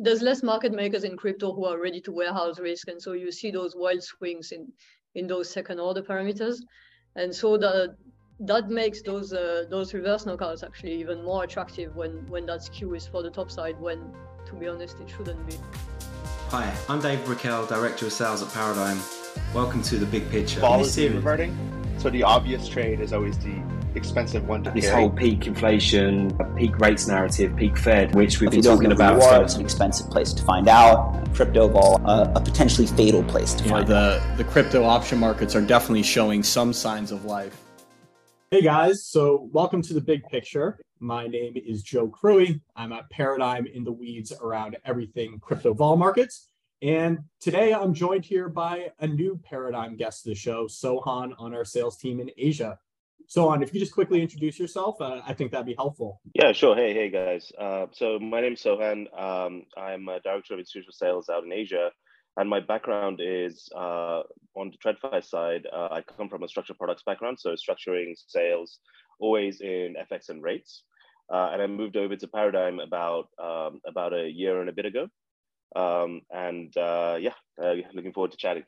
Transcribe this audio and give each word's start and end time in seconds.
there's 0.00 0.22
less 0.22 0.42
market 0.42 0.72
makers 0.72 1.04
in 1.04 1.16
crypto 1.16 1.52
who 1.52 1.64
are 1.64 1.80
ready 1.80 2.00
to 2.00 2.12
warehouse 2.12 2.58
risk, 2.58 2.88
and 2.88 3.00
so 3.00 3.12
you 3.12 3.30
see 3.30 3.50
those 3.50 3.74
wild 3.76 4.02
swings 4.02 4.52
in 4.52 4.72
in 5.14 5.26
those 5.26 5.50
second 5.50 5.78
order 5.78 6.02
parameters, 6.02 6.56
and 7.16 7.34
so 7.34 7.58
that 7.58 7.96
that 8.40 8.68
makes 8.68 9.02
those 9.02 9.32
uh, 9.32 9.64
those 9.70 9.92
reverse 9.94 10.24
knockouts 10.24 10.64
actually 10.64 10.94
even 10.94 11.22
more 11.24 11.44
attractive 11.44 11.94
when 11.94 12.26
when 12.28 12.46
that 12.46 12.62
skew 12.62 12.94
is 12.94 13.06
for 13.06 13.22
the 13.22 13.30
top 13.30 13.50
side 13.50 13.78
when 13.80 14.00
to 14.46 14.54
be 14.54 14.66
honest 14.66 14.98
it 15.00 15.10
shouldn't 15.10 15.46
be. 15.46 15.56
Hi, 16.48 16.74
I'm 16.88 17.00
Dave 17.00 17.24
Brickell, 17.24 17.66
Director 17.66 18.06
of 18.06 18.12
Sales 18.12 18.42
at 18.42 18.52
Paradigm. 18.52 18.98
Welcome 19.54 19.82
to 19.84 19.96
the 19.96 20.06
big 20.06 20.28
picture. 20.30 20.60
Vol 20.60 20.80
is 20.80 20.96
reverting. 20.98 21.56
So 21.98 22.10
the 22.10 22.22
obvious 22.22 22.68
trade 22.68 23.00
is 23.00 23.12
always 23.12 23.38
the 23.38 23.62
expensive 23.94 24.46
one 24.48 24.62
to 24.64 24.70
this 24.70 24.86
carry. 24.86 25.02
whole 25.02 25.10
peak 25.10 25.46
inflation, 25.46 26.36
peak 26.56 26.78
rates 26.78 27.06
narrative, 27.06 27.54
peak 27.56 27.76
Fed, 27.76 28.14
which 28.14 28.40
we've 28.40 28.50
been 28.50 28.62
talking 28.62 28.92
about. 28.92 29.18
War, 29.18 29.42
it's 29.42 29.54
an 29.54 29.62
expensive 29.62 30.10
place 30.10 30.32
to 30.32 30.42
find 30.42 30.68
out. 30.68 31.28
Crypto 31.34 31.68
vol, 31.68 32.00
uh, 32.04 32.32
a 32.34 32.40
potentially 32.40 32.86
fatal 32.86 33.22
place 33.24 33.54
to 33.54 33.64
you 33.64 33.70
find 33.70 33.88
know, 33.88 33.94
the, 33.94 34.20
out. 34.20 34.36
The 34.36 34.44
crypto 34.44 34.84
option 34.84 35.18
markets 35.18 35.54
are 35.54 35.60
definitely 35.60 36.02
showing 36.02 36.42
some 36.42 36.72
signs 36.72 37.12
of 37.12 37.24
life. 37.24 37.58
Hey 38.50 38.62
guys, 38.62 39.04
so 39.04 39.48
welcome 39.52 39.82
to 39.82 39.94
the 39.94 40.00
big 40.00 40.24
picture. 40.24 40.78
My 41.00 41.26
name 41.26 41.54
is 41.56 41.82
Joe 41.82 42.08
Cruey. 42.08 42.60
I'm 42.76 42.92
at 42.92 43.08
Paradigm 43.10 43.66
in 43.66 43.82
the 43.82 43.92
weeds 43.92 44.32
around 44.40 44.76
everything 44.84 45.38
crypto 45.40 45.74
vol 45.74 45.96
markets. 45.96 46.48
And 46.82 47.20
today 47.40 47.72
I'm 47.72 47.94
joined 47.94 48.24
here 48.24 48.48
by 48.48 48.90
a 48.98 49.06
new 49.06 49.40
Paradigm 49.42 49.96
guest 49.96 50.26
of 50.26 50.30
the 50.30 50.34
show, 50.34 50.66
Sohan, 50.66 51.32
on 51.38 51.54
our 51.54 51.64
sales 51.64 51.96
team 51.96 52.20
in 52.20 52.30
Asia. 52.36 52.78
Sohan, 53.28 53.62
if 53.62 53.72
you 53.72 53.80
just 53.80 53.92
quickly 53.92 54.22
introduce 54.22 54.58
yourself, 54.58 55.00
uh, 55.00 55.20
I 55.26 55.34
think 55.34 55.52
that'd 55.52 55.66
be 55.66 55.74
helpful. 55.74 56.20
Yeah, 56.34 56.52
sure. 56.52 56.74
Hey, 56.74 56.92
hey 56.92 57.10
guys. 57.10 57.50
Uh, 57.58 57.86
so 57.92 58.18
my 58.18 58.40
name 58.40 58.54
is 58.54 58.62
Sohan. 58.62 59.06
Um, 59.18 59.64
I'm 59.76 60.08
a 60.08 60.20
director 60.20 60.54
of 60.54 60.60
institutional 60.60 60.92
sales 60.92 61.28
out 61.28 61.44
in 61.44 61.52
Asia. 61.52 61.90
And 62.36 62.48
my 62.48 62.60
background 62.60 63.20
is 63.22 63.68
uh, 63.76 64.22
on 64.56 64.70
the 64.70 64.78
TradFi 64.82 65.22
side. 65.24 65.66
Uh, 65.70 65.88
I 65.90 66.00
come 66.00 66.28
from 66.28 66.42
a 66.42 66.48
structured 66.48 66.78
products 66.78 67.02
background, 67.04 67.38
so 67.38 67.50
structuring 67.50 68.14
sales, 68.26 68.78
always 69.20 69.60
in 69.60 69.96
FX 70.10 70.30
and 70.30 70.42
rates. 70.42 70.84
Uh, 71.32 71.50
and 71.52 71.60
I 71.60 71.66
moved 71.66 71.96
over 71.96 72.16
to 72.16 72.28
Paradigm 72.28 72.80
about 72.80 73.28
um, 73.42 73.80
about 73.86 74.14
a 74.14 74.28
year 74.28 74.60
and 74.60 74.70
a 74.70 74.72
bit 74.72 74.86
ago. 74.86 75.08
Um, 75.76 76.22
and 76.30 76.74
uh, 76.76 77.18
yeah, 77.20 77.34
uh, 77.62 77.74
looking 77.92 78.12
forward 78.12 78.32
to 78.32 78.36
chatting. 78.38 78.64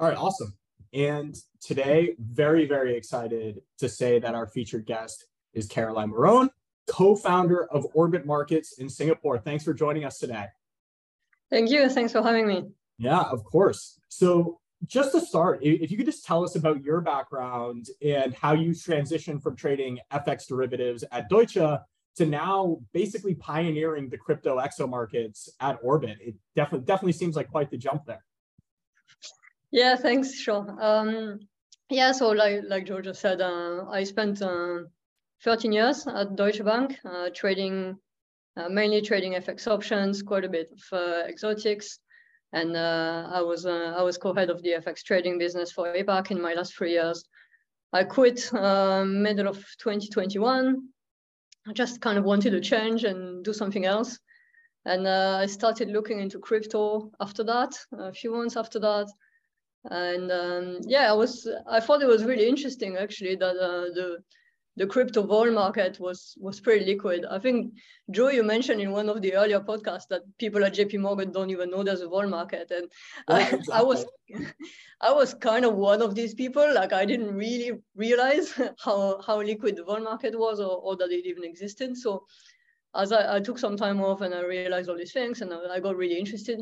All 0.00 0.08
right, 0.08 0.18
awesome. 0.18 0.54
And 0.94 1.36
today, 1.60 2.14
very, 2.20 2.66
very 2.66 2.96
excited 2.96 3.60
to 3.78 3.88
say 3.88 4.20
that 4.20 4.34
our 4.34 4.46
featured 4.46 4.86
guest 4.86 5.26
is 5.52 5.66
Caroline 5.66 6.10
Mauron, 6.10 6.50
co-founder 6.86 7.64
of 7.64 7.84
Orbit 7.94 8.24
Markets 8.24 8.78
in 8.78 8.88
Singapore. 8.88 9.38
Thanks 9.38 9.64
for 9.64 9.74
joining 9.74 10.04
us 10.04 10.18
today. 10.18 10.46
Thank 11.50 11.70
you. 11.70 11.88
Thanks 11.88 12.12
for 12.12 12.22
having 12.22 12.46
me. 12.46 12.64
Yeah, 12.98 13.22
of 13.22 13.42
course. 13.44 13.98
So, 14.08 14.60
just 14.86 15.12
to 15.12 15.20
start, 15.20 15.60
if 15.62 15.90
you 15.90 15.96
could 15.96 16.06
just 16.06 16.26
tell 16.26 16.44
us 16.44 16.56
about 16.56 16.82
your 16.82 17.00
background 17.00 17.86
and 18.02 18.34
how 18.34 18.52
you 18.52 18.70
transitioned 18.72 19.42
from 19.42 19.56
trading 19.56 19.98
FX 20.12 20.46
derivatives 20.46 21.04
at 21.10 21.28
Deutsche 21.30 21.54
to 21.54 22.26
now 22.26 22.78
basically 22.92 23.34
pioneering 23.34 24.10
the 24.10 24.18
crypto 24.18 24.58
exo 24.58 24.88
markets 24.88 25.48
at 25.58 25.78
Orbit. 25.82 26.18
It 26.20 26.34
definitely 26.54 26.84
definitely 26.84 27.12
seems 27.12 27.34
like 27.34 27.50
quite 27.50 27.70
the 27.70 27.78
jump 27.78 28.04
there. 28.04 28.22
Yeah, 29.74 29.96
thanks, 29.96 30.34
Sure. 30.34 30.64
Um, 30.80 31.40
yeah, 31.90 32.12
so 32.12 32.28
like 32.28 32.62
like 32.68 32.86
Georgia 32.86 33.12
said, 33.12 33.40
uh, 33.40 33.86
I 33.90 34.04
spent 34.04 34.40
uh, 34.40 34.84
13 35.42 35.72
years 35.72 36.06
at 36.06 36.36
Deutsche 36.36 36.64
Bank 36.64 36.96
uh, 37.04 37.30
trading 37.34 37.98
uh, 38.56 38.68
mainly 38.68 39.02
trading 39.02 39.32
FX 39.32 39.66
options, 39.66 40.22
quite 40.22 40.44
a 40.44 40.48
bit 40.48 40.70
of 40.70 40.82
uh, 40.96 41.24
exotics, 41.26 41.98
and 42.52 42.76
uh, 42.76 43.28
I 43.32 43.40
was 43.42 43.66
I 43.66 44.00
was 44.00 44.16
co-head 44.16 44.48
of 44.48 44.62
the 44.62 44.74
FX 44.78 45.02
trading 45.02 45.38
business 45.38 45.72
for 45.72 45.92
APAC 45.92 46.30
in 46.30 46.40
my 46.40 46.54
last 46.54 46.76
three 46.76 46.92
years. 46.92 47.24
I 47.92 48.04
quit 48.04 48.48
middle 48.52 49.48
of 49.48 49.56
2021. 49.78 50.88
I 51.66 51.72
just 51.72 52.00
kind 52.00 52.16
of 52.16 52.24
wanted 52.24 52.50
to 52.52 52.60
change 52.60 53.02
and 53.02 53.44
do 53.44 53.52
something 53.52 53.86
else. 53.86 54.20
And 54.84 55.08
I 55.08 55.46
started 55.46 55.88
looking 55.88 56.20
into 56.20 56.38
crypto 56.38 57.10
after 57.18 57.42
that, 57.42 57.74
a 57.98 58.12
few 58.12 58.30
months 58.30 58.56
after 58.56 58.78
that. 58.78 59.08
And 59.90 60.32
um, 60.32 60.78
yeah, 60.82 61.10
I 61.10 61.14
was 61.14 61.48
I 61.68 61.80
thought 61.80 62.02
it 62.02 62.08
was 62.08 62.24
really 62.24 62.48
interesting 62.48 62.96
actually 62.96 63.36
that 63.36 63.56
uh, 63.56 63.92
the 63.94 64.18
the 64.76 64.86
crypto 64.86 65.22
vol 65.22 65.50
market 65.52 66.00
was 66.00 66.34
was 66.40 66.60
pretty 66.60 66.84
liquid. 66.84 67.24
I 67.30 67.38
think 67.38 67.74
Joe, 68.10 68.28
you 68.28 68.42
mentioned 68.42 68.80
in 68.80 68.90
one 68.90 69.08
of 69.08 69.22
the 69.22 69.34
earlier 69.34 69.60
podcasts 69.60 70.08
that 70.08 70.22
people 70.38 70.64
at 70.64 70.74
JP 70.74 71.00
Morgan 71.00 71.30
don't 71.30 71.50
even 71.50 71.70
know 71.70 71.82
there's 71.82 72.00
a 72.00 72.08
vol 72.08 72.26
market, 72.26 72.70
and 72.70 72.90
yeah, 73.28 73.36
I, 73.36 73.40
exactly. 73.42 73.74
I, 73.74 73.82
was 73.82 74.06
I 75.00 75.12
was 75.12 75.34
kind 75.34 75.64
of 75.64 75.74
one 75.74 76.02
of 76.02 76.14
these 76.14 76.34
people. 76.34 76.74
Like 76.74 76.92
I 76.92 77.04
didn't 77.04 77.34
really 77.34 77.72
realize 77.94 78.52
how 78.84 79.20
how 79.24 79.40
liquid 79.42 79.76
the 79.76 79.84
vol 79.84 80.00
market 80.00 80.38
was, 80.38 80.60
or, 80.60 80.78
or 80.78 80.96
that 80.96 81.12
it 81.12 81.26
even 81.26 81.44
existed. 81.44 81.96
So 81.96 82.24
as 82.96 83.12
I, 83.12 83.36
I 83.36 83.40
took 83.40 83.58
some 83.58 83.76
time 83.76 84.00
off 84.00 84.22
and 84.22 84.34
I 84.34 84.42
realized 84.42 84.88
all 84.88 84.96
these 84.96 85.12
things, 85.12 85.40
and 85.40 85.52
I, 85.52 85.74
I 85.74 85.80
got 85.80 85.96
really 85.96 86.18
interested. 86.18 86.60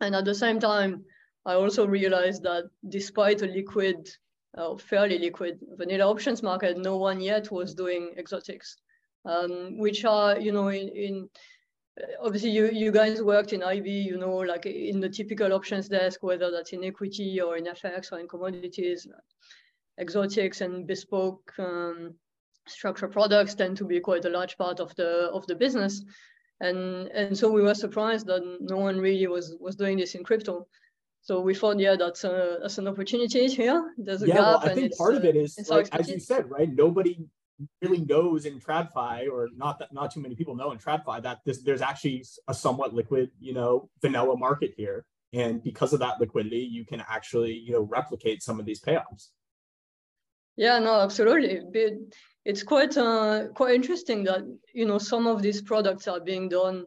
And 0.00 0.14
at 0.14 0.24
the 0.24 0.34
same 0.34 0.60
time, 0.60 1.04
I 1.46 1.54
also 1.54 1.86
realized 1.86 2.42
that 2.42 2.64
despite 2.88 3.42
a 3.42 3.46
liquid 3.46 4.08
uh, 4.56 4.76
fairly 4.76 5.18
liquid 5.18 5.60
vanilla 5.76 6.06
options 6.06 6.42
market, 6.42 6.76
no 6.76 6.96
one 6.96 7.20
yet 7.20 7.50
was 7.50 7.74
doing 7.74 8.14
exotics, 8.18 8.76
um, 9.24 9.78
which 9.78 10.04
are, 10.04 10.38
you 10.38 10.52
know, 10.52 10.68
in, 10.68 10.88
in 10.88 11.28
obviously 12.22 12.50
you, 12.50 12.70
you 12.70 12.90
guys 12.90 13.22
worked 13.22 13.52
in 13.52 13.62
IB, 13.62 13.88
you 13.88 14.18
know, 14.18 14.36
like 14.36 14.66
in 14.66 15.00
the 15.00 15.08
typical 15.08 15.52
options 15.52 15.88
desk, 15.88 16.22
whether 16.22 16.50
that's 16.50 16.72
in 16.72 16.84
equity 16.84 17.40
or 17.40 17.56
in 17.56 17.64
FX 17.64 18.12
or 18.12 18.18
in 18.18 18.28
commodities, 18.28 19.06
exotics 20.00 20.60
and 20.60 20.86
bespoke 20.86 21.52
um, 21.58 22.14
structured 22.66 23.12
products 23.12 23.54
tend 23.54 23.76
to 23.76 23.84
be 23.84 24.00
quite 24.00 24.24
a 24.24 24.30
large 24.30 24.56
part 24.56 24.80
of 24.80 24.94
the 24.96 25.30
of 25.32 25.46
the 25.46 25.54
business. 25.54 26.02
And, 26.60 27.08
and 27.08 27.36
so 27.36 27.50
we 27.50 27.62
were 27.62 27.74
surprised 27.74 28.26
that 28.26 28.42
no 28.60 28.76
one 28.76 28.98
really 28.98 29.26
was, 29.26 29.56
was 29.58 29.76
doing 29.76 29.96
this 29.96 30.14
in 30.14 30.24
crypto. 30.24 30.66
So 31.22 31.40
we 31.40 31.54
thought, 31.54 31.78
yeah, 31.78 31.96
that's 31.96 32.24
a, 32.24 32.58
that's 32.62 32.78
an 32.78 32.88
opportunity 32.88 33.46
here. 33.48 33.92
There's 33.98 34.22
a 34.22 34.28
yeah, 34.28 34.34
gap. 34.34 34.42
Well, 34.42 34.58
I 34.64 34.74
think 34.74 34.96
part 34.96 35.14
of 35.14 35.24
it 35.24 35.36
is, 35.36 35.58
like, 35.68 35.88
as 35.92 36.08
you 36.08 36.18
said, 36.18 36.50
right? 36.50 36.68
Nobody 36.72 37.26
really 37.82 38.00
knows 38.00 38.46
in 38.46 38.58
TradFi, 38.58 39.30
or 39.30 39.48
not 39.54 39.78
that 39.80 39.92
not 39.92 40.12
too 40.12 40.20
many 40.20 40.34
people 40.34 40.54
know 40.54 40.72
in 40.72 40.78
TradFi 40.78 41.22
that 41.22 41.40
this 41.44 41.62
there's 41.62 41.82
actually 41.82 42.24
a 42.48 42.54
somewhat 42.54 42.94
liquid, 42.94 43.30
you 43.38 43.52
know, 43.52 43.90
vanilla 44.00 44.36
market 44.36 44.72
here, 44.76 45.04
and 45.32 45.62
because 45.62 45.92
of 45.92 46.00
that 46.00 46.20
liquidity, 46.20 46.60
you 46.60 46.86
can 46.86 47.04
actually, 47.08 47.52
you 47.52 47.72
know, 47.72 47.82
replicate 47.82 48.42
some 48.42 48.58
of 48.58 48.64
these 48.64 48.80
payoffs. 48.80 49.28
Yeah, 50.56 50.78
no, 50.78 51.00
absolutely. 51.00 51.60
It's 52.44 52.62
quite 52.62 52.96
uh, 52.96 53.48
quite 53.54 53.74
interesting 53.74 54.24
that 54.24 54.42
you 54.74 54.86
know 54.86 54.98
some 54.98 55.26
of 55.26 55.42
these 55.42 55.60
products 55.60 56.08
are 56.08 56.20
being 56.20 56.48
done 56.48 56.86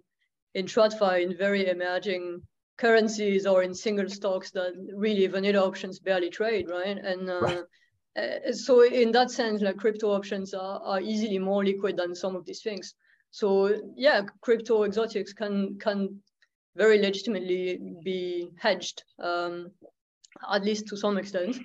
in 0.55 0.65
TradFi 0.65 1.23
in 1.23 1.37
very 1.37 1.67
emerging 1.67 2.41
currencies 2.77 3.45
or 3.45 3.63
in 3.63 3.73
single 3.73 4.09
stocks 4.09 4.51
that 4.51 4.73
really 4.95 5.27
vanilla 5.27 5.65
options 5.65 5.99
barely 5.99 6.29
trade, 6.29 6.69
right? 6.69 6.97
And 6.97 7.29
uh, 7.29 7.39
right. 7.39 7.63
Uh, 8.15 8.51
so 8.51 8.83
in 8.83 9.11
that 9.11 9.31
sense, 9.31 9.61
like 9.61 9.77
crypto 9.77 10.11
options 10.11 10.53
are, 10.53 10.79
are 10.83 11.01
easily 11.01 11.39
more 11.39 11.63
liquid 11.65 11.97
than 11.97 12.13
some 12.15 12.35
of 12.35 12.45
these 12.45 12.61
things. 12.61 12.93
So 13.31 13.75
yeah, 13.95 14.21
crypto 14.41 14.83
exotics 14.83 15.33
can 15.33 15.79
can 15.79 16.21
very 16.75 16.99
legitimately 16.99 17.79
be 18.03 18.49
hedged, 18.59 19.03
um, 19.19 19.71
at 20.51 20.63
least 20.63 20.87
to 20.87 20.97
some 20.97 21.17
extent, 21.17 21.57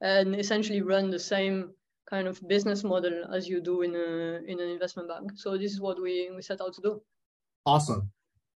and 0.00 0.36
essentially 0.36 0.82
run 0.82 1.10
the 1.10 1.18
same 1.18 1.70
kind 2.08 2.28
of 2.28 2.40
business 2.46 2.84
model 2.84 3.24
as 3.34 3.48
you 3.48 3.60
do 3.60 3.82
in 3.82 3.96
a 3.96 4.40
in 4.46 4.60
an 4.60 4.68
investment 4.68 5.08
bank. 5.08 5.32
So 5.34 5.58
this 5.58 5.72
is 5.72 5.80
what 5.80 6.00
we 6.00 6.30
we 6.34 6.42
set 6.42 6.60
out 6.60 6.74
to 6.74 6.80
do. 6.80 7.02
Awesome. 7.64 8.12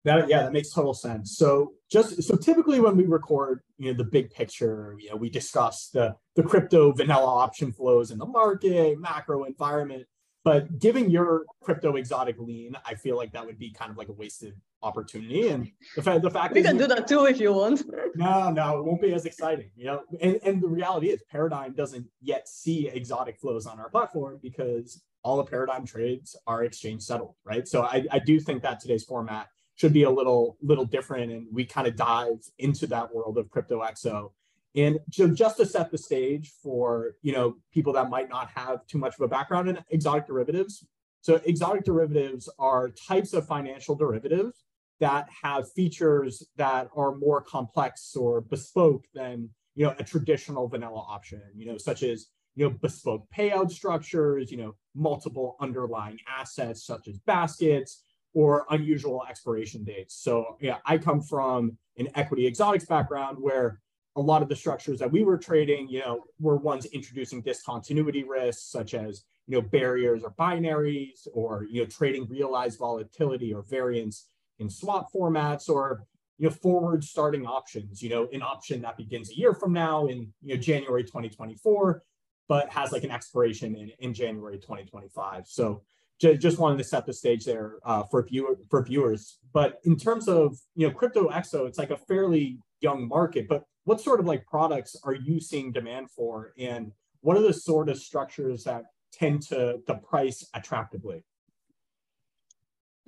That 0.06 0.28
yeah, 0.28 0.42
that 0.42 0.52
makes 0.52 0.70
total 0.70 0.94
sense. 0.94 1.36
So 1.36 1.72
just 1.90 2.22
so 2.22 2.36
typically 2.36 2.78
when 2.78 2.96
we 2.96 3.06
record, 3.06 3.62
you 3.76 3.90
know, 3.90 3.98
the 3.98 4.04
big 4.04 4.30
picture, 4.30 4.94
you 5.00 5.10
know, 5.10 5.16
we 5.16 5.28
discuss 5.28 5.88
the 5.92 6.14
the 6.36 6.44
crypto 6.44 6.92
vanilla 6.92 7.26
option 7.26 7.72
flows 7.72 8.12
in 8.12 8.18
the 8.18 8.24
market, 8.24 9.00
macro 9.00 9.42
environment. 9.42 10.06
But 10.44 10.78
given 10.78 11.10
your 11.10 11.44
crypto 11.60 11.96
exotic 11.96 12.36
lean, 12.38 12.76
I 12.86 12.94
feel 12.94 13.16
like 13.16 13.32
that 13.32 13.44
would 13.44 13.58
be 13.58 13.72
kind 13.72 13.90
of 13.90 13.96
like 13.96 14.08
a 14.08 14.12
wasted 14.12 14.54
opportunity. 14.80 15.48
And 15.48 15.72
the 15.96 16.02
fact 16.02 16.22
the 16.22 16.30
fact 16.30 16.54
we 16.54 16.62
can 16.62 16.76
do 16.76 16.86
that 16.86 17.08
too 17.08 17.26
if 17.26 17.40
you 17.40 17.52
want. 17.52 17.82
No, 18.14 18.50
no, 18.50 18.78
it 18.78 18.84
won't 18.84 19.02
be 19.02 19.12
as 19.12 19.26
exciting. 19.26 19.70
You 19.74 19.86
know, 19.86 20.02
and, 20.22 20.38
and 20.44 20.62
the 20.62 20.68
reality 20.68 21.08
is 21.08 21.20
Paradigm 21.30 21.74
doesn't 21.74 22.06
yet 22.22 22.48
see 22.48 22.88
exotic 22.88 23.38
flows 23.40 23.66
on 23.66 23.80
our 23.80 23.90
platform 23.90 24.38
because 24.40 25.02
all 25.24 25.36
the 25.36 25.44
Paradigm 25.44 25.84
trades 25.84 26.36
are 26.46 26.62
exchange 26.62 27.02
settled, 27.02 27.34
right? 27.44 27.66
So 27.66 27.82
I, 27.82 28.06
I 28.12 28.20
do 28.20 28.38
think 28.38 28.62
that 28.62 28.80
today's 28.80 29.04
format 29.04 29.48
should 29.76 29.92
be 29.92 30.02
a 30.02 30.10
little 30.10 30.56
little 30.60 30.84
different 30.84 31.30
and 31.30 31.46
we 31.52 31.64
kind 31.64 31.86
of 31.86 31.96
dive 31.96 32.38
into 32.58 32.86
that 32.86 33.14
world 33.14 33.38
of 33.38 33.50
crypto 33.50 33.80
exo 33.82 34.30
and 34.76 35.00
just 35.08 35.56
to 35.56 35.64
set 35.64 35.90
the 35.90 35.98
stage 35.98 36.52
for 36.62 37.16
you 37.22 37.32
know 37.32 37.56
people 37.72 37.92
that 37.94 38.10
might 38.10 38.28
not 38.28 38.50
have 38.54 38.86
too 38.86 38.98
much 38.98 39.14
of 39.14 39.20
a 39.22 39.28
background 39.28 39.68
in 39.68 39.78
exotic 39.90 40.26
derivatives. 40.26 40.86
So 41.22 41.40
exotic 41.44 41.84
derivatives 41.84 42.48
are 42.58 42.90
types 42.90 43.32
of 43.32 43.46
financial 43.46 43.96
derivatives 43.96 44.62
that 45.00 45.28
have 45.42 45.72
features 45.72 46.46
that 46.56 46.88
are 46.94 47.16
more 47.16 47.40
complex 47.40 48.14
or 48.14 48.42
bespoke 48.42 49.06
than 49.14 49.48
you 49.74 49.86
know 49.86 49.94
a 49.98 50.04
traditional 50.04 50.68
vanilla 50.68 51.04
option 51.08 51.42
you 51.54 51.66
know 51.66 51.76
such 51.78 52.02
as 52.02 52.26
you 52.54 52.66
know 52.66 52.74
bespoke 52.80 53.26
payout 53.36 53.70
structures 53.70 54.50
you 54.50 54.56
know 54.56 54.74
multiple 54.94 55.56
underlying 55.60 56.18
assets 56.26 56.84
such 56.84 57.08
as 57.08 57.18
baskets 57.18 58.04
or 58.36 58.66
unusual 58.68 59.24
expiration 59.30 59.82
dates. 59.82 60.14
So 60.14 60.58
yeah 60.60 60.76
i 60.84 60.98
come 60.98 61.20
from 61.22 61.76
an 61.96 62.08
equity 62.14 62.46
exotics 62.46 62.84
background 62.84 63.38
where 63.40 63.80
a 64.16 64.20
lot 64.20 64.42
of 64.42 64.48
the 64.48 64.56
structures 64.56 64.98
that 64.98 65.10
we 65.10 65.24
were 65.24 65.38
trading 65.38 65.88
you 65.88 66.00
know 66.00 66.24
were 66.38 66.56
ones 66.56 66.84
introducing 66.86 67.40
discontinuity 67.40 68.24
risks 68.24 68.70
such 68.70 68.92
as 68.92 69.24
you 69.46 69.56
know 69.56 69.62
barriers 69.62 70.22
or 70.22 70.32
binaries 70.38 71.26
or 71.32 71.66
you 71.70 71.80
know 71.82 71.88
trading 71.88 72.26
realized 72.28 72.78
volatility 72.78 73.54
or 73.54 73.62
variance 73.62 74.28
in 74.58 74.68
swap 74.68 75.10
formats 75.14 75.68
or 75.70 76.04
you 76.38 76.46
know 76.46 76.54
forward 76.54 77.02
starting 77.02 77.46
options 77.46 78.02
you 78.02 78.10
know 78.10 78.28
an 78.34 78.42
option 78.42 78.82
that 78.82 78.96
begins 78.98 79.30
a 79.30 79.34
year 79.34 79.54
from 79.54 79.72
now 79.72 80.06
in 80.06 80.18
you 80.42 80.54
know 80.54 80.60
january 80.60 81.04
2024 81.04 82.02
but 82.48 82.68
has 82.68 82.92
like 82.92 83.04
an 83.04 83.10
expiration 83.10 83.74
in, 83.76 83.90
in 83.98 84.12
january 84.12 84.58
2025 84.58 85.46
so 85.46 85.82
just 86.20 86.58
wanted 86.58 86.78
to 86.78 86.84
set 86.84 87.06
the 87.06 87.12
stage 87.12 87.44
there 87.44 87.76
uh, 87.84 88.02
for 88.04 88.24
viewer 88.24 88.58
for 88.70 88.82
viewers 88.82 89.38
but 89.52 89.80
in 89.84 89.96
terms 89.96 90.28
of 90.28 90.56
you 90.74 90.86
know 90.86 90.94
crypto 90.94 91.28
exo 91.28 91.66
it's 91.66 91.78
like 91.78 91.90
a 91.90 91.96
fairly 91.96 92.58
young 92.80 93.06
market 93.06 93.46
but 93.48 93.64
what 93.84 94.00
sort 94.00 94.20
of 94.20 94.26
like 94.26 94.44
products 94.46 94.96
are 95.04 95.14
you 95.14 95.40
seeing 95.40 95.72
demand 95.72 96.10
for 96.10 96.52
and 96.58 96.92
what 97.20 97.36
are 97.36 97.42
the 97.42 97.52
sort 97.52 97.88
of 97.88 97.96
structures 97.98 98.64
that 98.64 98.84
tend 99.12 99.42
to, 99.42 99.80
the 99.86 99.94
price 99.94 100.48
attractively 100.54 101.24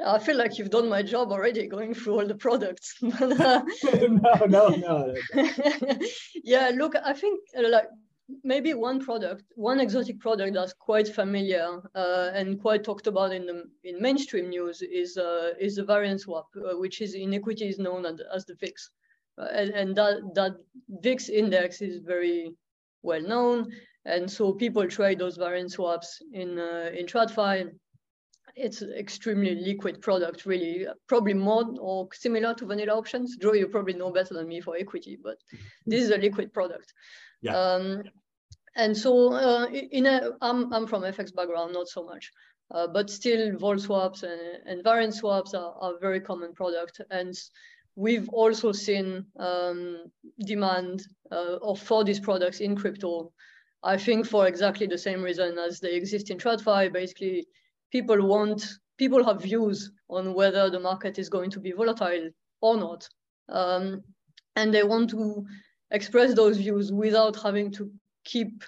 I 0.04 0.18
feel 0.20 0.36
like 0.36 0.58
you've 0.58 0.70
done 0.70 0.88
my 0.88 1.02
job 1.02 1.32
already 1.32 1.66
going 1.66 1.92
through 1.92 2.20
all 2.20 2.26
the 2.26 2.36
products. 2.36 2.94
no, 3.02 3.64
no, 4.46 4.68
no. 4.68 5.14
yeah, 6.44 6.70
look, 6.72 6.94
I 7.04 7.12
think 7.12 7.40
uh, 7.58 7.68
like 7.68 7.88
maybe 8.44 8.74
one 8.74 9.00
product, 9.00 9.44
one 9.54 9.80
exotic 9.80 10.18
product 10.20 10.54
that's 10.54 10.72
quite 10.72 11.08
familiar 11.08 11.80
uh, 11.94 12.30
and 12.34 12.60
quite 12.60 12.84
talked 12.84 13.06
about 13.06 13.32
in 13.32 13.46
the 13.46 13.64
in 13.84 14.00
mainstream 14.00 14.48
news 14.50 14.82
is 14.82 15.16
uh, 15.16 15.52
is 15.60 15.76
the 15.76 15.84
variance 15.84 16.24
swap, 16.24 16.48
uh, 16.56 16.76
which 16.78 17.00
is 17.00 17.14
in 17.14 17.34
equity 17.34 17.68
is 17.68 17.78
known 17.78 18.04
as, 18.06 18.20
as 18.34 18.44
the 18.44 18.54
VIX, 18.54 18.90
uh, 19.38 19.48
and, 19.52 19.70
and 19.70 19.96
that 19.96 20.20
that 20.34 20.52
VIX 21.02 21.28
index 21.28 21.80
is 21.80 21.98
very 21.98 22.52
well 23.02 23.22
known, 23.22 23.70
and 24.04 24.30
so 24.30 24.52
people 24.52 24.86
trade 24.86 25.18
those 25.18 25.36
variance 25.36 25.74
swaps 25.74 26.22
in 26.32 26.58
uh, 26.58 26.90
in 26.94 27.06
TradFi 27.06 27.70
it's 28.58 28.82
extremely 28.82 29.54
liquid 29.54 30.00
product, 30.02 30.46
really, 30.46 30.86
probably 31.06 31.34
more 31.34 31.64
or 31.80 32.08
similar 32.12 32.54
to 32.54 32.66
vanilla 32.66 32.94
options. 32.94 33.36
Joe, 33.36 33.54
you 33.54 33.68
probably 33.68 33.94
know 33.94 34.10
better 34.10 34.34
than 34.34 34.48
me 34.48 34.60
for 34.60 34.76
equity, 34.76 35.18
but 35.22 35.36
this 35.86 36.02
is 36.02 36.10
a 36.10 36.18
liquid 36.18 36.52
product. 36.52 36.92
Yeah. 37.40 37.56
Um, 37.56 38.02
and 38.76 38.96
so 38.96 39.32
uh, 39.32 39.66
in 39.66 40.06
a, 40.06 40.30
I'm, 40.40 40.72
I'm 40.72 40.86
from 40.86 41.02
FX 41.02 41.34
background, 41.34 41.72
not 41.72 41.88
so 41.88 42.04
much, 42.04 42.30
uh, 42.72 42.86
but 42.86 43.10
still 43.10 43.56
vol 43.56 43.78
swaps 43.78 44.22
and, 44.22 44.40
and 44.66 44.84
variance 44.84 45.18
swaps 45.18 45.54
are, 45.54 45.74
are 45.80 45.98
very 46.00 46.20
common 46.20 46.52
product. 46.52 47.00
And 47.10 47.34
we've 47.96 48.28
also 48.28 48.72
seen 48.72 49.24
um, 49.38 50.04
demand 50.44 51.04
uh, 51.32 51.74
for 51.74 52.04
these 52.04 52.20
products 52.20 52.60
in 52.60 52.76
crypto. 52.76 53.32
I 53.82 53.96
think 53.96 54.26
for 54.26 54.46
exactly 54.46 54.86
the 54.86 54.98
same 54.98 55.22
reason 55.22 55.58
as 55.58 55.80
they 55.80 55.94
exist 55.94 56.30
in 56.30 56.38
TradFi, 56.38 56.92
basically 56.92 57.46
people 57.90 58.26
want 58.26 58.66
people 58.98 59.24
have 59.24 59.42
views 59.42 59.92
on 60.10 60.34
whether 60.34 60.70
the 60.70 60.80
market 60.80 61.18
is 61.18 61.28
going 61.28 61.50
to 61.50 61.60
be 61.60 61.72
volatile 61.72 62.30
or 62.60 62.76
not. 62.76 63.08
Um, 63.48 64.02
and 64.56 64.74
they 64.74 64.82
want 64.82 65.10
to 65.10 65.46
express 65.90 66.34
those 66.34 66.56
views 66.56 66.92
without 66.92 67.40
having 67.40 67.70
to 67.72 67.90
keep 68.24 68.64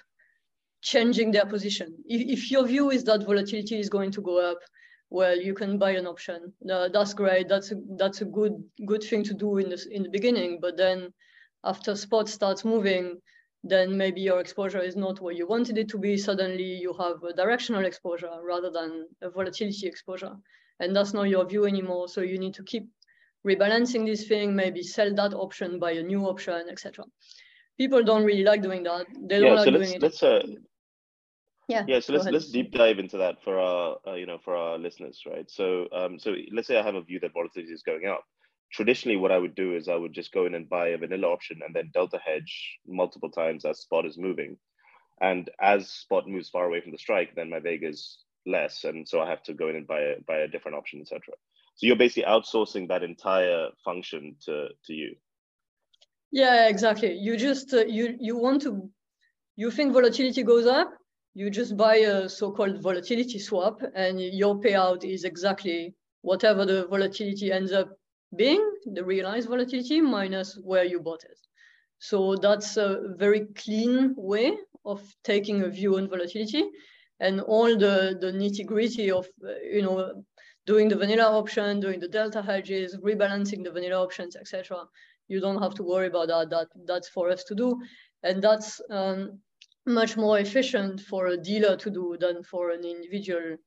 changing 0.81 1.31
their 1.31 1.45
position. 1.45 1.95
If, 2.05 2.39
if 2.39 2.51
your 2.51 2.65
view 2.65 2.89
is 2.89 3.03
that 3.03 3.25
volatility 3.25 3.79
is 3.79 3.89
going 3.89 4.11
to 4.11 4.21
go 4.21 4.39
up 4.39 4.59
well 5.11 5.37
you 5.37 5.53
can 5.53 5.77
buy 5.77 5.91
an 5.91 6.07
option. 6.07 6.53
Uh, 6.71 6.87
that's 6.87 7.13
great. 7.13 7.47
That's 7.47 7.71
a 7.71 7.75
that's 7.97 8.21
a 8.21 8.25
good 8.25 8.53
good 8.85 9.03
thing 9.03 9.23
to 9.25 9.33
do 9.33 9.57
in 9.57 9.69
the 9.69 9.85
in 9.91 10.03
the 10.03 10.09
beginning. 10.09 10.59
But 10.59 10.77
then 10.77 11.13
after 11.63 11.95
spot 11.95 12.29
starts 12.29 12.65
moving 12.65 13.21
then 13.63 13.95
maybe 13.95 14.21
your 14.21 14.39
exposure 14.39 14.81
is 14.81 14.95
not 14.95 15.21
what 15.21 15.35
you 15.35 15.47
wanted 15.47 15.77
it 15.77 15.87
to 15.89 15.97
be. 15.97 16.17
Suddenly 16.17 16.63
you 16.63 16.93
have 16.93 17.23
a 17.23 17.33
directional 17.33 17.85
exposure 17.85 18.31
rather 18.43 18.71
than 18.71 19.07
a 19.21 19.29
volatility 19.29 19.87
exposure. 19.87 20.35
And 20.79 20.95
that's 20.95 21.13
not 21.13 21.29
your 21.29 21.45
view 21.45 21.65
anymore. 21.65 22.07
So 22.07 22.21
you 22.21 22.39
need 22.39 22.55
to 22.55 22.63
keep 22.63 22.87
rebalancing 23.45 24.05
this 24.05 24.27
thing, 24.27 24.55
maybe 24.55 24.81
sell 24.81 25.13
that 25.13 25.33
option, 25.33 25.79
buy 25.79 25.91
a 25.91 26.03
new 26.03 26.25
option, 26.25 26.65
etc. 26.69 27.05
People 27.77 28.03
don't 28.03 28.23
really 28.23 28.43
like 28.43 28.63
doing 28.63 28.83
that. 28.83 29.05
They 29.27 29.39
don't 29.39 29.49
yeah, 29.49 29.53
like 29.53 29.65
so 29.65 29.71
doing 29.71 29.81
let's, 29.81 29.93
it. 29.93 30.01
Let's, 30.01 30.23
uh, 30.23 30.41
yeah, 31.67 31.85
yeah, 31.87 31.99
so 31.99 32.13
let's 32.13 32.25
ahead. 32.25 32.33
let's 32.33 32.51
deep 32.51 32.71
dive 32.73 32.99
into 32.99 33.17
that 33.17 33.41
for 33.43 33.57
our 33.57 33.97
uh, 34.05 34.15
you 34.15 34.25
know 34.25 34.39
for 34.43 34.55
our 34.55 34.77
listeners, 34.77 35.21
right? 35.25 35.49
So 35.49 35.87
um, 35.93 36.19
so 36.19 36.35
let's 36.51 36.67
say 36.67 36.77
I 36.77 36.83
have 36.83 36.95
a 36.95 37.01
view 37.01 37.19
that 37.21 37.31
volatility 37.33 37.71
is 37.71 37.83
going 37.83 38.07
up 38.07 38.25
traditionally 38.71 39.17
what 39.17 39.31
I 39.31 39.37
would 39.37 39.55
do 39.55 39.75
is 39.75 39.87
I 39.87 39.95
would 39.95 40.13
just 40.13 40.31
go 40.31 40.45
in 40.45 40.55
and 40.55 40.69
buy 40.69 40.89
a 40.89 40.97
vanilla 40.97 41.27
option 41.27 41.59
and 41.65 41.75
then 41.75 41.91
delta 41.93 42.19
hedge 42.23 42.79
multiple 42.87 43.29
times 43.29 43.65
as 43.65 43.79
spot 43.79 44.05
is 44.05 44.17
moving. 44.17 44.57
And 45.21 45.49
as 45.61 45.89
spot 45.89 46.27
moves 46.27 46.49
far 46.49 46.65
away 46.65 46.81
from 46.81 46.91
the 46.91 46.97
strike, 46.97 47.35
then 47.35 47.49
my 47.49 47.59
vega 47.59 47.89
is 47.89 48.19
less. 48.45 48.85
And 48.85 49.07
so 49.07 49.21
I 49.21 49.29
have 49.29 49.43
to 49.43 49.53
go 49.53 49.67
in 49.69 49.75
and 49.75 49.85
buy 49.85 49.99
a, 49.99 50.15
buy 50.25 50.37
a 50.37 50.47
different 50.47 50.77
option, 50.77 51.01
etc. 51.01 51.21
So 51.75 51.85
you're 51.85 51.95
basically 51.95 52.23
outsourcing 52.23 52.87
that 52.87 53.03
entire 53.03 53.67
function 53.85 54.35
to, 54.45 54.69
to 54.85 54.93
you. 54.93 55.15
Yeah, 56.31 56.69
exactly. 56.69 57.13
You 57.13 57.37
just, 57.37 57.73
uh, 57.73 57.85
you, 57.85 58.15
you 58.19 58.37
want 58.37 58.61
to, 58.63 58.89
you 59.57 59.69
think 59.69 59.93
volatility 59.93 60.43
goes 60.43 60.65
up, 60.65 60.91
you 61.33 61.49
just 61.49 61.77
buy 61.77 61.97
a 61.97 62.27
so-called 62.27 62.81
volatility 62.81 63.37
swap 63.37 63.81
and 63.95 64.19
your 64.19 64.59
payout 64.59 65.03
is 65.03 65.23
exactly 65.23 65.93
whatever 66.21 66.65
the 66.65 66.87
volatility 66.87 67.51
ends 67.51 67.71
up 67.71 67.89
being 68.35 68.63
the 68.85 69.03
realized 69.03 69.49
volatility 69.49 70.01
minus 70.01 70.57
where 70.63 70.83
you 70.83 70.99
bought 70.99 71.23
it. 71.23 71.37
So 71.99 72.35
that's 72.35 72.77
a 72.77 73.15
very 73.17 73.47
clean 73.55 74.15
way 74.17 74.57
of 74.85 75.01
taking 75.23 75.61
a 75.61 75.69
view 75.69 75.97
on 75.97 76.09
volatility 76.09 76.63
and 77.19 77.39
all 77.41 77.77
the, 77.77 78.17
the 78.19 78.31
nitty 78.31 78.65
gritty 78.65 79.11
of, 79.11 79.27
uh, 79.45 79.53
you 79.63 79.83
know, 79.83 80.23
doing 80.65 80.87
the 80.89 80.95
vanilla 80.95 81.37
option, 81.37 81.79
doing 81.79 81.99
the 81.99 82.07
delta 82.07 82.41
hedges, 82.41 82.97
rebalancing 82.97 83.63
the 83.63 83.71
vanilla 83.71 84.01
options, 84.01 84.35
etc. 84.35 84.83
You 85.27 85.39
don't 85.39 85.61
have 85.61 85.75
to 85.75 85.83
worry 85.83 86.07
about 86.07 86.27
that. 86.27 86.49
That 86.49 86.67
that's 86.85 87.09
for 87.09 87.29
us 87.29 87.43
to 87.45 87.55
do, 87.55 87.79
and 88.23 88.41
that's 88.41 88.81
um, 88.89 89.39
much 89.85 90.17
more 90.17 90.39
efficient 90.39 91.01
for 91.01 91.27
a 91.27 91.37
dealer 91.37 91.75
to 91.77 91.89
do 91.89 92.17
than 92.19 92.43
for 92.43 92.71
an 92.71 92.83
individual 92.83 93.57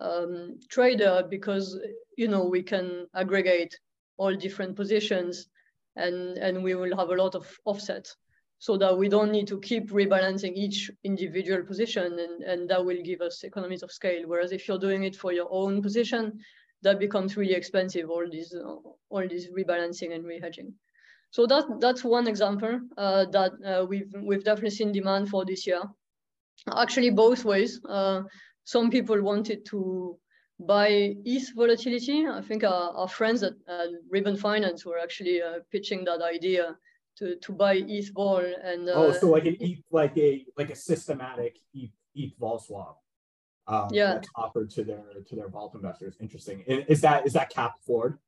um, 0.00 0.58
trader 0.68 1.24
because 1.28 1.78
you 2.16 2.28
know 2.28 2.44
we 2.44 2.62
can 2.62 3.06
aggregate 3.14 3.74
all 4.18 4.34
different 4.34 4.76
positions 4.76 5.48
and, 5.96 6.38
and 6.38 6.62
we 6.62 6.74
will 6.74 6.96
have 6.96 7.10
a 7.10 7.14
lot 7.14 7.34
of 7.34 7.46
offset 7.64 8.14
so 8.58 8.76
that 8.76 8.96
we 8.96 9.08
don't 9.08 9.30
need 9.30 9.46
to 9.46 9.60
keep 9.60 9.90
rebalancing 9.90 10.54
each 10.54 10.90
individual 11.04 11.62
position 11.62 12.18
and, 12.18 12.42
and 12.42 12.68
that 12.68 12.84
will 12.84 13.00
give 13.04 13.20
us 13.20 13.44
economies 13.44 13.82
of 13.82 13.92
scale. 13.92 14.22
Whereas 14.26 14.52
if 14.52 14.66
you're 14.66 14.78
doing 14.78 15.04
it 15.04 15.14
for 15.16 15.32
your 15.32 15.46
own 15.50 15.80
position, 15.80 16.40
that 16.82 16.98
becomes 16.98 17.36
really 17.36 17.54
expensive, 17.54 18.10
all 18.10 18.26
these, 18.30 18.54
all 19.10 19.28
these 19.28 19.48
rebalancing 19.48 20.14
and 20.14 20.24
rehedging. 20.24 20.72
So 21.30 21.46
that, 21.46 21.64
that's 21.80 22.02
one 22.02 22.26
example 22.26 22.80
uh, 22.96 23.26
that 23.26 23.52
uh, 23.64 23.84
we've, 23.84 24.12
we've 24.22 24.44
definitely 24.44 24.70
seen 24.70 24.92
demand 24.92 25.28
for 25.28 25.44
this 25.44 25.66
year. 25.66 25.82
Actually, 26.76 27.10
both 27.10 27.44
ways. 27.44 27.80
Uh, 27.88 28.22
some 28.64 28.90
people 28.90 29.20
wanted 29.22 29.64
to 29.66 30.18
by 30.60 31.14
ETH 31.24 31.54
volatility. 31.54 32.26
I 32.26 32.40
think 32.40 32.64
our, 32.64 32.90
our 32.96 33.08
friends 33.08 33.42
at, 33.42 33.54
at 33.68 33.88
Ribbon 34.10 34.36
Finance 34.36 34.84
were 34.84 34.98
actually 34.98 35.40
uh, 35.40 35.60
pitching 35.70 36.04
that 36.04 36.20
idea 36.22 36.76
to, 37.18 37.36
to 37.36 37.52
buy 37.52 37.74
ETH 37.86 38.12
vol 38.14 38.38
and 38.38 38.88
uh, 38.88 38.92
oh, 38.94 39.12
so 39.12 39.28
like 39.30 39.46
an 39.46 39.56
ETH, 39.60 39.82
like 39.90 40.16
a 40.16 40.44
like 40.56 40.70
a 40.70 40.76
systematic 40.76 41.58
ETH, 41.74 41.90
ETH 42.14 42.32
vol 42.38 42.58
swap. 42.58 42.98
Um, 43.66 43.88
Yeah. 43.92 44.14
that's 44.14 44.28
offered 44.34 44.70
to 44.70 44.84
their 44.84 45.04
to 45.26 45.36
their 45.36 45.48
vault 45.48 45.74
investors. 45.74 46.16
Interesting. 46.20 46.60
Is 46.66 47.00
that 47.02 47.26
is 47.26 47.32
that 47.34 47.50
cap 47.50 47.74
floored? 47.84 48.18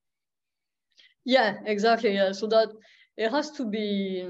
yeah, 1.25 1.57
exactly. 1.67 2.15
Yeah, 2.15 2.33
so 2.33 2.47
that 2.49 2.69
it 3.17 3.31
has 3.31 3.51
to 3.53 3.65
be. 3.69 4.27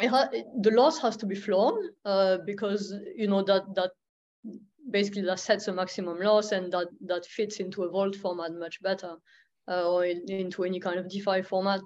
It 0.00 0.08
ha- 0.08 0.30
the 0.60 0.70
loss 0.70 0.98
has 1.00 1.16
to 1.18 1.26
be 1.26 1.34
flown 1.34 1.90
uh, 2.04 2.38
because 2.46 2.94
you 3.16 3.26
know 3.26 3.42
that 3.42 3.62
that 3.74 3.90
basically 4.90 5.22
that 5.22 5.40
sets 5.40 5.68
a 5.68 5.72
maximum 5.72 6.18
loss 6.20 6.52
and 6.52 6.72
that 6.72 6.88
that 7.06 7.26
fits 7.26 7.60
into 7.60 7.84
a 7.84 7.90
vault 7.90 8.16
format 8.16 8.52
much 8.52 8.82
better 8.82 9.16
uh, 9.68 9.90
or 9.90 10.04
in, 10.04 10.24
into 10.28 10.64
any 10.64 10.80
kind 10.80 10.98
of 10.98 11.08
DeFi 11.08 11.42
format. 11.42 11.80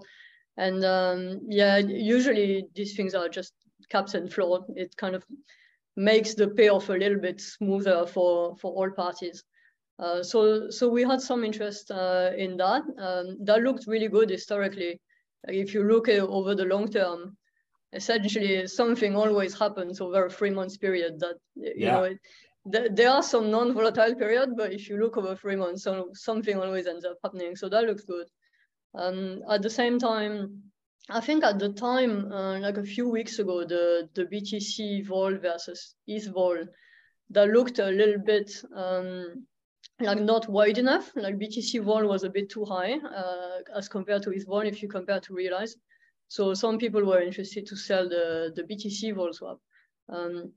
And 0.56 0.84
um, 0.84 1.40
yeah, 1.48 1.78
usually 1.78 2.66
these 2.74 2.94
things 2.94 3.14
are 3.14 3.28
just 3.28 3.54
caps 3.90 4.14
and 4.14 4.32
floor. 4.32 4.64
It 4.76 4.96
kind 4.96 5.14
of 5.14 5.24
makes 5.96 6.34
the 6.34 6.48
payoff 6.48 6.88
a 6.88 6.92
little 6.92 7.20
bit 7.20 7.40
smoother 7.40 8.06
for 8.06 8.56
for 8.56 8.72
all 8.72 8.90
parties. 8.90 9.44
Uh, 9.98 10.22
so, 10.22 10.68
so 10.70 10.88
we 10.88 11.02
had 11.02 11.20
some 11.20 11.44
interest 11.44 11.90
uh, 11.90 12.30
in 12.36 12.56
that. 12.56 12.82
Um, 12.98 13.38
that 13.44 13.62
looked 13.62 13.86
really 13.86 14.08
good 14.08 14.30
historically. 14.30 15.00
If 15.44 15.74
you 15.74 15.84
look 15.84 16.08
over 16.08 16.54
the 16.54 16.64
long 16.64 16.88
term, 16.88 17.36
essentially 17.92 18.66
something 18.66 19.14
always 19.14 19.56
happens 19.56 20.00
over 20.00 20.26
a 20.26 20.30
three 20.30 20.50
months 20.50 20.76
period 20.76 21.20
that, 21.20 21.36
you 21.54 21.72
yeah. 21.76 21.92
know, 21.92 22.04
it, 22.04 22.18
there 22.64 23.10
are 23.10 23.22
some 23.22 23.50
non-volatile 23.50 24.14
period, 24.14 24.50
but 24.56 24.72
if 24.72 24.88
you 24.88 24.96
look 24.96 25.16
over 25.16 25.34
three 25.34 25.56
months, 25.56 25.82
so 25.82 26.10
something 26.12 26.56
always 26.56 26.86
ends 26.86 27.04
up 27.04 27.16
happening. 27.22 27.56
So 27.56 27.68
that 27.68 27.84
looks 27.84 28.04
good. 28.04 28.28
Um, 28.94 29.42
at 29.50 29.62
the 29.62 29.70
same 29.70 29.98
time, 29.98 30.62
I 31.10 31.20
think 31.20 31.42
at 31.42 31.58
the 31.58 31.70
time, 31.70 32.30
uh, 32.30 32.60
like 32.60 32.76
a 32.76 32.84
few 32.84 33.08
weeks 33.08 33.38
ago, 33.38 33.64
the, 33.64 34.08
the 34.14 34.24
BTC 34.24 35.06
vol 35.06 35.36
versus 35.38 35.94
ETH 36.06 36.32
vol, 36.32 36.58
that 37.30 37.48
looked 37.48 37.78
a 37.78 37.86
little 37.86 38.18
bit 38.18 38.52
um, 38.76 39.46
like 40.00 40.20
not 40.20 40.48
wide 40.48 40.78
enough. 40.78 41.10
Like 41.16 41.38
BTC 41.38 41.82
vol 41.82 42.06
was 42.06 42.22
a 42.22 42.30
bit 42.30 42.50
too 42.50 42.64
high 42.64 42.92
uh, 42.94 43.76
as 43.76 43.88
compared 43.88 44.22
to 44.24 44.30
ETH 44.30 44.46
vol 44.46 44.60
if 44.60 44.82
you 44.82 44.88
compare 44.88 45.20
to 45.20 45.34
Realize. 45.34 45.76
So 46.28 46.54
some 46.54 46.78
people 46.78 47.04
were 47.04 47.20
interested 47.20 47.66
to 47.66 47.76
sell 47.76 48.08
the, 48.08 48.52
the 48.54 48.62
BTC 48.62 49.14
vol 49.14 49.32
swap. 49.32 49.58
Um, 50.08 50.52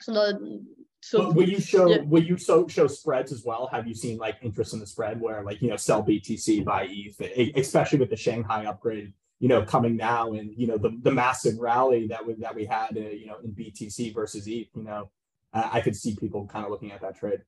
so 0.00 0.12
that 0.12 0.66
so 1.04 1.30
will 1.32 1.46
you 1.46 1.60
show 1.60 1.86
yeah. 1.90 2.00
will 2.06 2.22
you 2.22 2.38
so 2.38 2.66
show 2.66 2.86
spreads 2.86 3.30
as 3.30 3.44
well? 3.44 3.68
Have 3.70 3.86
you 3.86 3.94
seen 3.94 4.16
like 4.16 4.36
interest 4.40 4.72
in 4.72 4.80
the 4.80 4.86
spread 4.86 5.20
where 5.20 5.42
like 5.42 5.60
you 5.60 5.68
know 5.68 5.76
sell 5.76 6.02
BTC 6.02 6.64
buy 6.64 6.88
ETH, 6.88 7.20
especially 7.56 7.98
with 7.98 8.08
the 8.08 8.16
Shanghai 8.16 8.64
upgrade, 8.64 9.12
you 9.38 9.48
know 9.48 9.62
coming 9.62 9.96
now 9.96 10.32
and 10.32 10.54
you 10.56 10.66
know 10.66 10.78
the, 10.78 10.98
the 11.02 11.10
massive 11.10 11.58
rally 11.58 12.06
that 12.06 12.26
we 12.26 12.32
that 12.36 12.54
we 12.54 12.64
had 12.64 12.96
uh, 12.96 13.00
you 13.00 13.26
know 13.26 13.36
in 13.44 13.52
BTC 13.52 14.14
versus 14.14 14.46
ETH, 14.46 14.68
you 14.74 14.82
know 14.82 15.10
uh, 15.52 15.68
I 15.70 15.82
could 15.82 15.94
see 15.94 16.16
people 16.16 16.46
kind 16.46 16.64
of 16.64 16.70
looking 16.70 16.92
at 16.92 17.02
that 17.02 17.16
trade. 17.16 17.42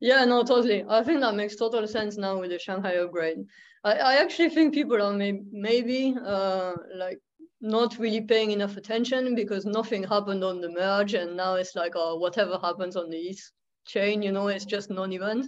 Yeah, 0.00 0.24
no, 0.24 0.42
totally. 0.42 0.82
I 0.88 1.02
think 1.02 1.20
that 1.20 1.34
makes 1.34 1.56
total 1.56 1.86
sense 1.86 2.16
now 2.16 2.40
with 2.40 2.48
the 2.48 2.58
Shanghai 2.58 2.94
upgrade. 2.94 3.44
I, 3.84 3.92
I 3.92 4.14
actually 4.22 4.48
think 4.48 4.72
people 4.72 5.02
are 5.02 5.12
may, 5.12 5.42
maybe 5.52 6.16
uh, 6.24 6.72
like 6.96 7.20
not 7.60 7.98
really 7.98 8.20
paying 8.20 8.50
enough 8.52 8.76
attention 8.76 9.34
because 9.34 9.66
nothing 9.66 10.02
happened 10.02 10.42
on 10.42 10.60
the 10.60 10.68
merge 10.70 11.14
and 11.14 11.36
now 11.36 11.54
it's 11.54 11.76
like 11.76 11.92
oh 11.94 12.16
whatever 12.16 12.58
happens 12.58 12.96
on 12.96 13.10
the 13.10 13.18
ETH 13.18 13.50
chain 13.86 14.22
you 14.22 14.32
know 14.32 14.48
it's 14.48 14.64
just 14.64 14.90
non-event. 14.90 15.46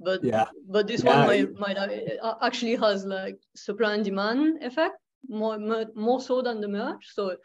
But 0.00 0.24
yeah. 0.24 0.46
but 0.68 0.88
this 0.88 1.04
yeah. 1.04 1.18
one 1.18 1.26
might, 1.28 1.58
might 1.58 1.76
uh, 1.76 2.34
actually 2.42 2.74
has 2.76 3.04
like 3.04 3.38
supply 3.54 3.94
and 3.94 4.04
demand 4.04 4.62
effect 4.62 4.96
more 5.28 5.58
more 5.94 6.20
so 6.20 6.42
than 6.42 6.60
the 6.60 6.68
merge. 6.68 7.06
So 7.12 7.36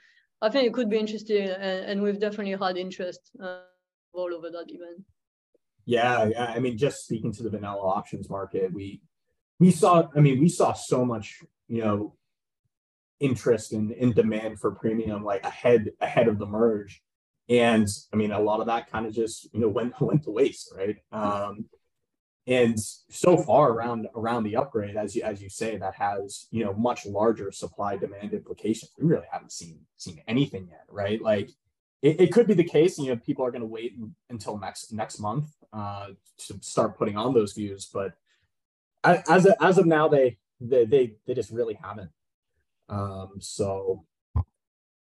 i 0.42 0.50
think 0.50 0.68
it 0.68 0.74
could 0.74 0.90
be 0.90 0.98
interesting 0.98 1.50
and, 1.50 1.86
and 1.90 2.02
we've 2.02 2.20
definitely 2.20 2.56
had 2.64 2.78
interest 2.78 3.32
uh, 3.44 3.62
all 4.14 4.34
over 4.34 4.50
that 4.50 4.66
event. 4.70 5.04
Yeah 5.86 6.26
yeah. 6.26 6.46
I 6.56 6.60
mean 6.60 6.78
just 6.78 7.04
speaking 7.04 7.32
to 7.34 7.44
the 7.44 7.50
vanilla 7.50 7.82
options 7.82 8.30
market 8.30 8.74
we 8.74 9.02
we 9.60 9.72
saw 9.72 10.08
i 10.16 10.20
mean 10.20 10.40
we 10.40 10.50
saw 10.50 10.74
so 10.74 11.06
much 11.06 11.44
you 11.68 11.84
know 11.84 12.16
interest 13.20 13.74
and 13.74 13.92
in, 13.92 14.10
in 14.10 14.14
demand 14.14 14.60
for 14.60 14.72
premium 14.72 15.24
like 15.24 15.44
ahead 15.46 15.92
ahead 16.02 16.28
of 16.28 16.40
the 16.40 16.46
merge. 16.46 17.02
And 17.50 17.88
i 18.14 18.16
mean 18.16 18.32
a 18.32 18.40
lot 18.40 18.60
of 18.60 18.68
that 18.68 18.92
kind 18.92 19.06
of 19.06 19.14
just 19.14 19.48
you 19.54 19.60
know 19.60 19.70
went 19.78 20.00
went 20.02 20.24
to 20.24 20.32
waste 20.32 20.74
right? 20.76 20.98
Um 21.12 21.66
and 22.46 22.80
so 22.80 23.36
far 23.36 23.72
around 23.72 24.08
around 24.16 24.44
the 24.44 24.56
upgrade 24.56 24.96
as 24.96 25.16
you 25.16 25.22
as 25.24 25.42
you 25.42 25.50
say 25.50 25.78
that 25.78 25.96
has 25.96 26.48
you 26.52 26.64
know 26.64 26.74
much 26.74 27.06
larger 27.06 27.52
supply 27.52 27.98
demand 27.98 28.34
implications. 28.34 28.92
We 28.98 29.08
really 29.08 29.28
haven't 29.32 29.52
seen 29.52 29.80
seen 29.98 30.22
anything 30.28 30.68
yet 30.70 30.86
right? 30.90 31.22
Like 31.22 31.50
it, 32.02 32.22
it 32.22 32.32
could 32.32 32.48
be 32.48 32.54
the 32.54 32.64
case 32.64 32.98
you 32.98 33.08
know 33.08 33.18
people 33.18 33.46
are 33.46 33.52
going 33.52 33.62
to 33.62 33.68
wait 33.68 33.96
until 34.30 34.58
next 34.58 34.94
next 34.94 35.20
month 35.20 35.50
uh 35.74 36.08
to 36.38 36.58
start 36.62 36.98
putting 36.98 37.18
on 37.18 37.34
those 37.34 37.54
views 37.54 37.90
but 37.92 38.14
as 39.04 39.48
as 39.62 39.78
of 39.78 39.86
now 39.86 40.08
they 40.08 40.38
they 40.60 40.86
they, 40.86 41.14
they 41.26 41.34
just 41.34 41.52
really 41.52 41.78
haven't 41.82 42.10
um, 42.90 43.34
so 43.40 44.06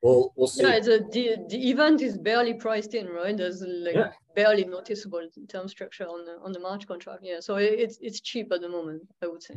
we'll 0.03 0.33
we'll 0.37 0.47
see. 0.47 0.63
Yeah, 0.63 0.81
the, 0.81 1.07
the 1.13 1.37
the 1.49 1.71
event 1.71 2.03
is 2.03 2.17
barely 2.17 2.55
priced 2.55 2.95
in, 2.95 3.09
right? 3.09 3.37
There's 3.37 3.63
like 3.63 3.95
yeah. 3.95 4.11
barely 4.35 4.65
noticeable 4.65 5.29
term 5.49 5.69
structure 5.69 6.07
on 6.07 6.25
the 6.25 6.39
on 6.43 6.53
the 6.53 6.61
March 6.61 6.87
contract. 6.87 7.21
Yeah, 7.23 7.41
so 7.41 7.57
it, 7.57 7.75
it's 7.79 7.99
it's 8.01 8.21
cheap 8.21 8.53
at 8.53 8.61
the 8.61 8.69
moment, 8.69 9.03
I 9.23 9.27
would 9.27 9.43
say. 9.43 9.55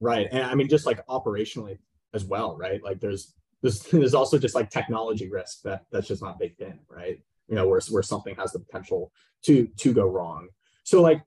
Right, 0.00 0.28
and 0.30 0.42
I 0.42 0.54
mean 0.54 0.68
just 0.68 0.86
like 0.86 1.04
operationally 1.06 1.78
as 2.14 2.24
well, 2.24 2.56
right? 2.56 2.82
Like 2.82 3.00
there's 3.00 3.34
there's 3.62 3.80
there's 3.92 4.14
also 4.14 4.38
just 4.38 4.54
like 4.54 4.70
technology 4.70 5.28
risk 5.28 5.62
that 5.62 5.84
that's 5.90 6.08
just 6.08 6.22
not 6.22 6.38
baked 6.38 6.60
in, 6.60 6.78
right? 6.88 7.20
You 7.48 7.54
know, 7.54 7.68
where 7.68 7.80
where 7.90 8.02
something 8.02 8.34
has 8.36 8.52
the 8.52 8.60
potential 8.60 9.12
to 9.44 9.66
to 9.78 9.92
go 9.92 10.06
wrong. 10.06 10.48
So 10.84 11.00
like 11.00 11.22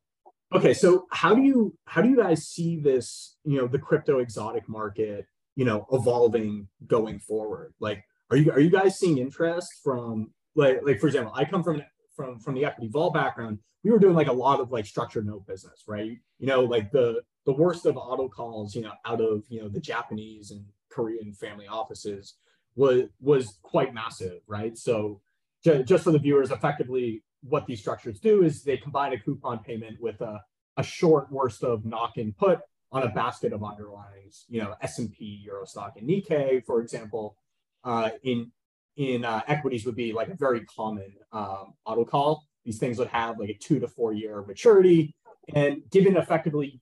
okay 0.53 0.73
so 0.75 1.07
how 1.09 1.33
do 1.33 1.41
you 1.41 1.75
how 1.85 2.01
do 2.01 2.09
you 2.09 2.15
guys 2.15 2.47
see 2.47 2.77
this 2.77 3.35
you 3.43 3.57
know 3.57 3.67
the 3.67 3.79
crypto 3.79 4.19
exotic 4.19 4.69
market 4.69 5.25
you 5.55 5.65
know 5.65 5.85
evolving 5.91 6.67
going 6.88 7.19
forward? 7.19 7.74
Like 7.79 8.03
are 8.31 8.38
you 8.38 8.51
are 8.51 8.59
you 8.59 8.69
guys 8.69 9.00
seeing 9.00 9.17
interest 9.17 9.69
from 9.83 10.31
like 10.55 10.79
like 10.83 11.00
for 11.00 11.07
example 11.07 11.33
i 11.35 11.45
come 11.45 11.63
from 11.63 11.81
from 12.15 12.39
from 12.39 12.55
the 12.55 12.65
equity 12.65 12.89
vol 12.91 13.12
background. 13.12 13.59
We 13.83 13.91
were 13.91 14.00
doing 14.00 14.15
like 14.15 14.27
a 14.27 14.33
lot 14.33 14.59
of 14.59 14.71
like 14.71 14.85
structured 14.85 15.27
note 15.27 15.45
business 15.45 15.83
right? 15.88 16.17
You 16.39 16.47
know 16.47 16.62
like 16.62 16.91
the 16.91 17.21
the 17.45 17.53
worst 17.53 17.85
of 17.85 17.97
auto 17.97 18.27
calls 18.29 18.75
you 18.75 18.81
know 18.81 18.93
out 19.05 19.21
of 19.21 19.43
you 19.50 19.62
know 19.62 19.69
the 19.69 19.79
japanese 19.79 20.51
and 20.51 20.65
korean 20.89 21.33
family 21.33 21.67
offices 21.67 22.35
was 22.75 23.03
was 23.19 23.59
quite 23.62 23.93
massive 23.93 24.39
right? 24.47 24.77
So 24.77 25.21
j- 25.63 25.83
just 25.83 26.03
for 26.03 26.12
the 26.12 26.19
viewers 26.19 26.51
effectively 26.51 27.24
what 27.43 27.67
these 27.67 27.79
structures 27.79 28.19
do 28.19 28.43
is 28.43 28.63
they 28.63 28.77
combine 28.77 29.13
a 29.13 29.19
coupon 29.19 29.59
payment 29.59 30.01
with 30.01 30.19
a, 30.21 30.41
a 30.77 30.83
short 30.83 31.31
worst 31.31 31.63
of 31.63 31.85
knock 31.85 32.17
in 32.17 32.33
put 32.33 32.59
on 32.95 33.03
a 33.03 33.09
basket 33.09 33.51
of 33.51 33.59
underlyings, 33.59 34.45
you 34.47 34.61
know, 34.61 34.73
S&P, 34.81 35.45
Eurostoxx, 35.45 35.97
and 35.97 36.07
Nikkei, 36.07 36.63
for 36.63 36.79
example, 36.81 37.35
uh, 37.83 38.09
in 38.23 38.51
in 38.95 39.25
uh, 39.25 39.41
equities 39.47 39.85
would 39.85 39.97
be 39.97 40.13
like 40.13 40.29
a 40.29 40.35
very 40.35 40.63
common 40.65 41.13
um, 41.33 41.73
auto 41.85 42.05
call. 42.05 42.45
These 42.63 42.79
things 42.79 42.97
would 42.97 43.09
have 43.09 43.37
like 43.37 43.49
a 43.49 43.57
two 43.57 43.81
to 43.81 43.87
four 43.89 44.13
year 44.13 44.41
maturity, 44.47 45.13
and 45.53 45.81
given 45.91 46.15
effectively 46.15 46.79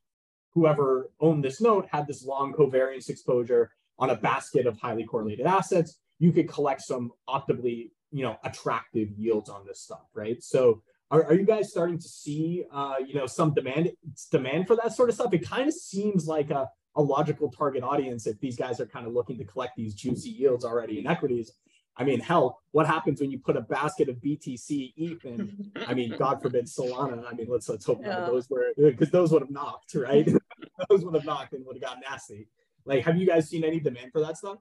whoever 0.54 1.10
owned 1.20 1.44
this 1.44 1.60
note 1.60 1.88
had 1.92 2.06
this 2.06 2.24
long 2.24 2.54
covariance 2.54 3.10
exposure 3.10 3.72
on 3.98 4.12
a 4.12 4.16
basket 4.16 4.68
of 4.68 4.78
highly 4.78 5.06
correlated 5.06 5.48
assets, 5.48 5.98
you 6.20 6.32
could 6.32 6.48
collect 6.48 6.82
some 6.84 7.12
optimally, 7.28 7.90
you 8.12 8.22
know, 8.22 8.38
attractive 8.44 9.10
yields 9.18 9.50
on 9.50 9.66
this 9.66 9.82
stuff, 9.82 10.06
right? 10.14 10.44
So 10.44 10.84
are, 11.14 11.26
are 11.26 11.36
you 11.36 11.46
guys 11.46 11.70
starting 11.70 12.00
to 12.00 12.08
see, 12.08 12.64
uh, 12.74 12.96
you 13.06 13.14
know, 13.14 13.28
some 13.28 13.54
demand 13.54 13.92
demand 14.32 14.66
for 14.66 14.76
that 14.78 14.94
sort 14.94 15.10
of 15.10 15.16
stuff? 15.16 15.32
It 15.32 15.48
kind 15.48 15.68
of 15.68 15.74
seems 15.76 16.28
like 16.28 16.50
a, 16.50 16.68
a 16.96 17.02
logical 17.02 17.52
target 17.52 17.84
audience 17.84 18.26
if 18.26 18.40
these 18.40 18.58
guys 18.58 18.80
are 18.80 18.88
kind 18.88 19.06
of 19.06 19.14
looking 19.14 19.38
to 19.38 19.46
collect 19.46 19.76
these 19.78 19.94
juicy 19.94 20.32
yields 20.32 20.66
already 20.66 20.98
in 20.98 21.06
equities. 21.06 21.52
I 21.96 22.04
mean, 22.04 22.20
hell, 22.20 22.60
what 22.72 22.88
happens 22.88 23.22
when 23.22 23.30
you 23.30 23.38
put 23.38 23.56
a 23.56 23.62
basket 23.62 24.10
of 24.10 24.16
BTC, 24.16 24.94
ETH, 24.98 25.24
and 25.26 25.72
I 25.88 25.94
mean, 25.94 26.16
God 26.18 26.42
forbid 26.42 26.66
Solana. 26.66 27.24
I 27.32 27.36
mean, 27.36 27.46
let's 27.48 27.70
let's 27.70 27.86
hope 27.86 28.02
yeah. 28.04 28.22
those 28.22 28.50
were 28.50 28.74
because 28.76 29.12
those 29.12 29.32
would 29.32 29.44
have 29.44 29.52
knocked, 29.52 29.94
right? 29.94 30.28
those 30.90 31.06
would 31.06 31.14
have 31.14 31.26
knocked 31.26 31.54
and 31.54 31.64
would 31.68 31.76
have 31.76 31.84
got 31.84 32.00
nasty. 32.02 32.48
Like, 32.86 33.06
have 33.06 33.18
you 33.18 33.28
guys 33.28 33.48
seen 33.48 33.64
any 33.64 33.80
demand 33.80 34.12
for 34.12 34.22
that 34.22 34.38
stuff? 34.38 34.58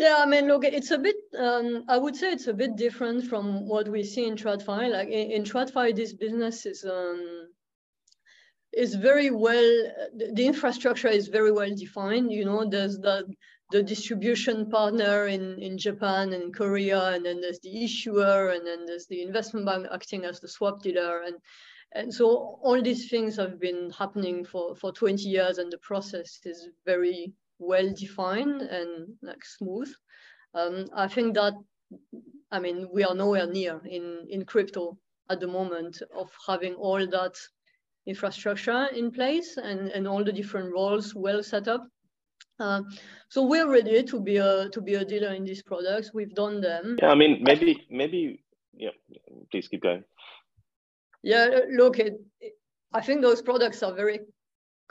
Yeah, 0.00 0.16
I 0.18 0.24
mean, 0.24 0.48
look, 0.48 0.64
it's 0.64 0.92
a 0.92 0.96
bit, 0.96 1.16
um, 1.38 1.84
I 1.86 1.98
would 1.98 2.16
say 2.16 2.32
it's 2.32 2.46
a 2.46 2.54
bit 2.54 2.74
different 2.74 3.24
from 3.24 3.68
what 3.68 3.86
we 3.86 4.02
see 4.02 4.24
in 4.26 4.34
TradFi. 4.34 4.90
Like 4.90 5.08
in, 5.08 5.30
in 5.30 5.42
TradFi, 5.42 5.94
this 5.94 6.14
business 6.14 6.64
is, 6.64 6.86
um, 6.86 7.50
is 8.72 8.94
very 8.94 9.30
well, 9.30 9.92
the 10.14 10.46
infrastructure 10.46 11.08
is 11.08 11.28
very 11.28 11.52
well 11.52 11.68
defined. 11.76 12.32
You 12.32 12.46
know, 12.46 12.66
there's 12.66 12.96
the, 12.96 13.26
the 13.72 13.82
distribution 13.82 14.70
partner 14.70 15.26
in, 15.26 15.58
in 15.58 15.76
Japan 15.76 16.32
and 16.32 16.56
Korea, 16.56 17.08
and 17.08 17.26
then 17.26 17.42
there's 17.42 17.60
the 17.60 17.84
issuer, 17.84 18.52
and 18.52 18.66
then 18.66 18.86
there's 18.86 19.06
the 19.06 19.20
investment 19.20 19.66
bank 19.66 19.86
acting 19.92 20.24
as 20.24 20.40
the 20.40 20.48
swap 20.48 20.82
dealer. 20.82 21.24
And, 21.26 21.36
and 21.92 22.14
so 22.14 22.58
all 22.62 22.80
these 22.80 23.10
things 23.10 23.36
have 23.36 23.60
been 23.60 23.90
happening 23.90 24.46
for, 24.46 24.74
for 24.76 24.92
20 24.92 25.24
years, 25.24 25.58
and 25.58 25.70
the 25.70 25.76
process 25.76 26.40
is 26.46 26.68
very 26.86 27.34
well 27.60 27.92
defined 27.92 28.62
and 28.62 29.08
like 29.22 29.44
smooth. 29.44 29.92
Um, 30.54 30.86
I 30.94 31.06
think 31.06 31.34
that, 31.34 31.54
I 32.50 32.58
mean, 32.58 32.88
we 32.92 33.04
are 33.04 33.14
nowhere 33.14 33.46
near 33.46 33.80
in, 33.84 34.26
in 34.28 34.44
crypto 34.44 34.98
at 35.30 35.38
the 35.38 35.46
moment 35.46 36.02
of 36.16 36.28
having 36.48 36.74
all 36.74 37.06
that 37.06 37.36
infrastructure 38.06 38.86
in 38.86 39.12
place 39.12 39.56
and, 39.56 39.90
and 39.90 40.08
all 40.08 40.24
the 40.24 40.32
different 40.32 40.72
roles 40.72 41.14
well 41.14 41.42
set 41.42 41.68
up. 41.68 41.86
Uh, 42.58 42.82
so 43.28 43.44
we're 43.44 43.70
ready 43.70 44.02
to 44.02 44.20
be 44.20 44.36
a 44.36 44.68
to 44.68 44.82
be 44.82 44.94
a 44.94 45.04
dealer 45.04 45.32
in 45.32 45.44
these 45.44 45.62
products. 45.62 46.12
We've 46.12 46.34
done 46.34 46.60
them. 46.60 46.96
Yeah, 47.00 47.10
I 47.10 47.14
mean, 47.14 47.42
maybe 47.42 47.86
maybe 47.88 48.44
yeah. 48.74 48.90
Please 49.50 49.68
keep 49.68 49.82
going. 49.82 50.04
Yeah, 51.22 51.60
look, 51.70 51.98
it, 51.98 52.20
I 52.92 53.00
think 53.00 53.22
those 53.22 53.40
products 53.40 53.82
are 53.82 53.94
very 53.94 54.20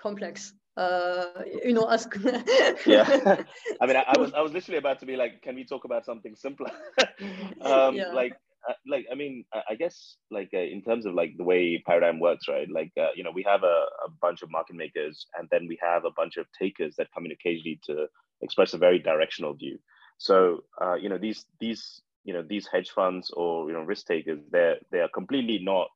complex 0.02 0.54
uh, 0.80 1.26
you 1.66 1.74
know, 1.74 1.90
ask. 1.90 2.16
yeah, 2.86 3.44
I 3.82 3.86
mean, 3.86 3.98
I, 3.98 4.06
I, 4.08 4.18
was 4.18 4.34
I 4.34 4.42
was 4.42 4.54
literally 4.54 4.78
about 4.78 5.00
to 5.00 5.06
be 5.06 5.18
like, 5.18 5.42
can 5.42 5.56
we 5.56 5.66
talk 5.66 5.84
about 5.84 6.06
something 6.06 6.36
simpler? 6.36 6.72
um, 7.62 7.96
yeah. 7.96 8.14
Like, 8.14 8.34
uh, 8.68 8.74
like 8.88 9.06
I 9.12 9.16
mean, 9.16 9.44
I 9.54 9.76
guess 9.76 10.16
like 10.32 10.50
uh, 10.54 10.60
in 10.60 10.82
terms 10.82 11.06
of 11.06 11.14
like 11.14 11.36
the 11.38 11.44
way 11.44 11.84
Paradigm 11.86 12.20
works, 12.20 12.48
right? 12.48 12.68
Like 12.72 12.92
uh, 12.98 13.10
you 13.14 13.24
know, 13.26 13.32
we 13.32 13.44
have 13.44 13.64
a, 13.64 13.86
a 14.08 14.10
bunch 14.22 14.42
of 14.42 14.50
market 14.52 14.78
makers, 14.78 15.26
and 15.38 15.50
then 15.52 15.68
we 15.68 15.78
have 15.82 16.06
a 16.06 16.12
bunch 16.16 16.38
of 16.38 16.46
takers 16.58 16.96
that 16.96 17.08
come 17.14 17.26
in 17.26 17.34
occasionally 17.34 17.80
to 17.88 18.08
express 18.42 18.74
a 18.74 18.78
very 18.78 19.00
directional 19.00 19.54
view. 19.54 19.78
So 20.18 20.64
uh, 20.82 20.96
you 20.96 21.10
know, 21.10 21.18
these 21.18 21.46
these 21.60 22.02
you 22.24 22.34
know 22.34 22.44
these 22.48 22.68
hedge 22.72 22.92
funds 22.92 23.32
or 23.32 23.68
you 23.68 23.74
know 23.74 23.82
risk 23.82 24.08
takers, 24.08 24.40
they're 24.50 24.78
they 24.92 25.00
are 25.00 25.10
completely 25.10 25.60
not 25.62 25.90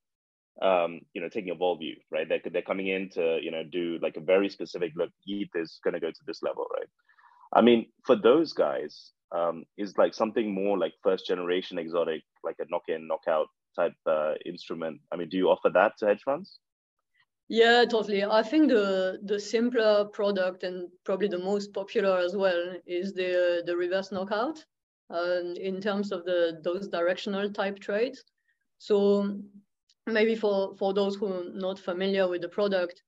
um, 0.62 1.02
you 1.14 1.22
know 1.22 1.30
taking 1.30 1.52
a 1.52 1.56
vol 1.56 1.78
view, 1.78 1.96
right? 2.12 2.28
They're 2.28 2.42
they're 2.52 2.62
coming 2.62 2.88
in 2.88 3.10
to 3.12 3.40
you 3.42 3.52
know 3.52 3.64
do 3.64 4.00
like 4.02 4.18
a 4.18 4.22
very 4.22 4.50
specific 4.50 4.92
look. 4.96 5.10
ETH 5.26 5.50
is 5.56 5.80
going 5.84 5.94
to 5.94 6.00
go 6.00 6.12
to 6.12 6.24
this 6.28 6.44
level, 6.44 6.66
right? 6.74 6.88
I 7.54 7.62
mean, 7.62 7.88
for 8.06 8.16
those 8.16 8.54
guys, 8.54 9.12
um, 9.32 9.64
is 9.78 9.98
like 9.98 10.14
something 10.14 10.54
more 10.54 10.78
like 10.78 10.94
first 11.02 11.28
generation 11.28 11.78
exotic, 11.78 12.24
like 12.44 12.56
a 12.60 12.66
knock 12.70 12.84
in, 12.88 13.08
knockout 13.08 13.48
type 13.76 13.94
uh, 14.06 14.34
instrument. 14.46 15.02
I 15.12 15.16
mean, 15.16 15.30
do 15.30 15.38
you 15.38 15.50
offer 15.50 15.70
that 15.70 15.94
to 16.00 16.08
hedge 16.08 16.22
funds? 16.24 16.60
Yeah, 17.50 17.86
totally. 17.86 18.24
I 18.24 18.42
think 18.42 18.70
the 18.70 19.20
the 19.24 19.40
simpler 19.40 20.06
product 20.06 20.64
and 20.64 20.88
probably 21.04 21.28
the 21.28 21.40
most 21.40 21.74
popular 21.74 22.18
as 22.18 22.36
well 22.36 22.76
is 22.86 23.14
the 23.14 23.64
the 23.66 23.76
reverse 23.76 24.12
knockout, 24.12 24.64
uh, 25.10 25.54
in 25.56 25.82
terms 25.82 26.12
of 26.12 26.26
the 26.26 26.60
those 26.64 26.88
directional 26.88 27.52
type 27.52 27.80
trades. 27.80 28.24
So 28.78 29.40
maybe 30.08 30.36
for 30.36 30.76
for 30.76 30.94
those 30.94 31.16
who 31.16 31.28
are 31.28 31.44
not 31.54 31.80
familiar 31.80 32.28
with 32.28 32.42
the 32.42 32.50
product, 32.50 33.02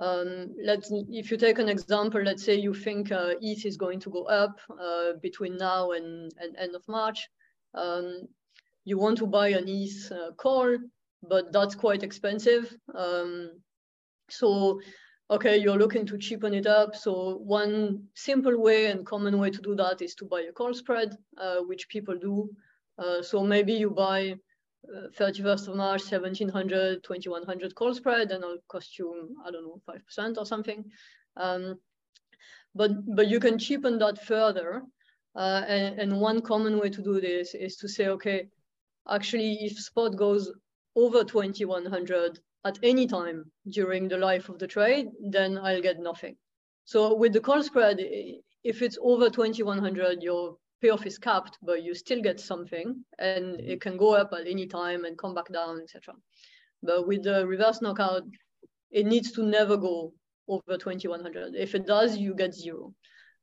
um, 0.00 0.54
let's, 0.64 0.90
if 1.10 1.30
you 1.30 1.36
take 1.36 1.58
an 1.58 1.68
example, 1.68 2.22
let's 2.22 2.42
say 2.42 2.54
you 2.54 2.72
think 2.72 3.12
uh, 3.12 3.34
ETH 3.42 3.66
is 3.66 3.76
going 3.76 4.00
to 4.00 4.10
go 4.10 4.24
up 4.24 4.58
uh, 4.80 5.12
between 5.22 5.58
now 5.58 5.90
and, 5.90 6.32
and 6.38 6.56
end 6.56 6.74
of 6.74 6.82
March. 6.88 7.28
Um, 7.74 8.26
you 8.86 8.98
want 8.98 9.18
to 9.18 9.26
buy 9.26 9.48
an 9.48 9.68
ETH 9.68 10.10
uh, 10.10 10.32
call, 10.38 10.78
but 11.22 11.52
that's 11.52 11.74
quite 11.74 12.02
expensive. 12.02 12.74
Um, 12.94 13.60
so, 14.30 14.80
okay, 15.30 15.58
you're 15.58 15.78
looking 15.78 16.06
to 16.06 16.16
cheapen 16.16 16.54
it 16.54 16.66
up. 16.66 16.96
So 16.96 17.36
one 17.36 18.04
simple 18.14 18.58
way 18.58 18.86
and 18.86 19.04
common 19.04 19.38
way 19.38 19.50
to 19.50 19.60
do 19.60 19.74
that 19.76 20.00
is 20.00 20.14
to 20.14 20.24
buy 20.24 20.40
a 20.48 20.52
call 20.52 20.72
spread, 20.72 21.14
uh, 21.36 21.58
which 21.66 21.90
people 21.90 22.16
do. 22.16 22.48
Uh, 22.98 23.20
so 23.20 23.44
maybe 23.44 23.74
you 23.74 23.90
buy 23.90 24.36
31st 24.88 25.68
of 25.68 25.76
March, 25.76 26.02
1700, 26.02 27.02
2100 27.02 27.74
call 27.74 27.94
spread, 27.94 28.30
and 28.30 28.42
it'll 28.42 28.58
cost 28.68 28.98
you, 28.98 29.36
I 29.44 29.50
don't 29.50 29.64
know, 29.64 29.80
5% 29.88 30.36
or 30.38 30.46
something. 30.46 30.84
Um, 31.36 31.78
but, 32.74 32.90
but 33.14 33.28
you 33.28 33.40
can 33.40 33.58
cheapen 33.58 33.98
that 33.98 34.24
further. 34.24 34.82
Uh, 35.36 35.62
and, 35.68 36.00
and 36.00 36.20
one 36.20 36.40
common 36.40 36.78
way 36.78 36.90
to 36.90 37.02
do 37.02 37.20
this 37.20 37.54
is 37.54 37.76
to 37.76 37.88
say, 37.88 38.08
okay, 38.08 38.48
actually, 39.08 39.58
if 39.62 39.78
spot 39.78 40.16
goes 40.16 40.50
over 40.96 41.22
2100 41.24 42.40
at 42.64 42.78
any 42.82 43.06
time 43.06 43.50
during 43.68 44.08
the 44.08 44.16
life 44.16 44.48
of 44.48 44.58
the 44.58 44.66
trade, 44.66 45.08
then 45.30 45.58
I'll 45.58 45.82
get 45.82 46.00
nothing. 46.00 46.36
So 46.84 47.14
with 47.14 47.32
the 47.32 47.40
call 47.40 47.62
spread, 47.62 47.98
if 48.64 48.82
it's 48.82 48.98
over 49.00 49.30
2100, 49.30 50.22
you're 50.22 50.56
payoff 50.80 51.06
is 51.06 51.18
capped, 51.18 51.58
but 51.62 51.82
you 51.82 51.94
still 51.94 52.20
get 52.20 52.40
something 52.40 53.04
and 53.18 53.44
mm-hmm. 53.44 53.70
it 53.70 53.80
can 53.80 53.96
go 53.96 54.14
up 54.14 54.32
at 54.32 54.46
any 54.46 54.66
time 54.66 55.04
and 55.04 55.18
come 55.18 55.34
back 55.34 55.52
down, 55.52 55.80
etc. 55.80 56.14
But 56.82 57.06
with 57.06 57.22
the 57.24 57.46
reverse 57.46 57.82
knockout, 57.82 58.22
it 58.90 59.06
needs 59.06 59.32
to 59.32 59.42
never 59.42 59.76
go 59.76 60.12
over 60.48 60.76
2100. 60.76 61.54
If 61.54 61.74
it 61.74 61.86
does, 61.86 62.16
you 62.16 62.34
get 62.34 62.54
zero. 62.54 62.94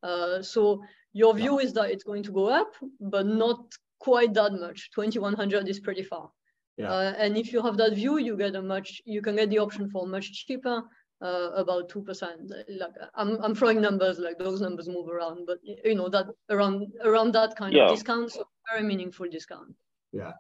Uh, 0.04 0.42
so 0.42 0.84
your 1.14 1.34
view 1.34 1.60
is 1.60 1.74
that 1.74 1.90
it's 1.90 2.04
going 2.04 2.24
to 2.24 2.32
go 2.32 2.48
up, 2.50 2.74
but 3.00 3.26
not 3.26 3.60
quite 4.00 4.34
that 4.34 4.54
much. 4.54 4.90
2100 4.94 5.68
is 5.68 5.80
pretty 5.80 6.04
far. 6.04 6.30
Yeah. 6.78 6.92
Uh, 6.92 7.14
and 7.18 7.38
if 7.38 7.52
you 7.52 7.62
have 7.64 7.78
that 7.78 7.96
view, 7.96 8.18
you 8.18 8.38
get 8.38 8.56
a 8.56 8.62
much, 8.62 9.02
you 9.06 9.22
can 9.22 9.36
get 9.36 9.50
the 9.50 9.60
option 9.60 9.90
for 9.90 10.06
much 10.06 10.46
cheaper 10.46 10.84
uh, 11.22 11.52
about 11.56 11.90
two 11.90 12.02
percent. 12.02 12.52
Like 12.70 12.92
I'm, 13.16 13.42
I'm 13.44 13.56
throwing 13.56 13.82
numbers 13.82 14.20
like 14.20 14.38
those 14.38 14.62
numbers 14.62 14.88
move 14.88 15.10
around, 15.10 15.46
but 15.46 15.60
you 15.64 15.96
know 15.96 16.10
that 16.10 16.28
around 16.50 16.94
around 17.04 17.34
that 17.34 17.56
kind 17.56 17.74
yeah. 17.74 17.86
of 17.86 17.92
discount, 17.92 18.32
so 18.32 18.48
very 18.72 18.86
meaningful 18.86 19.28
discount. 19.30 19.76
Yeah. 20.12 20.34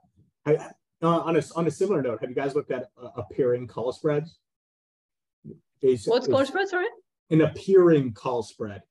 I, 0.45 0.55
uh, 0.55 0.69
on 1.01 1.35
a 1.35 1.41
on 1.55 1.67
a 1.67 1.71
similar 1.71 2.01
note, 2.01 2.19
have 2.21 2.29
you 2.29 2.35
guys 2.35 2.55
looked 2.55 2.71
at 2.71 2.89
uh, 3.01 3.09
appearing 3.17 3.67
call 3.67 3.91
spreads? 3.91 4.39
Is, 5.81 6.05
What's 6.05 6.27
is, 6.27 6.33
call 6.33 6.45
spread? 6.45 6.67
Sorry. 6.67 6.87
An 7.29 7.41
appearing 7.41 8.13
call 8.13 8.43
spread. 8.43 8.81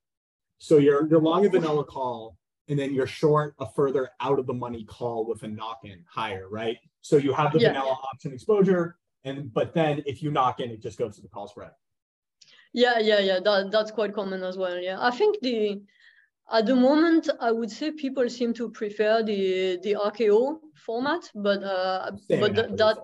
So 0.58 0.78
you're 0.78 1.08
you're 1.08 1.20
long 1.20 1.46
a 1.46 1.48
vanilla 1.48 1.84
call, 1.84 2.36
and 2.68 2.78
then 2.78 2.94
you're 2.94 3.06
short 3.06 3.54
a 3.58 3.66
further 3.72 4.10
out 4.20 4.38
of 4.38 4.46
the 4.46 4.54
money 4.54 4.84
call 4.84 5.26
with 5.26 5.42
a 5.42 5.48
knock 5.48 5.80
in 5.84 6.04
higher, 6.08 6.48
right? 6.48 6.76
So 7.00 7.16
you 7.16 7.32
have 7.32 7.52
the 7.52 7.58
yeah. 7.58 7.68
vanilla 7.68 7.98
option 8.12 8.32
exposure, 8.32 8.96
and 9.26 9.52
but 9.52 9.74
then 9.74 10.02
if 10.06 10.22
you 10.22 10.30
knock 10.30 10.60
in, 10.60 10.70
it 10.70 10.80
just 10.80 10.98
goes 10.98 11.16
to 11.16 11.22
the 11.22 11.28
call 11.28 11.48
spread. 11.48 11.72
Yeah, 12.72 12.98
yeah, 12.98 13.18
yeah. 13.18 13.40
That 13.40 13.70
that's 13.70 13.90
quite 13.90 14.14
common 14.14 14.42
as 14.42 14.56
well. 14.56 14.78
Yeah, 14.78 14.98
I 15.00 15.10
think 15.10 15.40
the 15.42 15.82
at 16.52 16.66
the 16.66 16.76
moment 16.76 17.28
I 17.40 17.50
would 17.50 17.70
say 17.70 17.90
people 17.90 18.28
seem 18.28 18.54
to 18.54 18.70
prefer 18.70 19.22
the 19.22 19.78
the 19.82 19.94
RKO 19.94 20.60
format, 20.86 21.30
but 21.34 21.62
uh, 21.62 22.12
but 22.28 22.54
th- 22.54 22.70
that. 22.76 22.98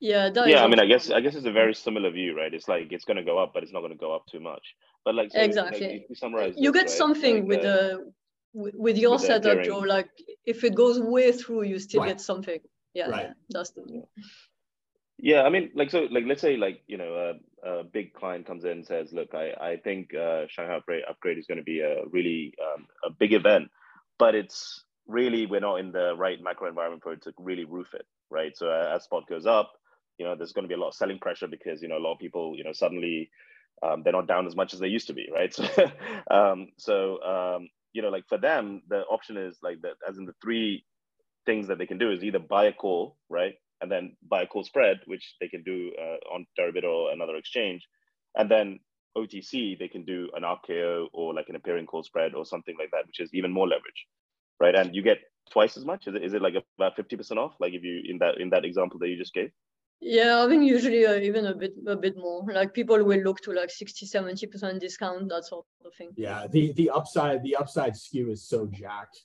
Yeah, 0.00 0.28
that 0.28 0.48
yeah. 0.48 0.62
I 0.62 0.66
mean, 0.66 0.80
I 0.80 0.86
guess 0.86 1.10
I 1.10 1.20
guess 1.20 1.34
it's 1.34 1.46
a 1.46 1.52
very 1.52 1.72
similar 1.72 2.10
view, 2.10 2.36
right? 2.36 2.52
It's 2.52 2.68
like 2.68 2.92
it's 2.92 3.06
going 3.06 3.16
to 3.16 3.22
go 3.22 3.38
up, 3.38 3.54
but 3.54 3.62
it's 3.62 3.72
not 3.72 3.80
going 3.80 3.92
to 3.92 3.96
go 3.96 4.14
up 4.14 4.26
too 4.26 4.40
much. 4.40 4.74
But 5.02 5.14
like 5.14 5.30
so, 5.30 5.40
exactly, 5.40 5.80
like, 5.80 6.06
you 6.10 6.14
summarize. 6.14 6.54
You 6.58 6.72
this, 6.72 6.80
get 6.80 6.88
right? 6.88 6.98
something 6.98 7.36
like, 7.36 7.48
with 7.48 7.60
uh, 7.60 7.62
the 7.62 8.12
with 8.54 8.98
your 8.98 9.12
with 9.12 9.22
setup, 9.22 9.62
Joe. 9.62 9.78
Like 9.78 10.10
if 10.44 10.62
it 10.62 10.74
goes 10.74 11.00
way 11.00 11.32
through, 11.32 11.62
you 11.62 11.78
still 11.78 12.02
right. 12.02 12.08
get 12.08 12.20
something. 12.20 12.60
Yeah, 12.92 13.08
right. 13.08 13.26
yeah 13.28 13.32
that's 13.48 13.70
the. 13.70 13.82
Yeah. 13.86 14.24
Yeah, 15.18 15.42
I 15.42 15.48
mean, 15.50 15.70
like 15.74 15.90
so, 15.90 16.08
like 16.10 16.24
let's 16.26 16.40
say, 16.40 16.56
like 16.56 16.82
you 16.88 16.96
know, 16.98 17.34
a, 17.64 17.68
a 17.80 17.84
big 17.84 18.14
client 18.14 18.46
comes 18.46 18.64
in 18.64 18.70
and 18.72 18.86
says, 18.86 19.12
"Look, 19.12 19.34
I 19.34 19.52
I 19.60 19.76
think 19.82 20.12
uh, 20.14 20.46
Shanghai 20.48 20.76
upgrade, 20.76 21.04
upgrade 21.08 21.38
is 21.38 21.46
going 21.46 21.58
to 21.58 21.64
be 21.64 21.80
a 21.80 22.04
really 22.10 22.52
um, 22.60 22.86
a 23.04 23.10
big 23.10 23.32
event, 23.32 23.70
but 24.18 24.34
it's 24.34 24.84
really 25.06 25.46
we're 25.46 25.60
not 25.60 25.76
in 25.80 25.92
the 25.92 26.14
right 26.16 26.38
macro 26.42 26.68
environment 26.68 27.02
for 27.02 27.12
it 27.12 27.22
to 27.22 27.32
really 27.38 27.64
roof 27.64 27.94
it, 27.94 28.06
right? 28.30 28.56
So 28.56 28.68
uh, 28.70 28.92
as 28.94 29.04
spot 29.04 29.28
goes 29.28 29.46
up, 29.46 29.72
you 30.18 30.26
know, 30.26 30.34
there's 30.34 30.52
going 30.52 30.64
to 30.64 30.68
be 30.68 30.74
a 30.74 30.78
lot 30.82 30.88
of 30.88 30.94
selling 30.94 31.20
pressure 31.20 31.46
because 31.46 31.80
you 31.80 31.88
know 31.88 31.98
a 31.98 32.04
lot 32.04 32.14
of 32.14 32.18
people, 32.18 32.54
you 32.56 32.64
know, 32.64 32.72
suddenly 32.72 33.30
um, 33.82 34.02
they're 34.02 34.12
not 34.12 34.26
down 34.26 34.46
as 34.48 34.56
much 34.56 34.74
as 34.74 34.80
they 34.80 34.88
used 34.88 35.06
to 35.06 35.14
be, 35.14 35.28
right? 35.32 35.54
So, 35.54 35.64
um, 36.30 36.68
so 36.76 37.22
um, 37.22 37.68
you 37.92 38.02
know, 38.02 38.08
like 38.08 38.26
for 38.28 38.38
them, 38.38 38.82
the 38.88 39.02
option 39.02 39.36
is 39.36 39.58
like 39.62 39.80
that, 39.82 39.94
as 40.08 40.18
in 40.18 40.26
the 40.26 40.34
three 40.42 40.84
things 41.46 41.68
that 41.68 41.78
they 41.78 41.86
can 41.86 41.98
do 41.98 42.10
is 42.12 42.24
either 42.24 42.40
buy 42.40 42.66
a 42.66 42.72
call, 42.72 43.16
right? 43.28 43.54
And 43.80 43.90
then 43.90 44.16
buy 44.28 44.42
a 44.42 44.46
call 44.46 44.64
spread, 44.64 45.00
which 45.06 45.34
they 45.40 45.48
can 45.48 45.62
do 45.62 45.92
uh, 45.98 46.34
on 46.34 46.46
Deribit 46.58 46.84
or 46.84 47.12
another 47.12 47.36
exchange. 47.36 47.86
And 48.36 48.50
then 48.50 48.80
OTC, 49.16 49.78
they 49.78 49.88
can 49.88 50.04
do 50.04 50.28
an 50.34 50.42
RKO 50.42 51.06
or 51.12 51.34
like 51.34 51.48
an 51.48 51.56
appearing 51.56 51.86
call 51.86 52.02
spread 52.02 52.34
or 52.34 52.44
something 52.44 52.76
like 52.78 52.90
that, 52.92 53.06
which 53.06 53.20
is 53.20 53.30
even 53.32 53.52
more 53.52 53.68
leverage, 53.68 54.06
right? 54.60 54.74
And 54.74 54.94
you 54.94 55.02
get 55.02 55.18
twice 55.50 55.76
as 55.76 55.84
much. 55.84 56.06
Is 56.06 56.14
it, 56.14 56.24
is 56.24 56.34
it 56.34 56.42
like 56.42 56.54
about 56.78 56.96
50% 56.96 57.36
off? 57.36 57.54
Like 57.60 57.74
if 57.74 57.82
you, 57.82 58.02
in 58.08 58.18
that, 58.18 58.38
in 58.40 58.50
that 58.50 58.64
example 58.64 58.98
that 59.00 59.08
you 59.08 59.16
just 59.16 59.34
gave? 59.34 59.50
Yeah, 60.00 60.44
I 60.44 60.48
think 60.48 60.64
usually 60.64 61.06
uh, 61.06 61.14
even 61.14 61.46
a 61.46 61.54
bit 61.54 61.72
a 61.86 61.96
bit 61.96 62.16
more. 62.16 62.44
Like 62.52 62.74
people 62.74 63.02
will 63.02 63.20
look 63.20 63.40
to 63.42 63.52
like 63.52 63.70
60, 63.70 64.04
70% 64.06 64.80
discount, 64.80 65.28
that 65.30 65.44
sort 65.46 65.64
of 65.84 65.94
thing. 65.94 66.10
Yeah, 66.16 66.46
the 66.50 66.72
the 66.72 66.90
upside 66.90 67.42
the 67.42 67.56
upside 67.56 67.96
skew 67.96 68.30
is 68.30 68.46
so 68.46 68.66
jacked 68.66 69.22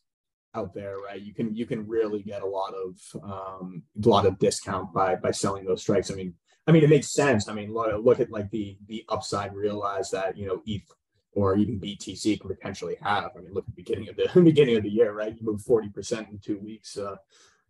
out 0.56 0.74
there, 0.74 0.98
right? 0.98 1.22
You 1.22 1.34
can 1.34 1.56
you 1.56 1.66
can 1.66 1.88
really 1.88 2.22
get 2.22 2.42
a 2.42 2.48
lot 2.48 2.74
of 2.74 3.24
um, 3.24 3.84
a 4.04 4.10
lot 4.10 4.26
of 4.26 4.40
discount 4.40 4.94
by 4.94 5.16
by 5.16 5.32
selling 5.32 5.66
those 5.66 5.82
strikes. 5.82 6.12
I 6.12 6.16
mean, 6.16 6.34
I 6.68 6.72
mean 6.72 6.84
it 6.84 6.90
makes 6.90 7.12
sense. 7.14 7.48
I 7.48 7.54
mean, 7.54 7.74
look, 7.74 7.94
look 8.04 8.20
at 8.20 8.32
like 8.32 8.50
the 8.52 8.78
the 8.88 9.06
upside. 9.10 9.56
Realize 9.56 10.10
that 10.12 10.38
you 10.38 10.48
know 10.48 10.62
ETH 10.66 10.92
or 11.34 11.56
even 11.56 11.80
BTC 11.80 12.40
can 12.40 12.50
potentially 12.50 12.98
have. 13.02 13.32
I 13.38 13.42
mean, 13.42 13.54
look 13.54 13.66
at 13.68 13.76
the 13.76 13.84
beginning 13.84 14.10
of 14.10 14.16
the 14.16 14.42
beginning 14.42 14.78
of 14.78 14.84
the 14.84 14.90
year, 14.90 15.14
right? 15.14 15.36
You 15.36 15.46
move 15.46 15.62
forty 15.62 15.90
percent 15.90 16.30
in 16.30 16.40
two 16.40 16.60
weeks. 16.60 16.98
Uh, 16.98 17.18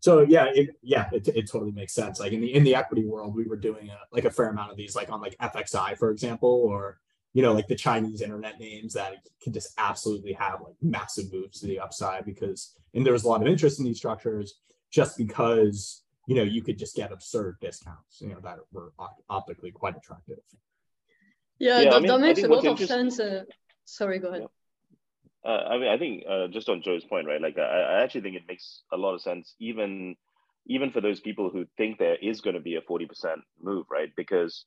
so 0.02 0.22
yeah, 0.22 0.46
it, 0.54 0.70
yeah, 0.82 1.10
it, 1.12 1.28
it 1.28 1.50
totally 1.50 1.74
makes 1.74 1.94
sense. 1.94 2.20
Like 2.20 2.32
in 2.32 2.42
the 2.42 2.54
in 2.54 2.64
the 2.64 2.76
equity 2.76 3.06
world, 3.06 3.36
we 3.36 3.46
were 3.46 3.58
doing 3.58 3.90
a, 3.90 3.98
like 4.12 4.26
a 4.26 4.32
fair 4.32 4.50
amount 4.50 4.72
of 4.72 4.78
these, 4.78 4.96
like 4.96 5.12
on 5.12 5.22
like 5.22 5.38
FXI, 5.40 5.98
for 5.98 6.12
example, 6.12 6.50
or 6.50 7.00
you 7.34 7.42
know, 7.42 7.54
like 7.54 7.68
the 7.68 7.76
Chinese 7.76 8.22
internet 8.22 8.60
names 8.60 8.94
that 8.94 9.16
can 9.42 9.54
just 9.54 9.74
absolutely 9.78 10.34
have 10.34 10.62
like 10.62 10.76
massive 10.82 11.32
moves 11.32 11.60
to 11.60 11.68
the 11.68 11.80
upside 11.80 12.26
because, 12.26 12.76
and 12.94 13.06
there 13.06 13.14
was 13.14 13.24
a 13.24 13.28
lot 13.28 13.42
of 13.42 13.48
interest 13.48 13.80
in 13.80 13.86
these 13.86 13.98
structures 13.98 14.60
just 14.92 15.18
because, 15.18 16.04
you 16.28 16.36
know, 16.36 16.44
you 16.44 16.64
could 16.64 16.78
just 16.78 16.96
get 16.96 17.12
absurd 17.12 17.58
discounts, 17.62 18.22
you 18.22 18.30
know, 18.30 18.40
that 18.44 18.58
were 18.72 18.92
optically 19.30 19.72
quite 19.72 19.96
attractive. 19.96 20.40
Yeah, 21.60 21.82
yeah 21.82 21.90
that, 21.90 21.96
I 21.96 22.00
mean, 22.00 22.08
that, 22.08 22.20
makes 22.20 22.44
a 22.44 22.48
lot 22.48 22.66
of 22.66 22.80
sense. 22.80 23.20
Uh, 23.20 23.44
sorry, 23.86 24.20
go 24.20 24.30
ahead. 24.30 24.42
Yeah. 24.42 24.48
Uh, 25.52 25.64
I 25.70 25.78
mean, 25.78 25.88
I 25.88 25.98
think 25.98 26.24
uh, 26.30 26.48
just 26.48 26.68
on 26.68 26.82
Joe's 26.82 27.06
point, 27.06 27.28
right? 27.28 27.42
Like, 27.42 27.58
I, 27.58 27.62
I 27.62 28.04
actually 28.04 28.22
think 28.22 28.36
it 28.36 28.44
makes 28.48 28.82
a 28.92 28.98
lot 28.98 29.14
of 29.14 29.22
sense, 29.22 29.56
even 29.60 30.16
even 30.68 30.92
for 30.92 31.02
those 31.02 31.20
people 31.20 31.50
who 31.50 31.66
think 31.78 31.98
there 31.98 32.18
is 32.22 32.42
going 32.42 32.56
to 32.56 32.62
be 32.62 32.76
a 32.76 32.82
forty 32.82 33.06
percent 33.06 33.42
move, 33.62 33.86
right? 33.90 34.10
Because 34.18 34.66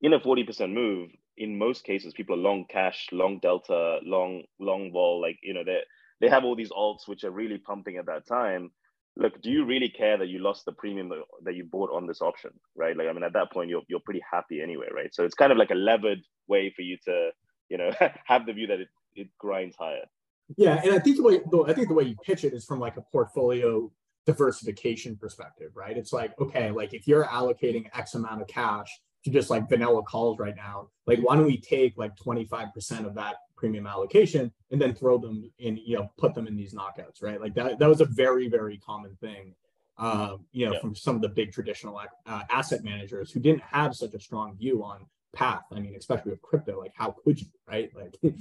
in 0.00 0.12
a 0.12 0.20
40% 0.20 0.72
move, 0.72 1.10
in 1.38 1.56
most 1.56 1.84
cases, 1.84 2.12
people 2.12 2.34
are 2.34 2.38
long 2.38 2.66
cash, 2.68 3.06
long 3.12 3.38
delta, 3.40 3.98
long 4.02 4.42
long 4.58 4.92
vol. 4.92 5.20
Like 5.20 5.38
you 5.42 5.54
know, 5.54 5.64
they 5.64 5.78
they 6.20 6.28
have 6.28 6.44
all 6.44 6.56
these 6.56 6.70
alts 6.70 7.06
which 7.06 7.24
are 7.24 7.30
really 7.30 7.58
pumping 7.58 7.96
at 7.96 8.06
that 8.06 8.26
time. 8.26 8.70
look, 9.16 9.40
do 9.42 9.50
you 9.50 9.64
really 9.64 9.88
care 9.88 10.16
that 10.18 10.28
you 10.28 10.38
lost 10.38 10.64
the 10.64 10.72
premium 10.72 11.10
that 11.44 11.54
you 11.54 11.64
bought 11.64 11.90
on 11.92 12.06
this 12.06 12.20
option, 12.20 12.50
right? 12.76 12.96
Like, 12.96 13.08
I 13.08 13.12
mean, 13.12 13.24
at 13.24 13.32
that 13.32 13.52
point, 13.52 13.70
you're 13.70 13.82
you're 13.88 14.04
pretty 14.04 14.22
happy 14.30 14.60
anyway, 14.60 14.88
right? 14.94 15.14
So 15.14 15.24
it's 15.24 15.34
kind 15.34 15.52
of 15.52 15.58
like 15.58 15.70
a 15.70 15.80
levered 15.90 16.20
way 16.48 16.72
for 16.74 16.82
you 16.82 16.96
to, 17.06 17.30
you 17.68 17.78
know, 17.78 17.90
have 18.26 18.46
the 18.46 18.52
view 18.52 18.66
that 18.66 18.80
it, 18.80 18.88
it 19.14 19.28
grinds 19.38 19.76
higher. 19.78 20.06
Yeah, 20.56 20.80
and 20.82 20.92
I 20.94 20.98
think 20.98 21.16
the 21.16 21.22
way 21.22 21.40
I 21.66 21.72
think 21.72 21.88
the 21.88 21.94
way 21.94 22.04
you 22.04 22.16
pitch 22.24 22.44
it 22.44 22.52
is 22.52 22.64
from 22.64 22.80
like 22.80 22.96
a 22.96 23.02
portfolio 23.12 23.90
diversification 24.26 25.16
perspective, 25.16 25.70
right? 25.74 25.96
It's 25.96 26.12
like, 26.12 26.32
okay, 26.38 26.70
like 26.70 26.92
if 26.92 27.08
you're 27.08 27.24
allocating 27.24 27.86
X 27.94 28.14
amount 28.14 28.42
of 28.42 28.48
cash 28.48 28.90
to 29.28 29.38
just 29.38 29.50
like 29.50 29.68
vanilla 29.68 30.02
calls 30.02 30.38
right 30.38 30.56
now, 30.56 30.88
like 31.06 31.20
why 31.20 31.36
don't 31.36 31.46
we 31.46 31.58
take 31.58 31.96
like 31.96 32.16
25% 32.16 33.06
of 33.06 33.14
that 33.14 33.36
premium 33.56 33.86
allocation 33.86 34.52
and 34.70 34.80
then 34.80 34.94
throw 34.94 35.18
them 35.18 35.50
in, 35.58 35.76
you 35.76 35.96
know, 35.96 36.10
put 36.18 36.34
them 36.34 36.46
in 36.46 36.56
these 36.56 36.74
knockouts, 36.74 37.22
right? 37.22 37.40
Like 37.40 37.54
that, 37.54 37.78
that 37.78 37.88
was 37.88 38.00
a 38.00 38.06
very, 38.06 38.48
very 38.48 38.78
common 38.78 39.16
thing, 39.16 39.54
uh, 39.98 40.36
you 40.52 40.66
know, 40.66 40.72
yeah. 40.72 40.80
from 40.80 40.94
some 40.94 41.16
of 41.16 41.22
the 41.22 41.28
big 41.28 41.52
traditional 41.52 42.00
uh, 42.26 42.42
asset 42.50 42.84
managers 42.84 43.30
who 43.30 43.40
didn't 43.40 43.62
have 43.62 43.94
such 43.94 44.14
a 44.14 44.20
strong 44.20 44.56
view 44.56 44.82
on 44.84 45.06
path. 45.34 45.64
I 45.72 45.80
mean, 45.80 45.94
especially 45.96 46.30
with 46.32 46.42
crypto, 46.42 46.78
like 46.78 46.92
how 46.94 47.16
could 47.24 47.40
you, 47.40 47.46
right? 47.66 47.90
Like, 47.94 48.14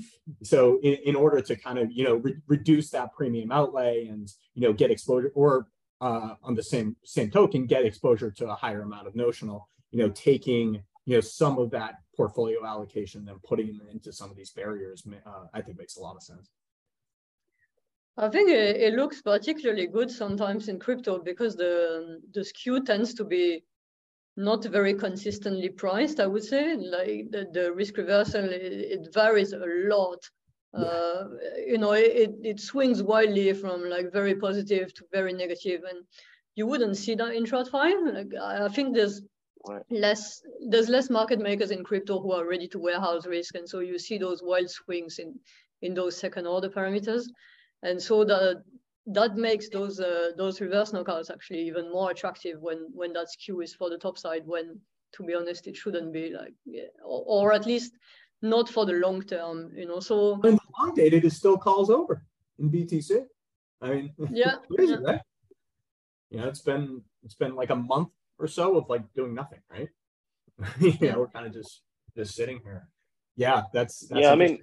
so 0.44 0.80
in, 0.84 0.98
in 1.06 1.16
order 1.16 1.42
to 1.42 1.56
kind 1.56 1.80
of, 1.80 1.92
you 1.92 2.04
know, 2.04 2.16
re- 2.16 2.38
reduce 2.48 2.90
that 2.92 3.14
premium 3.14 3.52
outlay 3.52 4.08
and, 4.08 4.32
you 4.54 4.68
know, 4.68 4.74
get 4.74 4.92
exposure 4.92 5.32
or 5.36 5.68
uh, 6.00 6.36
on 6.44 6.56
the 6.56 6.64
same, 6.64 6.96
same 7.04 7.32
token, 7.32 7.66
get 7.66 7.86
exposure 7.86 8.32
to 8.32 8.48
a 8.50 8.56
higher 8.56 8.82
amount 8.82 9.08
of 9.08 9.16
notional, 9.16 9.68
you 9.92 10.00
know, 10.00 10.10
taking, 10.10 10.82
you 11.06 11.16
know, 11.16 11.22
some 11.22 11.58
of 11.58 11.72
that 11.72 11.96
portfolio 12.16 12.66
allocation, 12.66 13.28
and 13.30 13.42
putting 13.44 13.78
them 13.78 13.88
into 13.92 14.12
some 14.12 14.30
of 14.30 14.36
these 14.36 14.52
barriers, 14.52 15.04
uh, 15.26 15.46
I 15.54 15.62
think 15.62 15.78
makes 15.78 15.98
a 15.98 16.02
lot 16.02 16.16
of 16.16 16.24
sense. 16.24 16.50
I 18.18 18.30
think 18.30 18.50
it, 18.50 18.78
it, 18.78 18.94
looks 18.96 19.22
particularly 19.22 19.86
good 19.86 20.10
sometimes 20.10 20.70
in 20.70 20.80
crypto 20.80 21.20
because 21.20 21.56
the 21.56 22.20
the 22.34 22.44
skew 22.44 22.84
tends 22.84 23.14
to 23.14 23.24
be 23.24 23.64
not 24.36 24.64
very 24.66 24.96
consistently 24.96 25.70
priced. 25.70 26.20
I 26.20 26.26
would 26.26 26.44
say 26.44 26.76
like 26.76 27.30
the, 27.30 27.48
the 27.54 27.72
risk 27.72 27.98
reversal 27.98 28.46
it, 28.46 28.62
it 28.62 29.14
varies 29.14 29.54
a 29.54 29.64
lot. 29.66 30.20
Uh, 30.74 31.24
you 31.66 31.78
know, 31.80 31.94
it, 31.94 32.36
it 32.44 32.60
swings 32.60 33.02
wildly 33.02 33.52
from 33.54 33.90
like 33.90 34.12
very 34.12 34.36
positive 34.36 34.94
to 34.94 35.04
very 35.12 35.34
negative, 35.34 35.82
and 35.90 36.06
you 36.56 36.68
wouldn't 36.68 36.98
see 36.98 37.16
that 37.16 37.34
in 37.34 37.46
TradFi. 37.46 38.14
Like 38.14 38.34
I 38.40 38.68
think 38.68 38.96
there's 38.96 39.22
Right. 39.66 39.84
less 39.90 40.42
there's 40.70 40.90
less 40.90 41.10
market 41.10 41.40
makers 41.40 41.72
in 41.72 41.84
crypto 41.84 42.22
who 42.22 42.32
are 42.32 42.48
ready 42.48 42.68
to 42.70 42.80
warehouse 42.80 43.26
risk 43.26 43.56
and 43.56 43.68
so 43.68 43.80
you 43.80 44.00
see 44.00 44.18
those 44.18 44.42
wild 44.44 44.70
swings 44.70 45.20
in 45.20 45.40
in 45.82 45.94
those 45.94 46.16
second 46.16 46.48
order 46.48 46.70
parameters 46.70 47.24
and 47.84 48.02
so 48.02 48.24
that 48.24 48.64
that 49.08 49.36
makes 49.36 49.70
those 49.70 50.00
uh, 50.00 50.32
those 50.38 50.60
reverse 50.60 50.92
knockouts 50.92 51.32
actually 51.32 51.62
even 51.62 51.92
more 51.92 52.12
attractive 52.12 52.62
when 52.62 52.88
when 52.94 53.14
that 53.14 53.30
skew 53.30 53.62
is 53.62 53.74
for 53.74 53.90
the 53.90 53.98
top 53.98 54.18
side 54.18 54.44
when 54.46 54.80
to 55.14 55.24
be 55.24 55.34
honest 55.34 55.68
it 55.68 55.76
shouldn't 55.76 56.12
be 56.12 56.32
like 56.32 56.54
yeah, 56.66 56.84
or, 57.04 57.24
or 57.26 57.54
at 57.54 57.66
least 57.66 57.94
not 58.42 58.70
for 58.70 58.86
the 58.86 58.94
long 58.94 59.22
term 59.22 59.72
you 59.76 59.86
know 59.86 60.00
so 60.00 60.36
when 60.38 60.56
the 60.56 60.62
long 60.78 60.94
dated 60.94 61.24
is 61.26 61.36
still 61.36 61.58
calls 61.58 61.90
over 61.90 62.22
in 62.60 62.70
btc 62.70 63.26
i 63.82 63.90
mean 63.90 64.14
yeah, 64.32 64.56
crazy, 64.76 64.94
yeah. 64.94 65.00
right 65.12 65.22
you 66.30 66.40
know 66.40 66.48
it's 66.48 66.62
been 66.62 67.02
it's 67.24 67.36
been 67.36 67.56
like 67.56 67.70
a 67.70 67.76
month 67.76 68.10
or 68.40 68.48
so 68.48 68.78
of 68.78 68.90
like 68.90 69.02
doing 69.14 69.34
nothing, 69.34 69.60
right? 69.70 69.90
yeah, 71.02 71.16
we're 71.16 71.28
kind 71.28 71.46
of 71.46 71.54
just 71.54 71.82
just 72.16 72.36
sitting 72.36 72.60
here. 72.64 72.88
Yeah, 73.36 73.64
that's, 73.72 74.08
that's 74.08 74.22
yeah. 74.22 74.32
I 74.32 74.36
mean, 74.36 74.60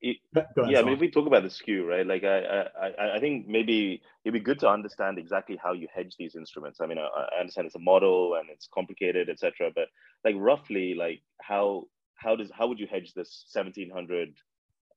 it, 0.00 0.18
ahead, 0.36 0.48
yeah. 0.68 0.78
I 0.78 0.82
mean, 0.82 0.94
if 0.94 1.00
we 1.00 1.10
talk 1.10 1.26
about 1.26 1.42
the 1.42 1.50
skew, 1.50 1.86
right? 1.86 2.06
Like, 2.06 2.22
I, 2.24 2.66
I, 2.80 3.16
I 3.16 3.18
think 3.18 3.48
maybe 3.48 4.02
it'd 4.24 4.34
be 4.34 4.40
good 4.40 4.60
to 4.60 4.68
understand 4.68 5.18
exactly 5.18 5.58
how 5.62 5.72
you 5.72 5.88
hedge 5.92 6.14
these 6.18 6.36
instruments. 6.36 6.80
I 6.80 6.86
mean, 6.86 6.98
I, 6.98 7.08
I 7.36 7.40
understand 7.40 7.66
it's 7.66 7.74
a 7.74 7.80
model 7.80 8.34
and 8.34 8.48
it's 8.50 8.68
complicated, 8.72 9.28
etc. 9.28 9.70
But 9.74 9.88
like, 10.24 10.36
roughly, 10.38 10.94
like, 10.94 11.22
how 11.40 11.84
how 12.14 12.36
does 12.36 12.50
how 12.56 12.66
would 12.68 12.78
you 12.78 12.86
hedge 12.90 13.12
this 13.14 13.46
1700, 13.52 14.34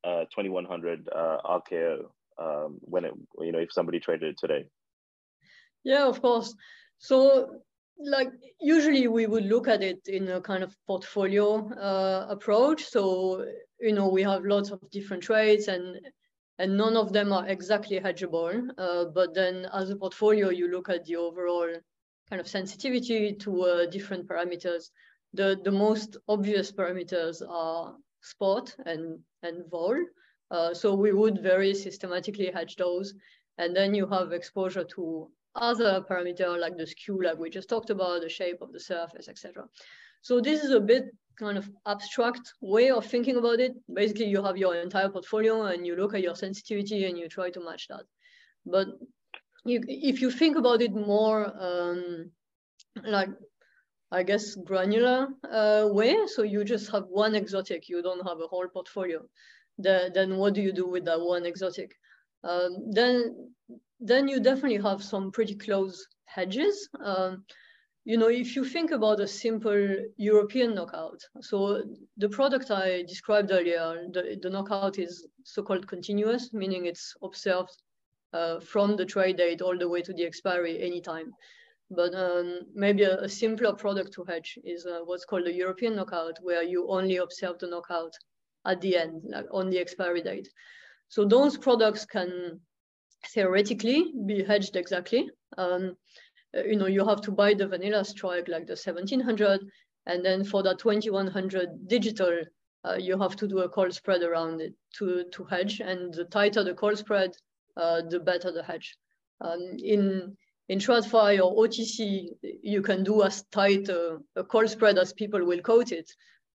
uh, 0.03 0.25
2100 0.35 1.09
uh, 1.09 1.37
RKO 1.45 2.05
um, 2.37 2.77
when 2.81 3.05
it 3.05 3.13
you 3.39 3.51
know 3.51 3.59
if 3.59 3.71
somebody 3.71 3.99
traded 3.99 4.33
it 4.33 4.37
today? 4.37 4.65
Yeah, 5.83 6.07
of 6.07 6.21
course. 6.21 6.53
So 6.99 7.61
like 8.05 8.31
usually 8.59 9.07
we 9.07 9.25
would 9.25 9.45
look 9.45 9.67
at 9.67 9.83
it 9.83 9.99
in 10.07 10.29
a 10.29 10.41
kind 10.41 10.63
of 10.63 10.75
portfolio 10.87 11.69
uh, 11.73 12.27
approach. 12.29 12.85
So 12.85 13.45
you 13.79 13.93
know 13.93 14.07
we 14.07 14.23
have 14.23 14.45
lots 14.45 14.71
of 14.71 14.79
different 14.91 15.23
trades 15.23 15.67
and 15.67 15.99
and 16.59 16.77
none 16.77 16.95
of 16.95 17.11
them 17.11 17.31
are 17.33 17.47
exactly 17.47 17.99
hedgeable. 17.99 18.69
Uh, 18.77 19.05
but 19.05 19.33
then 19.33 19.67
as 19.73 19.89
a 19.89 19.95
portfolio, 19.95 20.49
you 20.49 20.69
look 20.69 20.89
at 20.89 21.05
the 21.05 21.15
overall 21.15 21.69
kind 22.29 22.39
of 22.39 22.47
sensitivity 22.47 23.33
to 23.33 23.63
uh, 23.63 23.85
different 23.87 24.27
parameters. 24.27 24.89
The 25.33 25.59
the 25.63 25.71
most 25.71 26.17
obvious 26.27 26.71
parameters 26.71 27.41
are 27.47 27.95
spot 28.21 28.75
and 28.85 29.19
and 29.43 29.69
vol. 29.69 29.97
Uh, 30.51 30.73
so 30.73 30.93
we 30.93 31.13
would 31.13 31.41
very 31.41 31.73
systematically 31.73 32.51
hedge 32.51 32.75
those. 32.75 33.13
And 33.57 33.75
then 33.75 33.93
you 33.93 34.07
have 34.07 34.33
exposure 34.33 34.83
to 34.95 35.29
other 35.55 36.03
parameter 36.09 36.59
like 36.59 36.77
the 36.77 36.87
skew, 36.87 37.21
like 37.23 37.37
we 37.37 37.49
just 37.49 37.69
talked 37.69 37.89
about, 37.89 38.21
the 38.21 38.29
shape 38.29 38.61
of 38.61 38.71
the 38.71 38.79
surface, 38.79 39.27
etc. 39.27 39.65
So 40.21 40.39
this 40.39 40.63
is 40.63 40.71
a 40.71 40.79
bit 40.79 41.05
kind 41.37 41.57
of 41.57 41.69
abstract 41.87 42.53
way 42.61 42.91
of 42.91 43.05
thinking 43.05 43.37
about 43.37 43.59
it. 43.59 43.73
Basically, 43.93 44.25
you 44.25 44.43
have 44.43 44.57
your 44.57 44.75
entire 44.75 45.09
portfolio 45.09 45.63
and 45.63 45.85
you 45.85 45.95
look 45.95 46.13
at 46.13 46.21
your 46.21 46.35
sensitivity 46.35 47.05
and 47.05 47.17
you 47.17 47.27
try 47.27 47.49
to 47.49 47.59
match 47.59 47.87
that. 47.87 48.03
But 48.65 48.87
you, 49.65 49.81
if 49.87 50.21
you 50.21 50.31
think 50.31 50.57
about 50.57 50.81
it 50.81 50.93
more 50.93 51.51
um, 51.59 52.31
like, 53.03 53.29
I 54.11 54.23
guess, 54.23 54.55
granular 54.55 55.29
uh, 55.49 55.87
way, 55.89 56.15
so 56.27 56.43
you 56.43 56.63
just 56.63 56.91
have 56.91 57.05
one 57.07 57.35
exotic, 57.35 57.89
you 57.89 58.01
don't 58.01 58.27
have 58.27 58.39
a 58.39 58.47
whole 58.47 58.67
portfolio, 58.67 59.21
the, 59.77 60.11
then 60.13 60.37
what 60.37 60.53
do 60.53 60.61
you 60.61 60.73
do 60.73 60.87
with 60.87 61.05
that 61.05 61.19
one 61.19 61.45
exotic? 61.45 61.95
Um, 62.43 62.91
then 62.91 63.51
then 64.01 64.27
you 64.27 64.39
definitely 64.39 64.81
have 64.81 65.03
some 65.03 65.31
pretty 65.31 65.55
close 65.55 66.05
hedges. 66.25 66.89
Um, 67.03 67.45
you 68.03 68.17
know, 68.17 68.29
if 68.29 68.55
you 68.55 68.65
think 68.65 68.89
about 68.89 69.19
a 69.19 69.27
simple 69.27 69.95
European 70.17 70.73
knockout, 70.73 71.21
so 71.39 71.83
the 72.17 72.29
product 72.29 72.71
I 72.71 73.03
described 73.03 73.51
earlier, 73.51 74.07
the, 74.11 74.39
the 74.41 74.49
knockout 74.49 74.97
is 74.97 75.27
so-called 75.43 75.87
continuous, 75.87 76.51
meaning 76.51 76.87
it's 76.87 77.13
observed 77.21 77.77
uh, 78.33 78.59
from 78.59 78.95
the 78.95 79.05
trade 79.05 79.37
date 79.37 79.61
all 79.61 79.77
the 79.77 79.87
way 79.87 80.01
to 80.01 80.13
the 80.13 80.23
expiry 80.23 80.81
anytime. 80.81 81.31
But 81.91 82.15
um, 82.15 82.61
maybe 82.73 83.03
a, 83.03 83.19
a, 83.19 83.29
simpler 83.29 83.73
product 83.73 84.13
to 84.13 84.23
hedge 84.23 84.57
is 84.63 84.85
uh, 84.85 85.01
what's 85.03 85.25
called 85.25 85.45
a 85.45 85.53
European 85.53 85.95
knockout, 85.95 86.37
where 86.41 86.63
you 86.63 86.89
only 86.89 87.17
observe 87.17 87.59
the 87.59 87.67
knockout 87.67 88.13
at 88.65 88.81
the 88.81 88.97
end, 88.97 89.21
like 89.25 89.45
on 89.51 89.69
the 89.69 89.77
expiry 89.77 90.21
date. 90.21 90.47
So 91.09 91.25
those 91.25 91.57
products 91.57 92.05
can 92.05 92.61
theoretically 93.27 94.13
be 94.25 94.43
hedged 94.43 94.75
exactly. 94.75 95.29
Um, 95.57 95.95
uh, 96.55 96.63
you 96.63 96.75
know, 96.75 96.87
you 96.87 97.05
have 97.05 97.21
to 97.21 97.31
buy 97.31 97.53
the 97.53 97.67
vanilla 97.67 98.03
strike 98.03 98.47
like 98.47 98.67
the 98.67 98.73
1700, 98.73 99.61
and 100.07 100.25
then 100.25 100.43
for 100.43 100.63
the 100.63 100.75
2100 100.75 101.87
digital, 101.87 102.41
uh, 102.83 102.95
you 102.95 103.17
have 103.19 103.35
to 103.37 103.47
do 103.47 103.59
a 103.59 103.69
call 103.69 103.91
spread 103.91 104.23
around 104.23 104.61
it 104.61 104.73
to, 104.97 105.25
to 105.31 105.43
hedge. 105.45 105.79
And 105.79 106.13
the 106.13 106.25
tighter 106.25 106.63
the 106.63 106.73
call 106.73 106.95
spread, 106.95 107.31
uh, 107.77 108.01
the 108.09 108.19
better 108.19 108.51
the 108.51 108.63
hedge. 108.63 108.97
Um, 109.39 109.75
in 109.77 110.37
in 110.69 110.79
TradFi 110.79 111.43
or 111.43 111.67
OTC, 111.67 112.29
you 112.41 112.81
can 112.81 113.03
do 113.03 113.23
as 113.23 113.43
tight 113.51 113.89
a, 113.89 114.19
a 114.37 114.43
call 114.43 114.67
spread 114.67 114.97
as 114.97 115.11
people 115.11 115.43
will 115.43 115.61
quote 115.61 115.91
it. 115.91 116.09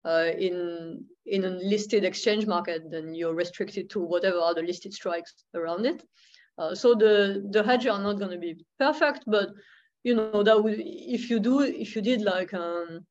Uh, 0.05 0.31
in 0.37 1.03
in 1.25 1.45
a 1.45 1.49
listed 1.49 2.03
exchange 2.03 2.45
market, 2.45 2.91
then 2.91 3.15
you're 3.15 3.33
restricted 3.33 3.89
to 3.89 3.99
whatever 3.99 4.53
the 4.53 4.61
listed 4.61 4.93
strikes 4.93 5.33
around 5.55 5.85
it. 5.85 6.03
Uh, 6.57 6.75
so 6.75 6.93
the 6.93 7.47
the 7.51 7.63
hedges 7.63 7.91
are 7.91 8.01
not 8.01 8.19
going 8.19 8.31
to 8.31 8.37
be 8.37 8.63
perfect, 8.77 9.23
but 9.25 9.49
you 10.03 10.15
know 10.15 10.43
that 10.43 10.61
would 10.61 10.75
if 10.77 11.29
you 11.29 11.39
do 11.39 11.61
if 11.61 11.95
you 11.95 12.01
did 12.01 12.21
like 12.21 12.53
um, 12.53 13.05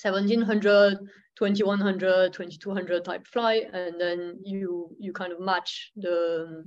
1700 0.00 0.98
2100 1.36 2.32
2200 2.32 3.04
type 3.04 3.26
fly 3.26 3.62
and 3.72 4.00
then 4.00 4.38
you 4.44 4.94
you 4.98 5.12
kind 5.12 5.32
of 5.32 5.40
match 5.40 5.92
the 5.96 6.64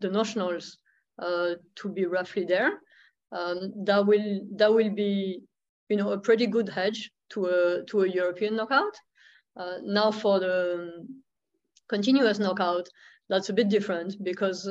the 0.00 0.08
notionals 0.08 0.76
uh, 1.18 1.54
to 1.74 1.88
be 1.88 2.06
roughly 2.06 2.44
there 2.44 2.80
um, 3.32 3.72
that 3.84 4.04
will 4.04 4.40
that 4.56 4.72
will 4.72 4.90
be 4.90 5.42
you 5.88 5.96
know 5.96 6.12
a 6.12 6.18
pretty 6.18 6.46
good 6.46 6.68
hedge 6.68 7.10
to 7.30 7.46
a 7.46 7.84
to 7.84 8.02
a 8.02 8.08
european 8.08 8.56
knockout. 8.56 8.96
Uh, 9.56 9.78
now 9.82 10.10
for 10.10 10.38
the 10.40 11.06
continuous 11.88 12.38
knockout 12.38 12.88
that's 13.28 13.48
a 13.48 13.52
bit 13.52 13.68
different 13.68 14.14
because 14.22 14.68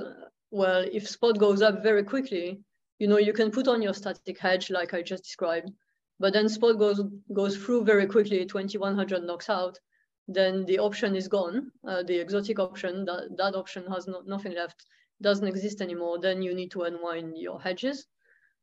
well, 0.52 0.86
if 0.92 1.08
spot 1.08 1.38
goes 1.38 1.62
up 1.62 1.84
very 1.84 2.04
quickly, 2.04 2.60
you 2.98 3.08
know, 3.08 3.18
you 3.18 3.34
can 3.34 3.52
put 3.52 3.68
on 3.68 3.82
your 3.82 3.94
static 3.94 4.38
hedge 4.38 4.70
like 4.70 4.94
I 4.94 5.02
just 5.02 5.24
described, 5.24 5.72
but 6.20 6.34
then 6.34 6.50
spot 6.50 6.78
goes 6.78 7.02
goes 7.34 7.58
through 7.58 7.86
very 7.86 8.06
quickly, 8.06 8.46
2100 8.46 9.24
knocks 9.24 9.50
out, 9.50 9.80
then 10.28 10.66
the 10.66 10.80
option 10.80 11.16
is 11.16 11.28
gone. 11.28 11.72
Uh, 11.88 12.04
the 12.04 12.20
exotic 12.20 12.60
option, 12.60 13.06
that, 13.06 13.36
that 13.38 13.56
option 13.56 13.86
has 13.88 14.08
no, 14.08 14.22
nothing 14.26 14.54
left, 14.54 14.86
doesn't 15.22 15.48
exist 15.48 15.82
anymore. 15.82 16.20
Then 16.20 16.42
you 16.42 16.54
need 16.54 16.72
to 16.72 16.84
unwind 16.84 17.38
your 17.38 17.60
hedges. 17.60 18.06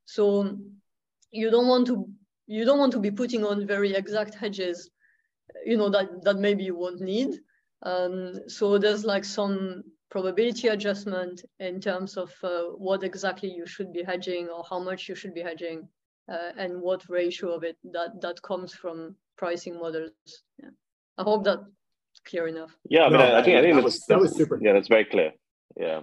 So 0.04 0.58
you 1.30 1.50
don't 1.50 1.68
want 1.68 1.86
to 1.88 2.08
you 2.46 2.64
don't 2.64 2.78
want 2.78 2.92
to 2.92 3.00
be 3.00 3.10
putting 3.10 3.44
on 3.44 3.66
very 3.66 3.94
exact 3.94 4.34
hedges, 4.34 4.90
you 5.64 5.76
know, 5.76 5.90
that, 5.90 6.22
that 6.22 6.36
maybe 6.36 6.62
you 6.62 6.76
won't 6.76 7.00
need. 7.00 7.40
Um, 7.82 8.48
so 8.48 8.78
there's 8.78 9.04
like 9.04 9.24
some 9.24 9.82
probability 10.10 10.68
adjustment 10.68 11.44
in 11.60 11.80
terms 11.80 12.16
of 12.16 12.32
uh, 12.42 12.64
what 12.76 13.02
exactly 13.02 13.50
you 13.52 13.66
should 13.66 13.92
be 13.92 14.02
hedging 14.02 14.48
or 14.48 14.64
how 14.68 14.78
much 14.78 15.08
you 15.08 15.14
should 15.14 15.34
be 15.34 15.42
hedging 15.42 15.88
uh, 16.32 16.50
and 16.56 16.80
what 16.80 17.08
ratio 17.08 17.52
of 17.52 17.64
it 17.64 17.76
that, 17.92 18.20
that 18.20 18.40
comes 18.42 18.72
from 18.74 19.14
pricing 19.36 19.78
models. 19.78 20.12
Yeah. 20.62 20.70
I 21.18 21.22
hope 21.22 21.44
that's 21.44 21.64
clear 22.28 22.46
enough. 22.48 22.76
Yeah, 22.88 23.04
I 23.04 23.08
mean, 23.08 23.18
No, 23.18 23.24
I, 23.26 23.40
I 23.40 23.42
think 23.42 23.56
I 23.56 23.62
think 23.62 23.74
that 23.74 23.84
was- 23.84 24.06
that 24.06 24.18
was 24.20 24.34
super. 24.36 24.58
Yeah, 24.60 24.72
that's 24.72 24.88
very 24.88 25.04
clear. 25.04 25.32
Yeah. 25.76 26.00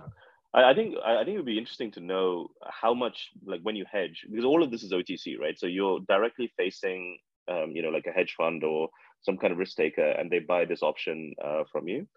I, 0.53 0.71
I 0.71 0.73
think 0.73 0.95
I 1.03 1.17
I 1.17 1.23
think 1.23 1.35
it 1.35 1.37
would 1.37 1.45
be 1.45 1.57
interesting 1.57 1.91
to 1.91 1.99
know 2.01 2.49
how 2.69 2.93
much 2.93 3.29
like 3.45 3.61
when 3.61 3.75
you 3.75 3.85
hedge 3.91 4.25
because 4.29 4.45
all 4.45 4.63
of 4.63 4.71
this 4.71 4.83
is 4.83 4.91
OTC, 4.91 5.39
right? 5.39 5.57
So 5.57 5.67
you're 5.67 5.99
directly 6.07 6.51
facing 6.57 7.17
um, 7.47 7.71
you 7.71 7.81
know 7.81 7.89
like 7.89 8.05
a 8.07 8.11
hedge 8.11 8.33
fund 8.37 8.63
or 8.63 8.89
some 9.21 9.37
kind 9.37 9.53
of 9.53 9.59
risk 9.59 9.77
taker, 9.77 10.09
and 10.11 10.29
they 10.29 10.39
buy 10.39 10.65
this 10.65 10.83
option 10.83 11.33
uh, 11.43 11.63
from 11.71 11.87
you. 11.87 12.07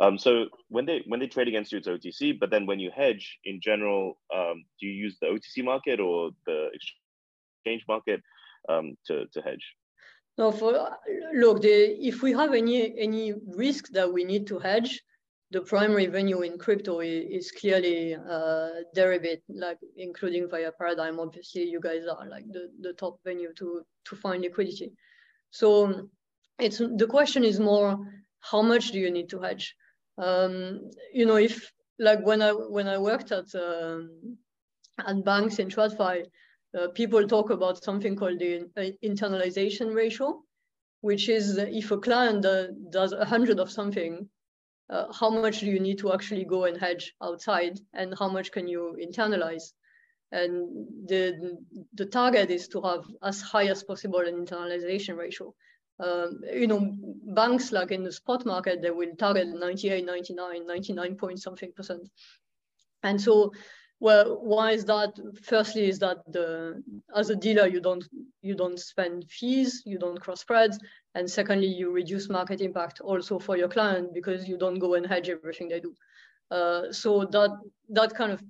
Um, 0.00 0.16
so 0.16 0.46
when 0.68 0.86
they 0.86 1.02
when 1.06 1.20
they 1.20 1.26
trade 1.26 1.48
against 1.48 1.72
you, 1.72 1.78
it's 1.78 1.88
OTC. 1.88 2.40
But 2.40 2.50
then 2.50 2.64
when 2.64 2.80
you 2.80 2.90
hedge, 2.90 3.38
in 3.44 3.60
general, 3.60 4.18
um, 4.34 4.64
do 4.80 4.86
you 4.86 4.92
use 4.92 5.18
the 5.20 5.26
OTC 5.26 5.62
market 5.62 6.00
or 6.00 6.30
the 6.46 6.70
exchange 6.72 7.84
market 7.86 8.22
um, 8.68 8.96
to 9.06 9.26
to 9.26 9.42
hedge? 9.42 9.64
No, 10.38 10.50
for 10.50 10.72
look, 11.34 11.60
the, 11.60 11.68
if 12.00 12.22
we 12.22 12.32
have 12.32 12.54
any 12.54 12.98
any 12.98 13.34
risk 13.46 13.88
that 13.92 14.10
we 14.10 14.24
need 14.24 14.46
to 14.46 14.58
hedge, 14.58 15.02
the 15.50 15.60
primary 15.60 16.06
venue 16.06 16.40
in 16.42 16.56
crypto 16.56 17.00
is, 17.00 17.44
is 17.44 17.50
clearly 17.50 18.14
uh, 18.14 18.68
like 19.48 19.78
including 19.96 20.48
via 20.48 20.72
Paradigm. 20.72 21.20
Obviously, 21.20 21.64
you 21.64 21.78
guys 21.78 22.04
are 22.06 22.26
like 22.26 22.46
the, 22.50 22.70
the 22.80 22.94
top 22.94 23.18
venue 23.22 23.52
to 23.58 23.82
to 24.06 24.16
find 24.16 24.42
liquidity. 24.42 24.92
So 25.50 26.08
it's 26.58 26.78
the 26.78 27.06
question 27.06 27.44
is 27.44 27.60
more 27.60 27.98
how 28.40 28.62
much 28.62 28.92
do 28.92 28.98
you 28.98 29.10
need 29.10 29.28
to 29.30 29.40
hedge? 29.40 29.74
Um, 30.20 30.90
you 31.12 31.24
know, 31.26 31.36
if 31.36 31.72
like 31.98 32.24
when 32.24 32.42
I 32.42 32.52
when 32.52 32.86
I 32.88 32.98
worked 32.98 33.32
at 33.32 33.54
um, 33.54 34.36
at 35.06 35.24
banks 35.24 35.58
in 35.58 35.68
TradFi, 35.68 36.26
uh, 36.78 36.88
people 36.88 37.26
talk 37.26 37.50
about 37.50 37.82
something 37.82 38.16
called 38.16 38.38
the 38.38 38.68
uh, 38.76 38.90
internalization 39.02 39.94
ratio, 39.94 40.42
which 41.00 41.28
is 41.28 41.56
if 41.56 41.90
a 41.90 41.98
client 41.98 42.44
uh, 42.44 42.66
does 42.90 43.12
a 43.12 43.24
hundred 43.24 43.58
of 43.60 43.70
something, 43.70 44.28
uh, 44.90 45.12
how 45.12 45.30
much 45.30 45.60
do 45.60 45.66
you 45.66 45.80
need 45.80 45.98
to 45.98 46.12
actually 46.12 46.44
go 46.44 46.64
and 46.64 46.76
hedge 46.76 47.14
outside, 47.22 47.80
and 47.94 48.14
how 48.18 48.28
much 48.28 48.52
can 48.52 48.68
you 48.68 48.96
internalize? 49.02 49.72
And 50.32 50.86
the 51.08 51.58
the 51.94 52.06
target 52.06 52.50
is 52.50 52.68
to 52.68 52.82
have 52.82 53.04
as 53.22 53.40
high 53.40 53.66
as 53.66 53.82
possible 53.82 54.20
an 54.20 54.44
internalization 54.44 55.16
ratio. 55.16 55.54
Um, 56.02 56.40
you 56.52 56.66
know, 56.66 56.96
banks 57.34 57.72
like 57.72 57.90
in 57.90 58.02
the 58.02 58.12
spot 58.12 58.46
market, 58.46 58.80
they 58.80 58.90
will 58.90 59.14
target 59.18 59.48
98, 59.48 60.04
99, 60.04 60.66
99 60.66 61.14
point 61.16 61.40
something 61.40 61.72
percent. 61.72 62.08
And 63.02 63.20
so 63.20 63.52
well, 64.00 64.38
why 64.42 64.72
is 64.72 64.86
that? 64.86 65.12
Firstly, 65.42 65.86
is 65.86 65.98
that 65.98 66.18
the 66.32 66.82
as 67.14 67.28
a 67.28 67.36
dealer 67.36 67.66
you 67.66 67.80
don't 67.80 68.02
you 68.40 68.54
don't 68.54 68.80
spend 68.80 69.28
fees, 69.28 69.82
you 69.84 69.98
don't 69.98 70.18
cross 70.18 70.40
spreads, 70.40 70.78
and 71.14 71.30
secondly 71.30 71.66
you 71.66 71.92
reduce 71.92 72.30
market 72.30 72.62
impact 72.62 73.02
also 73.02 73.38
for 73.38 73.58
your 73.58 73.68
client 73.68 74.14
because 74.14 74.48
you 74.48 74.56
don't 74.56 74.78
go 74.78 74.94
and 74.94 75.06
hedge 75.06 75.28
everything 75.28 75.68
they 75.68 75.80
do. 75.80 75.94
Uh, 76.50 76.90
so 76.90 77.26
that 77.26 77.50
that 77.90 78.14
kind 78.14 78.32
of 78.32 78.42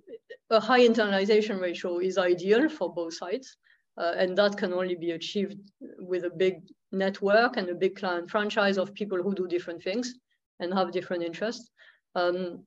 a 0.50 0.60
high 0.60 0.86
internalization 0.86 1.60
ratio 1.60 1.98
is 1.98 2.16
ideal 2.16 2.68
for 2.68 2.94
both 2.94 3.14
sides, 3.14 3.56
uh, 3.98 4.14
and 4.16 4.36
that 4.36 4.56
can 4.56 4.72
only 4.72 4.94
be 4.94 5.12
achieved 5.12 5.58
with 5.98 6.24
a 6.24 6.30
big 6.30 6.62
network 6.92 7.56
and 7.56 7.68
a 7.68 7.74
big 7.74 7.96
client 7.96 8.30
franchise 8.30 8.78
of 8.78 8.94
people 8.94 9.22
who 9.22 9.34
do 9.34 9.46
different 9.46 9.82
things 9.82 10.14
and 10.60 10.72
have 10.72 10.92
different 10.92 11.22
interests. 11.22 11.70
Um, 12.14 12.64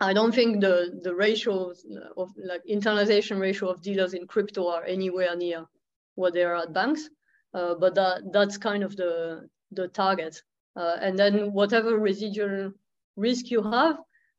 I 0.00 0.14
don't 0.14 0.34
think 0.34 0.60
the 0.60 0.98
the 1.02 1.14
ratios 1.14 1.84
of 2.16 2.30
like 2.42 2.62
internalization 2.64 3.38
ratio 3.38 3.68
of 3.68 3.82
dealers 3.82 4.14
in 4.14 4.26
crypto 4.26 4.68
are 4.68 4.84
anywhere 4.84 5.36
near 5.36 5.66
what 6.14 6.32
they 6.32 6.42
are 6.42 6.56
at 6.56 6.72
banks, 6.72 7.08
uh, 7.52 7.74
but 7.74 7.94
that 7.94 8.32
that's 8.32 8.56
kind 8.56 8.82
of 8.82 8.96
the 8.96 9.48
the 9.72 9.88
target. 9.88 10.42
Uh, 10.76 10.96
and 11.00 11.18
then 11.18 11.52
whatever 11.52 11.98
residual 11.98 12.72
risk 13.16 13.50
you 13.50 13.62
have, 13.62 13.98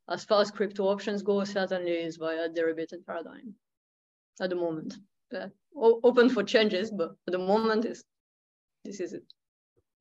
as 0.09 0.23
far 0.23 0.41
as 0.41 0.49
crypto 0.49 0.85
options 0.85 1.21
go, 1.21 1.43
certainly 1.43 1.91
is 1.91 2.17
via 2.17 2.49
Deribit 2.49 2.93
and 2.93 3.05
Paradigm 3.05 3.53
at 4.39 4.49
the 4.49 4.55
moment. 4.55 4.95
Open 5.75 6.29
for 6.29 6.43
changes, 6.43 6.91
but 6.91 7.11
at 7.27 7.31
the 7.31 7.39
moment 7.39 7.85
is 7.85 8.03
this 8.83 8.99
is 8.99 9.13
it. 9.13 9.23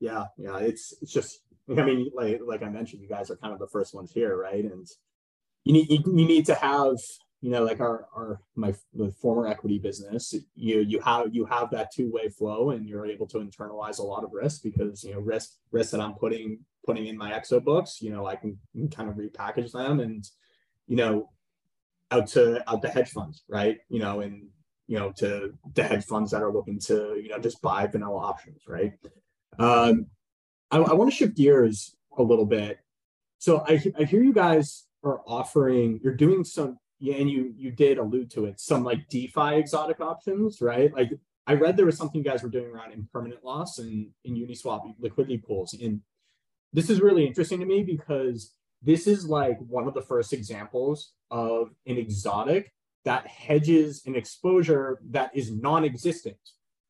Yeah, 0.00 0.24
yeah, 0.38 0.58
it's 0.58 0.94
it's 1.02 1.12
just 1.12 1.40
I 1.78 1.82
mean, 1.82 2.10
like 2.14 2.40
like 2.44 2.62
I 2.62 2.68
mentioned, 2.68 3.02
you 3.02 3.08
guys 3.08 3.30
are 3.30 3.36
kind 3.36 3.52
of 3.52 3.58
the 3.58 3.68
first 3.68 3.94
ones 3.94 4.12
here, 4.12 4.36
right? 4.36 4.64
And 4.64 4.86
you 5.64 5.72
need 5.72 5.90
you, 5.90 5.98
you 6.06 6.26
need 6.26 6.46
to 6.46 6.54
have 6.54 6.96
you 7.40 7.50
know 7.50 7.64
like 7.64 7.80
our 7.80 8.06
our 8.14 8.40
my 8.54 8.74
former 9.20 9.46
equity 9.46 9.78
business 9.78 10.34
you 10.54 10.80
you 10.80 11.00
have 11.00 11.34
you 11.34 11.46
have 11.46 11.70
that 11.70 11.90
two-way 11.90 12.28
flow 12.28 12.70
and 12.70 12.86
you're 12.86 13.06
able 13.06 13.26
to 13.26 13.38
internalize 13.38 13.98
a 13.98 14.02
lot 14.02 14.24
of 14.24 14.30
risk 14.32 14.62
because 14.62 15.02
you 15.04 15.14
know 15.14 15.20
risk 15.20 15.52
risk 15.70 15.90
that 15.92 16.00
i'm 16.00 16.14
putting 16.14 16.58
putting 16.84 17.06
in 17.06 17.16
my 17.16 17.32
exo 17.32 17.62
books 17.62 18.02
you 18.02 18.10
know 18.10 18.26
i 18.26 18.36
can 18.36 18.58
kind 18.94 19.08
of 19.08 19.16
repackage 19.16 19.72
them 19.72 20.00
and 20.00 20.24
you 20.86 20.96
know 20.96 21.30
out 22.10 22.26
to 22.26 22.62
out 22.70 22.82
to 22.82 22.88
hedge 22.88 23.10
funds 23.10 23.42
right 23.48 23.78
you 23.88 23.98
know 23.98 24.20
and 24.20 24.48
you 24.90 24.98
know 24.98 25.12
to 25.12 25.54
the 25.74 25.84
hedge 25.84 26.04
funds 26.04 26.32
that 26.32 26.42
are 26.42 26.52
looking 26.52 26.80
to 26.80 27.16
you 27.22 27.28
know 27.28 27.38
just 27.38 27.62
buy 27.62 27.86
vanilla 27.86 28.18
options 28.18 28.62
right? 28.66 28.92
Um 29.58 30.06
i, 30.72 30.78
I 30.78 30.94
want 30.94 31.10
to 31.10 31.16
shift 31.16 31.36
gears 31.36 31.94
a 32.18 32.22
little 32.22 32.44
bit. 32.44 32.80
So 33.38 33.64
I, 33.66 33.80
I 33.98 34.02
hear 34.04 34.22
you 34.22 34.32
guys 34.32 34.86
are 35.04 35.20
offering 35.26 36.00
you're 36.02 36.16
doing 36.16 36.42
some 36.42 36.78
yeah, 36.98 37.14
and 37.14 37.30
you 37.30 37.54
you 37.56 37.70
did 37.70 37.98
allude 37.98 38.32
to 38.32 38.46
it 38.46 38.58
some 38.58 38.82
like 38.82 39.08
defi 39.08 39.54
exotic 39.54 40.00
options 40.00 40.60
right? 40.60 40.92
Like 40.92 41.10
i 41.46 41.54
read 41.54 41.76
there 41.76 41.86
was 41.86 41.96
something 41.96 42.22
you 42.22 42.30
guys 42.30 42.42
were 42.42 42.48
doing 42.48 42.66
around 42.66 42.92
impermanent 42.92 43.44
loss 43.44 43.78
and 43.78 44.08
in 44.24 44.34
uniswap 44.34 44.82
liquidity 44.98 45.38
pools. 45.38 45.72
And 45.72 46.00
this 46.72 46.90
is 46.90 47.00
really 47.00 47.24
interesting 47.26 47.60
to 47.60 47.66
me 47.66 47.84
because 47.84 48.54
this 48.82 49.06
is 49.06 49.24
like 49.24 49.58
one 49.60 49.86
of 49.86 49.94
the 49.94 50.02
first 50.02 50.32
examples 50.32 51.12
of 51.30 51.70
an 51.86 51.96
exotic 51.96 52.72
that 53.04 53.26
hedges 53.26 54.02
an 54.06 54.14
exposure 54.14 55.00
that 55.10 55.30
is 55.34 55.50
non-existent 55.50 56.36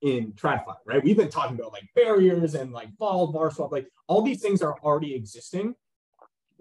in 0.02 0.32
TradFi, 0.32 0.74
right? 0.86 1.04
We've 1.04 1.16
been 1.16 1.28
talking 1.28 1.58
about 1.58 1.72
like 1.72 1.88
barriers 1.94 2.54
and 2.54 2.72
like 2.72 2.88
vol, 2.98 3.30
var 3.32 3.50
swap, 3.50 3.70
like 3.70 3.86
all 4.08 4.22
these 4.22 4.40
things 4.40 4.62
are 4.62 4.76
already 4.82 5.14
existing 5.14 5.74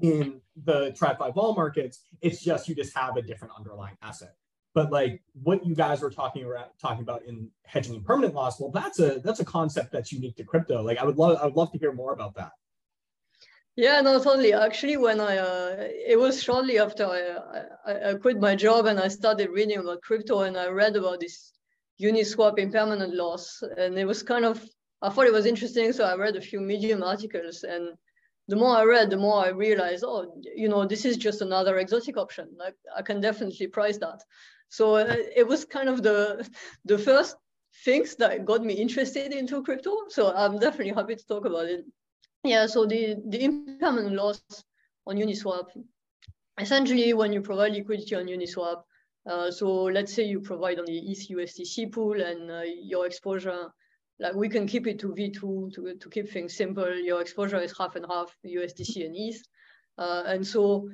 in 0.02 0.42
the 0.64 0.92
TradFi 0.92 1.34
vol 1.34 1.56
markets. 1.56 2.04
It's 2.22 2.42
just 2.44 2.68
you 2.68 2.76
just 2.76 2.96
have 2.96 3.18
a 3.18 3.22
different 3.22 3.54
underlying 3.58 3.96
asset. 4.02 4.36
But 4.74 4.92
like 4.92 5.22
what 5.42 5.66
you 5.66 5.74
guys 5.74 6.02
were 6.02 6.12
talking 6.12 6.46
about 6.46 6.78
talking 6.80 7.02
about 7.02 7.24
in 7.26 7.50
hedging 7.66 7.96
impermanent 7.96 8.36
loss, 8.36 8.60
well, 8.60 8.72
that's 8.72 9.00
a 9.00 9.20
that's 9.24 9.40
a 9.40 9.46
concept 9.46 9.92
that's 9.92 10.12
unique 10.12 10.36
to 10.36 10.44
crypto. 10.44 10.84
Like 10.84 11.00
I 11.00 11.06
would 11.06 11.18
love 11.18 11.38
I 11.42 11.46
would 11.46 11.56
love 11.56 11.72
to 11.72 11.80
hear 11.80 11.92
more 11.92 12.14
about 12.14 12.36
that. 12.36 12.52
Yeah, 13.80 14.02
no, 14.02 14.22
totally. 14.22 14.52
Actually, 14.52 14.98
when 14.98 15.22
I 15.22 15.38
uh, 15.38 15.76
it 16.14 16.20
was 16.20 16.44
shortly 16.44 16.80
after 16.80 17.06
I, 17.06 17.22
I, 17.90 18.10
I 18.10 18.14
quit 18.16 18.38
my 18.38 18.54
job 18.54 18.88
and 18.88 19.00
I 19.00 19.08
started 19.08 19.52
reading 19.52 19.78
about 19.80 20.02
crypto 20.02 20.42
and 20.42 20.58
I 20.58 20.68
read 20.68 20.98
about 20.98 21.22
this 21.22 21.54
Uniswap 22.02 22.60
impermanent 22.60 23.16
loss 23.16 23.64
and 23.78 23.98
it 23.98 24.04
was 24.06 24.22
kind 24.22 24.44
of 24.44 24.62
I 25.02 25.10
thought 25.10 25.28
it 25.28 25.32
was 25.40 25.46
interesting, 25.46 25.94
so 25.94 26.04
I 26.04 26.16
read 26.16 26.36
a 26.36 26.42
few 26.42 26.60
Medium 26.60 27.04
articles 27.04 27.64
and 27.64 27.96
the 28.50 28.58
more 28.58 28.76
I 28.76 28.84
read, 28.84 29.10
the 29.12 29.16
more 29.18 29.46
I 29.46 29.50
realized, 29.50 30.04
oh, 30.06 30.30
you 30.54 30.68
know, 30.68 30.86
this 30.86 31.06
is 31.06 31.16
just 31.16 31.40
another 31.42 31.78
exotic 31.78 32.18
option. 32.18 32.50
Like 32.58 32.76
I 32.98 33.02
can 33.02 33.22
definitely 33.22 33.68
price 33.68 33.98
that. 34.00 34.22
So 34.68 34.96
uh, 34.96 35.16
it 35.34 35.48
was 35.48 35.64
kind 35.64 35.88
of 35.88 36.04
the 36.04 36.46
the 36.84 36.98
first 36.98 37.38
things 37.86 38.16
that 38.18 38.44
got 38.44 38.62
me 38.62 38.74
interested 38.74 39.32
into 39.32 39.64
crypto. 39.64 39.94
So 40.10 40.34
I'm 40.36 40.60
definitely 40.60 40.94
happy 40.94 41.16
to 41.16 41.26
talk 41.26 41.46
about 41.46 41.68
it. 41.68 41.86
Yeah. 42.44 42.68
So 42.68 42.86
the 42.86 43.16
the 43.28 43.44
impermanent 43.44 44.16
loss 44.16 44.42
on 45.06 45.18
Uniswap, 45.18 45.68
essentially, 46.60 47.14
when 47.14 47.34
you 47.34 47.42
provide 47.42 47.74
liquidity 47.74 48.16
on 48.16 48.28
Uniswap, 48.28 48.84
uh, 49.30 49.52
so 49.52 49.84
let's 49.84 50.14
say 50.14 50.24
you 50.24 50.40
provide 50.40 50.80
on 50.80 50.86
the 50.86 50.98
ETH 50.98 51.30
USDC 51.30 51.92
pool 51.92 52.22
and 52.22 52.50
uh, 52.50 52.62
your 52.64 53.06
exposure 53.06 53.72
like 54.20 54.36
we 54.36 54.50
can 54.50 54.68
keep 54.68 54.86
it 54.86 55.00
to 55.00 55.08
V2 55.08 55.74
to, 55.74 55.96
to 55.96 56.10
keep 56.10 56.30
things 56.30 56.56
simple. 56.56 56.94
Your 56.94 57.22
exposure 57.22 57.60
is 57.60 57.78
half 57.78 57.96
and 57.96 58.06
half 58.06 58.36
USDC 58.46 59.06
and 59.06 59.16
ETH. 59.16 59.42
Uh, 59.98 60.24
and 60.26 60.46
so 60.46 60.90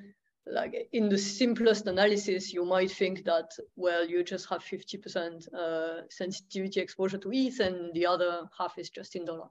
like 0.45 0.87
in 0.93 1.09
the 1.09 1.17
simplest 1.17 1.87
analysis, 1.87 2.53
you 2.53 2.65
might 2.65 2.91
think 2.91 3.23
that, 3.25 3.51
well, 3.75 4.07
you 4.07 4.23
just 4.23 4.47
have 4.49 4.63
50% 4.63 5.53
uh, 5.53 6.01
sensitivity 6.09 6.79
exposure 6.79 7.17
to 7.17 7.31
ETH 7.33 7.59
and 7.59 7.93
the 7.95 8.05
other 8.05 8.43
half 8.57 8.77
is 8.77 8.89
just 8.91 9.15
in 9.15 9.25
dollar. 9.25 9.47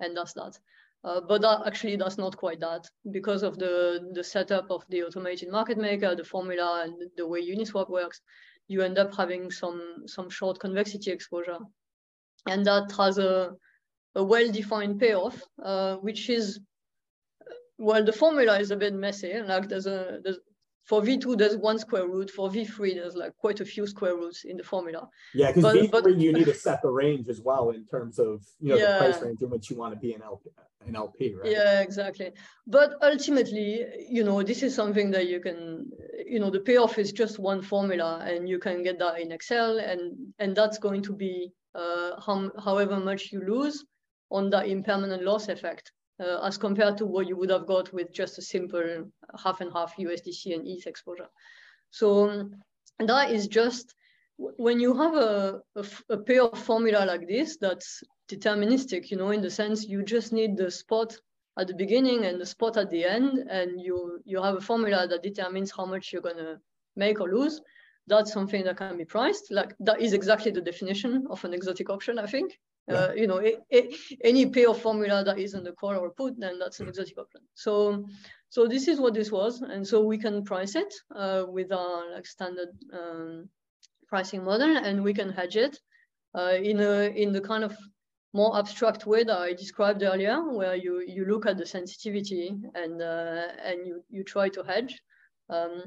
And 0.00 0.16
that's 0.16 0.32
that. 0.34 0.58
Uh, 1.04 1.20
but 1.20 1.40
that 1.40 1.62
actually 1.66 1.96
that's 1.96 2.18
not 2.18 2.36
quite 2.36 2.60
that 2.60 2.84
because 3.12 3.42
of 3.42 3.58
the, 3.58 4.10
the 4.14 4.24
setup 4.24 4.70
of 4.70 4.84
the 4.88 5.02
automated 5.02 5.48
market 5.50 5.78
maker, 5.78 6.14
the 6.14 6.24
formula 6.24 6.82
and 6.84 7.10
the 7.16 7.26
way 7.26 7.40
Uniswap 7.40 7.88
works. 7.88 8.20
you 8.68 8.82
end 8.82 8.98
up 8.98 9.14
having 9.14 9.50
some 9.50 9.80
some 10.06 10.28
short 10.28 10.58
convexity 10.58 11.10
exposure, 11.10 11.58
and 12.46 12.66
that 12.66 12.92
has 12.96 13.18
a 13.18 13.52
a 14.14 14.24
well-defined 14.24 14.98
payoff, 14.98 15.40
uh, 15.64 15.96
which 15.96 16.28
is 16.28 16.60
well, 17.78 18.04
the 18.04 18.12
formula 18.12 18.58
is 18.58 18.70
a 18.70 18.76
bit 18.76 18.92
messy. 18.92 19.40
Like 19.40 19.68
there's 19.68 19.86
a 19.86 20.18
there's 20.22 20.38
for 20.88 21.02
V2, 21.02 21.36
there's 21.36 21.56
one 21.56 21.78
square 21.78 22.06
root. 22.06 22.30
For 22.30 22.48
V3, 22.48 22.94
there's 22.94 23.14
like 23.14 23.36
quite 23.36 23.60
a 23.60 23.64
few 23.64 23.86
square 23.86 24.16
roots 24.16 24.44
in 24.44 24.56
the 24.56 24.64
formula. 24.64 25.06
Yeah, 25.34 25.52
because 25.52 25.74
V3, 25.74 25.90
but, 25.90 26.16
you 26.16 26.32
need 26.32 26.46
to 26.46 26.54
set 26.54 26.80
the 26.80 26.88
range 26.88 27.28
as 27.28 27.42
well 27.42 27.70
in 27.70 27.84
terms 27.84 28.18
of 28.18 28.42
you 28.58 28.70
know 28.70 28.76
yeah. 28.76 28.92
the 28.92 28.98
price 28.98 29.22
range 29.22 29.42
in 29.42 29.50
which 29.50 29.68
you 29.68 29.76
want 29.76 29.92
to 29.92 30.00
be 30.00 30.14
in 30.14 30.22
LP, 30.22 30.50
LP, 30.94 31.34
right? 31.34 31.52
Yeah, 31.52 31.82
exactly. 31.82 32.32
But 32.66 32.94
ultimately, 33.02 33.84
you 34.08 34.24
know, 34.24 34.42
this 34.42 34.62
is 34.62 34.74
something 34.74 35.10
that 35.10 35.28
you 35.28 35.40
can, 35.40 35.90
you 36.26 36.40
know, 36.40 36.48
the 36.48 36.60
payoff 36.60 36.98
is 36.98 37.12
just 37.12 37.38
one 37.38 37.60
formula, 37.60 38.24
and 38.26 38.48
you 38.48 38.58
can 38.58 38.82
get 38.82 38.98
that 38.98 39.20
in 39.20 39.30
Excel, 39.30 39.78
and 39.78 40.16
and 40.38 40.56
that's 40.56 40.78
going 40.78 41.02
to 41.02 41.12
be 41.12 41.52
uh, 41.74 42.18
how, 42.18 42.50
however 42.64 42.98
much 42.98 43.30
you 43.30 43.42
lose 43.42 43.84
on 44.30 44.48
that 44.50 44.68
impermanent 44.68 45.22
loss 45.22 45.48
effect 45.48 45.92
uh, 46.20 46.40
as 46.44 46.58
compared 46.58 46.98
to 46.98 47.06
what 47.06 47.26
you 47.26 47.36
would 47.36 47.50
have 47.50 47.66
got 47.66 47.92
with 47.92 48.12
just 48.12 48.38
a 48.38 48.42
simple 48.42 49.04
half 49.42 49.60
and 49.60 49.72
half 49.72 49.96
USDC 49.96 50.54
and 50.54 50.66
ETH 50.66 50.86
exposure. 50.86 51.28
So 51.90 52.28
um, 52.28 52.54
that 52.98 53.30
is 53.30 53.46
just 53.46 53.94
when 54.36 54.78
you 54.78 54.96
have 54.96 55.14
a, 55.14 55.60
a, 55.76 55.84
a 56.10 56.18
payoff 56.18 56.62
formula 56.64 57.04
like 57.04 57.26
this 57.26 57.56
that's 57.56 58.02
deterministic, 58.28 59.10
you 59.10 59.16
know, 59.16 59.30
in 59.30 59.40
the 59.40 59.50
sense 59.50 59.86
you 59.86 60.02
just 60.02 60.32
need 60.32 60.56
the 60.56 60.70
spot 60.70 61.16
at 61.58 61.66
the 61.66 61.74
beginning 61.74 62.24
and 62.24 62.40
the 62.40 62.46
spot 62.46 62.76
at 62.76 62.88
the 62.90 63.04
end, 63.04 63.38
and 63.50 63.80
you 63.80 64.20
you 64.24 64.40
have 64.40 64.56
a 64.56 64.60
formula 64.60 65.08
that 65.08 65.22
determines 65.22 65.72
how 65.76 65.84
much 65.84 66.12
you're 66.12 66.22
gonna 66.22 66.60
make 66.94 67.20
or 67.20 67.28
lose. 67.28 67.60
That's 68.06 68.32
something 68.32 68.64
that 68.64 68.76
can 68.76 68.96
be 68.96 69.04
priced. 69.04 69.50
Like 69.50 69.74
that 69.80 70.00
is 70.00 70.12
exactly 70.12 70.52
the 70.52 70.60
definition 70.60 71.26
of 71.28 71.44
an 71.44 71.52
exotic 71.52 71.90
option, 71.90 72.18
I 72.18 72.26
think. 72.26 72.58
Uh, 72.88 73.12
you 73.14 73.26
know, 73.26 73.36
it, 73.36 73.60
it, 73.70 73.94
any 74.24 74.46
payoff 74.46 74.80
formula 74.80 75.22
that 75.22 75.38
isn't 75.38 75.66
a 75.66 75.72
call 75.72 75.96
or 75.96 76.10
put, 76.10 76.38
then 76.40 76.58
that's 76.58 76.80
an 76.80 76.88
exotic 76.88 77.18
option. 77.18 77.42
So, 77.54 78.06
so 78.48 78.66
this 78.66 78.88
is 78.88 78.98
what 78.98 79.14
this 79.14 79.30
was, 79.30 79.60
and 79.60 79.86
so 79.86 80.02
we 80.02 80.16
can 80.16 80.42
price 80.44 80.74
it 80.74 80.92
uh, 81.14 81.44
with 81.48 81.70
our 81.70 82.14
like 82.14 82.26
standard 82.26 82.70
um, 82.92 83.48
pricing 84.06 84.42
model, 84.42 84.76
and 84.76 85.04
we 85.04 85.12
can 85.12 85.30
hedge 85.30 85.56
it 85.56 85.78
uh, 86.34 86.56
in 86.62 86.80
a 86.80 87.10
in 87.14 87.32
the 87.32 87.42
kind 87.42 87.62
of 87.62 87.76
more 88.32 88.58
abstract 88.58 89.06
way 89.06 89.22
that 89.24 89.38
I 89.38 89.52
described 89.52 90.02
earlier, 90.02 90.40
where 90.50 90.74
you 90.74 91.04
you 91.06 91.26
look 91.26 91.44
at 91.44 91.58
the 91.58 91.66
sensitivity 91.66 92.56
and 92.74 93.02
uh, 93.02 93.48
and 93.62 93.86
you 93.86 94.02
you 94.08 94.24
try 94.24 94.48
to 94.48 94.62
hedge 94.62 94.98
um, 95.50 95.84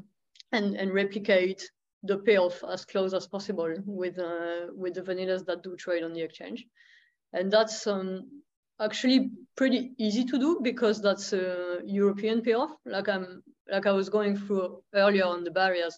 and 0.52 0.76
and 0.76 0.94
replicate 0.94 1.68
the 2.04 2.18
payoff 2.18 2.64
as 2.64 2.86
close 2.86 3.14
as 3.14 3.28
possible 3.28 3.74
with 3.86 4.20
uh, 4.20 4.68
with 4.76 4.94
the 4.94 5.02
vanillas 5.02 5.46
that 5.46 5.64
do 5.64 5.76
trade 5.76 6.04
on 6.04 6.14
the 6.14 6.22
exchange 6.22 6.66
and 7.34 7.52
that's 7.52 7.88
um, 7.88 8.30
actually 8.80 9.32
pretty 9.56 9.91
easy 9.98 10.26
to 10.26 10.39
do 10.39 10.60
because 10.62 11.02
that's 11.02 11.34
a 11.34 11.80
European 11.86 12.41
payoff. 12.41 12.72
Like 12.86 13.10
I'm 13.10 13.44
like 13.72 13.86
I 13.86 13.91
was 13.91 14.10
going 14.10 14.38
through 14.38 14.82
earlier 14.94 15.26
on 15.26 15.44
the 15.44 15.52
barriers. 15.52 15.96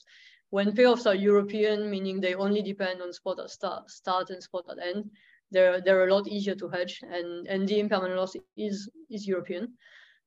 When 0.49 0.73
payoffs 0.73 1.07
are 1.07 1.15
European, 1.15 1.89
meaning 1.89 2.21
they 2.21 2.35
only 2.35 2.61
depend 2.61 3.01
on 3.01 3.11
spot 3.11 3.39
at 3.39 3.49
start, 3.49 3.89
start 3.89 4.29
and 4.29 4.43
spot 4.43 4.65
at 4.69 4.77
end, 4.85 5.09
they're 5.51 5.81
they're 5.81 6.07
a 6.07 6.13
lot 6.13 6.27
easier 6.27 6.55
to 6.55 6.69
hedge, 6.69 7.01
and 7.03 7.47
and 7.47 7.67
the 7.67 7.79
impermanent 7.79 8.19
loss 8.19 8.35
is 8.57 8.89
is 9.09 9.27
European. 9.27 9.73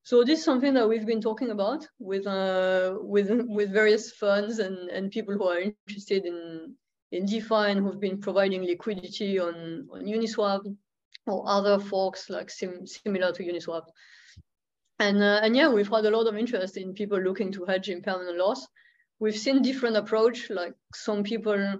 So 0.02 0.22
this 0.22 0.38
is 0.38 0.44
something 0.44 0.72
that 0.74 0.88
we've 0.88 1.06
been 1.06 1.20
talking 1.20 1.50
about 1.50 1.86
with 1.98 2.26
uh, 2.26 2.96
with 3.00 3.28
with 3.48 3.72
various 3.72 4.12
funds 4.12 4.58
and 4.60 4.88
and 4.90 5.10
people 5.10 5.34
who 5.34 5.44
are 5.44 5.60
interested 5.60 6.24
in 6.24 6.74
in 7.12 7.26
DeFi 7.26 7.70
and 7.70 7.80
who've 7.80 8.00
been 8.00 8.20
providing 8.20 8.64
liquidity 8.64 9.38
on 9.38 9.88
on 9.92 10.06
Uniswap 10.06 10.62
or 11.26 11.44
other 11.46 11.78
forks 11.78 12.30
like 12.30 12.50
sim 12.50 12.86
similar 12.86 13.32
to 13.32 13.42
Uniswap. 13.42 13.82
And, 14.98 15.22
uh, 15.22 15.40
and 15.42 15.54
yeah, 15.54 15.68
we've 15.68 15.88
had 15.88 16.06
a 16.06 16.10
lot 16.10 16.26
of 16.26 16.36
interest 16.36 16.76
in 16.76 16.94
people 16.94 17.20
looking 17.20 17.52
to 17.52 17.64
hedge 17.64 17.90
impermanent 17.90 18.38
loss. 18.38 18.66
We've 19.18 19.36
seen 19.36 19.62
different 19.62 19.96
approach, 19.96 20.48
like 20.50 20.74
some 20.94 21.22
people 21.22 21.78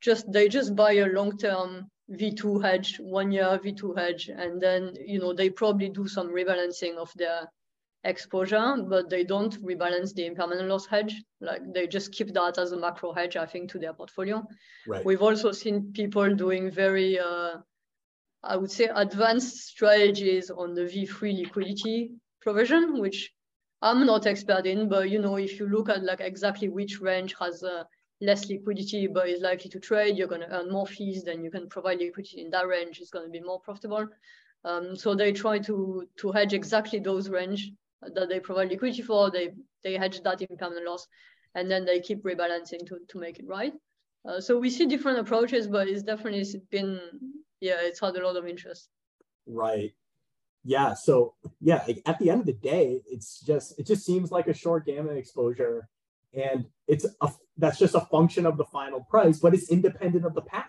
just, 0.00 0.30
they 0.32 0.48
just 0.48 0.74
buy 0.74 0.92
a 0.92 1.06
long-term 1.06 1.88
V2 2.10 2.62
hedge, 2.62 2.98
one 2.98 3.30
year 3.30 3.60
V2 3.62 3.96
hedge, 3.96 4.28
and 4.28 4.60
then, 4.60 4.94
you 5.04 5.20
know, 5.20 5.32
they 5.32 5.50
probably 5.50 5.88
do 5.88 6.08
some 6.08 6.28
rebalancing 6.28 6.96
of 6.96 7.12
their 7.16 7.48
exposure, 8.06 8.76
but 8.88 9.10
they 9.10 9.24
don't 9.24 9.60
rebalance 9.62 10.14
the 10.14 10.26
impermanent 10.26 10.68
loss 10.68 10.86
hedge. 10.86 11.22
Like 11.40 11.62
they 11.72 11.86
just 11.86 12.12
keep 12.12 12.32
that 12.34 12.58
as 12.58 12.72
a 12.72 12.76
macro 12.76 13.12
hedge, 13.12 13.36
I 13.36 13.46
think, 13.46 13.70
to 13.70 13.78
their 13.78 13.92
portfolio. 13.92 14.46
Right. 14.86 15.04
We've 15.04 15.22
also 15.22 15.52
seen 15.52 15.92
people 15.92 16.34
doing 16.34 16.70
very 16.70 17.18
uh, 17.18 17.56
I 18.46 18.56
would 18.56 18.70
say, 18.70 18.88
advanced 18.94 19.66
strategies 19.66 20.50
on 20.50 20.74
the 20.74 20.82
V3 20.82 21.44
liquidity 21.44 22.12
provision, 22.40 23.00
which 23.00 23.32
I'm 23.82 24.06
not 24.06 24.26
expert 24.26 24.66
in, 24.66 24.88
but 24.88 25.10
you 25.10 25.20
know, 25.20 25.36
if 25.36 25.58
you 25.58 25.68
look 25.68 25.88
at 25.88 26.02
like 26.02 26.20
exactly 26.20 26.68
which 26.68 27.00
range 27.00 27.34
has 27.40 27.62
uh, 27.62 27.84
less 28.20 28.48
liquidity 28.48 29.06
but 29.06 29.28
is 29.28 29.42
likely 29.42 29.70
to 29.70 29.80
trade, 29.80 30.16
you're 30.16 30.28
going 30.28 30.40
to 30.40 30.56
earn 30.56 30.70
more 30.70 30.86
fees. 30.86 31.24
Then 31.24 31.44
you 31.44 31.50
can 31.50 31.68
provide 31.68 31.98
liquidity 31.98 32.40
in 32.40 32.50
that 32.50 32.66
range. 32.66 33.00
It's 33.00 33.10
going 33.10 33.26
to 33.26 33.30
be 33.30 33.40
more 33.40 33.60
profitable. 33.60 34.06
Um, 34.64 34.96
so 34.96 35.14
they 35.14 35.32
try 35.32 35.58
to 35.60 36.08
to 36.16 36.32
hedge 36.32 36.54
exactly 36.54 36.98
those 36.98 37.28
range 37.28 37.72
that 38.14 38.28
they 38.28 38.40
provide 38.40 38.70
liquidity 38.70 39.02
for. 39.02 39.30
They 39.30 39.50
they 39.84 39.94
hedge 39.94 40.22
that 40.22 40.42
impermanent 40.42 40.86
loss, 40.86 41.06
and 41.54 41.70
then 41.70 41.84
they 41.84 42.00
keep 42.00 42.24
rebalancing 42.24 42.86
to 42.86 42.98
to 43.08 43.18
make 43.18 43.38
it 43.38 43.46
right. 43.46 43.72
Uh, 44.26 44.40
so 44.40 44.58
we 44.58 44.70
see 44.70 44.86
different 44.86 45.18
approaches, 45.18 45.68
but 45.68 45.86
it's 45.86 46.02
definitely 46.02 46.44
been 46.70 47.00
yeah, 47.60 47.76
it's 47.80 48.00
had 48.00 48.16
a 48.16 48.26
lot 48.26 48.36
of 48.36 48.46
interest. 48.46 48.88
Right. 49.46 49.92
Yeah. 50.64 50.94
So 50.94 51.34
yeah, 51.60 51.82
like 51.86 52.02
at 52.06 52.18
the 52.18 52.30
end 52.30 52.40
of 52.40 52.46
the 52.46 52.52
day, 52.52 53.00
it's 53.06 53.40
just 53.40 53.78
it 53.78 53.86
just 53.86 54.04
seems 54.04 54.30
like 54.30 54.48
a 54.48 54.54
short 54.54 54.86
gamma 54.86 55.12
exposure, 55.12 55.88
and 56.34 56.66
it's 56.88 57.06
a 57.20 57.30
that's 57.56 57.78
just 57.78 57.94
a 57.94 58.00
function 58.00 58.46
of 58.46 58.56
the 58.56 58.64
final 58.64 59.00
price, 59.08 59.38
but 59.38 59.54
it's 59.54 59.70
independent 59.70 60.26
of 60.26 60.34
the 60.34 60.42
path, 60.42 60.66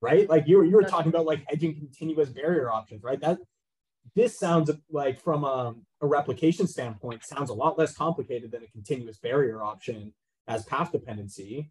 right? 0.00 0.28
Like 0.28 0.44
you 0.46 0.58
were 0.58 0.64
you 0.64 0.76
were 0.76 0.82
talking 0.82 1.08
about 1.08 1.24
like 1.24 1.42
hedging 1.48 1.74
continuous 1.74 2.28
barrier 2.28 2.70
options, 2.70 3.02
right? 3.02 3.20
That 3.20 3.38
this 4.14 4.38
sounds 4.38 4.70
like 4.90 5.18
from 5.20 5.44
a, 5.44 5.74
a 6.02 6.06
replication 6.06 6.66
standpoint 6.66 7.24
sounds 7.24 7.48
a 7.48 7.54
lot 7.54 7.78
less 7.78 7.96
complicated 7.96 8.52
than 8.52 8.62
a 8.62 8.68
continuous 8.68 9.18
barrier 9.18 9.62
option 9.62 10.12
as 10.46 10.64
path 10.66 10.92
dependency 10.92 11.70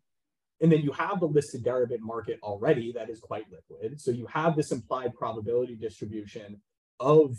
and 0.64 0.72
then 0.72 0.82
you 0.82 0.94
have 0.94 1.20
the 1.20 1.28
listed 1.28 1.62
derivative 1.62 2.02
market 2.02 2.40
already 2.42 2.94
that 2.94 3.10
is 3.10 3.20
quite 3.20 3.46
liquid. 3.52 4.00
So 4.00 4.12
you 4.12 4.26
have 4.28 4.56
this 4.56 4.72
implied 4.72 5.14
probability 5.14 5.76
distribution 5.76 6.62
of, 7.02 7.36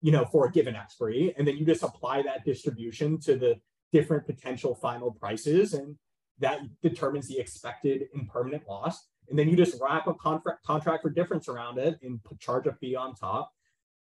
you 0.00 0.10
know, 0.10 0.24
for 0.24 0.46
a 0.46 0.50
given 0.50 0.74
expiry. 0.74 1.32
And 1.38 1.46
then 1.46 1.56
you 1.56 1.64
just 1.64 1.84
apply 1.84 2.22
that 2.22 2.44
distribution 2.44 3.20
to 3.20 3.36
the 3.36 3.60
different 3.92 4.26
potential 4.26 4.74
final 4.74 5.12
prices. 5.12 5.74
And 5.74 5.94
that 6.40 6.58
determines 6.82 7.28
the 7.28 7.38
expected 7.38 8.08
impermanent 8.12 8.64
loss. 8.68 9.06
And 9.30 9.38
then 9.38 9.48
you 9.48 9.56
just 9.56 9.80
wrap 9.80 10.08
a 10.08 10.14
contract 10.14 10.66
contract 10.66 11.02
for 11.04 11.10
difference 11.10 11.48
around 11.48 11.78
it 11.78 12.00
and 12.02 12.18
charge 12.40 12.66
a 12.66 12.72
fee 12.72 12.96
on 12.96 13.14
top. 13.14 13.52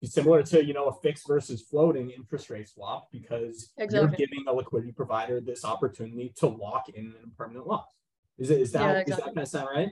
Similar 0.05 0.45
to 0.45 0.65
you 0.65 0.75
know 0.75 0.87
a 0.87 1.01
fixed 1.01 1.27
versus 1.27 1.61
floating 1.61 2.11
interest 2.11 2.51
rate 2.51 2.69
swap 2.69 3.09
because 3.11 3.73
exactly. 3.79 3.99
you're 3.99 4.29
giving 4.29 4.45
a 4.47 4.53
liquidity 4.53 4.93
provider 4.93 5.41
this 5.41 5.65
opportunity 5.65 6.33
to 6.37 6.47
lock 6.47 6.89
in 6.91 7.07
an 7.07 7.15
impermanent 7.25 7.67
loss. 7.67 7.98
Is 8.39 8.51
it 8.51 8.61
is 8.61 8.73
that 8.73 8.81
yeah, 8.81 9.01
exactly. 9.01 9.13
is 9.13 9.19
that 9.19 9.25
kind 9.35 9.39
of 9.39 9.49
sound 9.49 9.69
right? 9.75 9.91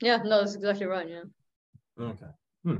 Yeah, 0.00 0.16
no, 0.24 0.40
that's 0.40 0.54
exactly 0.54 0.86
right. 0.86 1.08
Yeah. 1.08 1.22
Okay. 2.00 2.26
Hmm. 2.64 2.76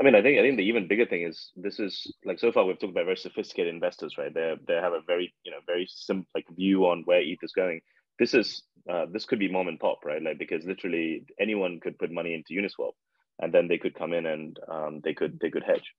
I 0.00 0.04
mean, 0.04 0.14
I 0.14 0.22
think 0.22 0.38
I 0.38 0.42
think 0.42 0.56
the 0.56 0.64
even 0.64 0.88
bigger 0.88 1.06
thing 1.06 1.22
is 1.22 1.52
this 1.56 1.78
is 1.78 2.12
like 2.24 2.38
so 2.38 2.52
far 2.52 2.64
we've 2.64 2.78
talked 2.78 2.92
about 2.92 3.04
very 3.06 3.16
sophisticated 3.16 3.74
investors, 3.74 4.16
right? 4.18 4.32
They 4.32 4.54
they 4.66 4.74
have 4.74 4.92
a 4.92 5.02
very 5.06 5.34
you 5.44 5.50
know 5.50 5.58
very 5.66 5.86
simple 5.88 6.28
like 6.34 6.46
view 6.54 6.86
on 6.86 7.02
where 7.04 7.20
ETH 7.20 7.42
is 7.42 7.52
going. 7.52 7.80
This 8.18 8.34
is 8.34 8.62
uh, 8.90 9.06
this 9.10 9.24
could 9.24 9.38
be 9.38 9.50
mom 9.50 9.68
and 9.68 9.80
pop, 9.80 10.04
right? 10.04 10.22
Like 10.22 10.38
because 10.38 10.64
literally 10.64 11.24
anyone 11.40 11.80
could 11.80 11.98
put 11.98 12.10
money 12.10 12.34
into 12.34 12.54
Uniswap, 12.54 12.92
and 13.40 13.52
then 13.52 13.68
they 13.68 13.78
could 13.78 13.94
come 13.94 14.12
in 14.12 14.26
and 14.26 14.58
um, 14.68 15.00
they 15.02 15.14
could 15.14 15.38
they 15.40 15.50
could 15.50 15.64
hedge. 15.64 15.92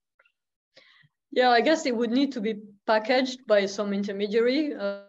Yeah, 1.32 1.50
I 1.50 1.62
guess 1.62 1.86
it 1.86 1.96
would 1.96 2.12
need 2.12 2.32
to 2.34 2.42
be 2.42 2.56
packaged 2.86 3.46
by 3.48 3.66
some 3.66 3.94
intermediary. 3.94 4.74
Uh, 4.74 5.02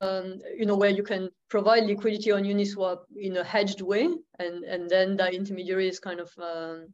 um, 0.00 0.40
you 0.56 0.66
know, 0.66 0.76
where 0.76 0.90
you 0.90 1.02
can 1.02 1.30
provide 1.48 1.84
liquidity 1.84 2.32
on 2.32 2.44
Uniswap 2.44 3.00
in 3.16 3.36
a 3.36 3.44
hedged 3.44 3.82
way, 3.82 4.08
and 4.38 4.64
and 4.64 4.88
then 4.88 5.16
that 5.16 5.34
intermediary 5.34 5.88
is 5.88 6.00
kind 6.00 6.20
of 6.20 6.30
um, 6.38 6.88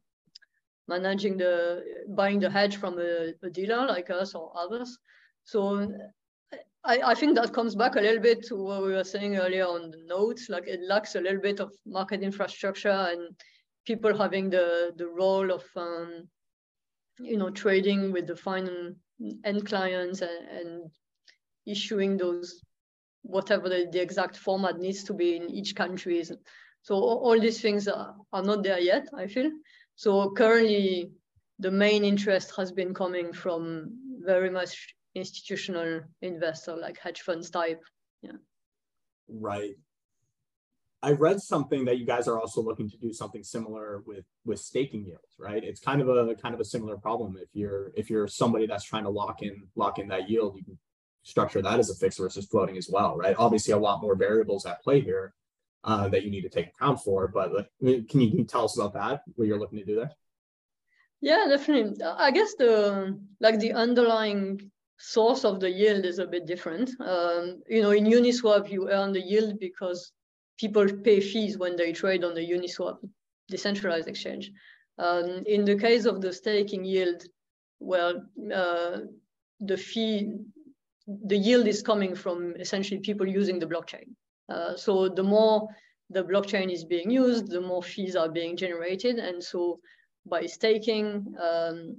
managing 0.88 1.36
the 1.36 1.84
buying 2.08 2.40
the 2.40 2.50
hedge 2.50 2.76
from 2.76 2.98
a, 2.98 3.32
a, 3.42 3.50
dealer 3.50 3.86
like 3.86 4.10
us 4.10 4.34
or 4.34 4.52
others. 4.56 4.98
So 5.44 5.92
I, 6.84 7.00
I 7.04 7.14
think 7.14 7.36
that 7.36 7.52
comes 7.52 7.74
back 7.74 7.96
a 7.96 8.00
little 8.00 8.22
bit 8.22 8.44
to 8.46 8.56
what 8.56 8.82
we 8.82 8.92
were 8.92 9.04
saying 9.04 9.36
earlier 9.36 9.66
on 9.66 9.90
the 9.90 10.02
notes. 10.06 10.48
Like 10.48 10.66
it 10.66 10.80
lacks 10.82 11.14
a 11.14 11.20
little 11.20 11.40
bit 11.40 11.60
of 11.60 11.72
market 11.86 12.22
infrastructure 12.22 13.08
and 13.10 13.36
people 13.86 14.16
having 14.16 14.50
the 14.50 14.92
the 14.96 15.06
role 15.06 15.52
of 15.52 15.64
um, 15.76 16.28
you 17.20 17.36
know 17.36 17.50
trading 17.50 18.12
with 18.12 18.26
the 18.26 18.36
final 18.36 18.94
end 19.44 19.66
clients 19.66 20.22
and, 20.22 20.48
and 20.48 20.90
issuing 21.66 22.16
those 22.16 22.62
whatever 23.26 23.68
the, 23.68 23.88
the 23.90 24.00
exact 24.00 24.36
format 24.36 24.78
needs 24.78 25.04
to 25.04 25.14
be 25.14 25.36
in 25.36 25.50
each 25.50 25.74
country. 25.74 26.18
Is. 26.20 26.32
So 26.82 26.94
all 26.94 27.38
these 27.40 27.60
things 27.60 27.88
are, 27.88 28.14
are 28.32 28.42
not 28.42 28.62
there 28.62 28.78
yet, 28.78 29.08
I 29.16 29.26
feel. 29.26 29.50
So 29.96 30.30
currently, 30.30 31.10
the 31.58 31.70
main 31.70 32.04
interest 32.04 32.52
has 32.56 32.70
been 32.70 32.94
coming 32.94 33.32
from 33.32 33.98
very 34.20 34.50
much 34.50 34.94
institutional 35.14 36.02
investor, 36.22 36.76
like 36.76 36.98
hedge 36.98 37.22
funds 37.22 37.50
type. 37.50 37.82
Yeah. 38.22 38.38
Right. 39.28 39.74
I 41.02 41.12
read 41.12 41.40
something 41.40 41.84
that 41.84 41.98
you 41.98 42.06
guys 42.06 42.26
are 42.26 42.38
also 42.38 42.62
looking 42.62 42.90
to 42.90 42.96
do 42.96 43.12
something 43.12 43.42
similar 43.42 44.02
with 44.06 44.24
with 44.44 44.58
staking 44.58 45.04
yields, 45.04 45.36
right? 45.38 45.62
It's 45.62 45.80
kind 45.80 46.00
of 46.00 46.08
a 46.08 46.34
kind 46.34 46.54
of 46.54 46.60
a 46.60 46.64
similar 46.64 46.96
problem. 46.96 47.36
If 47.40 47.48
you're 47.52 47.92
if 47.96 48.10
you're 48.10 48.26
somebody 48.26 48.66
that's 48.66 48.84
trying 48.84 49.04
to 49.04 49.10
lock 49.10 49.42
in 49.42 49.68
lock 49.76 49.98
in 49.98 50.08
that 50.08 50.28
yield, 50.28 50.56
you 50.56 50.64
can 50.64 50.78
structure 51.26 51.60
that 51.60 51.80
as 51.80 51.90
a 51.90 51.94
fixed 51.94 52.18
versus 52.18 52.46
floating 52.46 52.76
as 52.76 52.88
well, 52.88 53.16
right? 53.16 53.34
Obviously, 53.36 53.72
a 53.72 53.78
lot 53.78 54.00
more 54.00 54.14
variables 54.14 54.64
at 54.64 54.80
play 54.82 55.00
here 55.00 55.34
uh, 55.82 56.08
that 56.08 56.22
you 56.22 56.30
need 56.30 56.42
to 56.42 56.48
take 56.48 56.68
account 56.68 57.00
for. 57.00 57.26
But 57.26 57.50
can 57.80 57.88
you, 57.88 58.02
can 58.04 58.20
you 58.20 58.44
tell 58.44 58.64
us 58.64 58.78
about 58.78 58.94
that? 58.94 59.22
What 59.34 59.48
you're 59.48 59.58
looking 59.58 59.80
to 59.80 59.84
do 59.84 59.96
there? 59.96 60.12
Yeah, 61.20 61.46
definitely. 61.48 62.00
I 62.04 62.30
guess 62.30 62.54
the 62.54 63.18
like 63.40 63.58
the 63.58 63.72
underlying 63.72 64.70
source 64.98 65.44
of 65.44 65.58
the 65.58 65.70
yield 65.70 66.04
is 66.04 66.20
a 66.20 66.26
bit 66.26 66.46
different. 66.46 66.90
Um, 67.00 67.60
you 67.68 67.82
know, 67.82 67.90
in 67.90 68.04
Uniswap, 68.04 68.70
you 68.70 68.88
earn 68.88 69.12
the 69.12 69.20
yield 69.20 69.58
because 69.58 70.12
people 70.58 70.86
pay 71.02 71.20
fees 71.20 71.58
when 71.58 71.74
they 71.74 71.92
trade 71.92 72.22
on 72.22 72.34
the 72.34 72.48
Uniswap 72.56 72.98
decentralized 73.48 74.08
exchange. 74.08 74.52
Um, 74.98 75.42
in 75.46 75.64
the 75.64 75.76
case 75.76 76.04
of 76.04 76.20
the 76.20 76.32
staking 76.32 76.84
yield, 76.84 77.24
well, 77.80 78.22
uh, 78.54 78.98
the 79.60 79.76
fee 79.76 80.32
the 81.06 81.36
yield 81.36 81.66
is 81.66 81.82
coming 81.82 82.14
from 82.14 82.54
essentially 82.58 83.00
people 83.00 83.26
using 83.26 83.58
the 83.58 83.66
blockchain. 83.66 84.14
Uh, 84.48 84.76
so 84.76 85.08
the 85.08 85.22
more 85.22 85.68
the 86.10 86.22
blockchain 86.22 86.72
is 86.72 86.84
being 86.84 87.10
used, 87.10 87.48
the 87.48 87.60
more 87.60 87.82
fees 87.82 88.16
are 88.16 88.28
being 88.28 88.56
generated. 88.56 89.18
And 89.18 89.42
so 89.42 89.80
by 90.24 90.46
staking 90.46 91.34
um, 91.40 91.96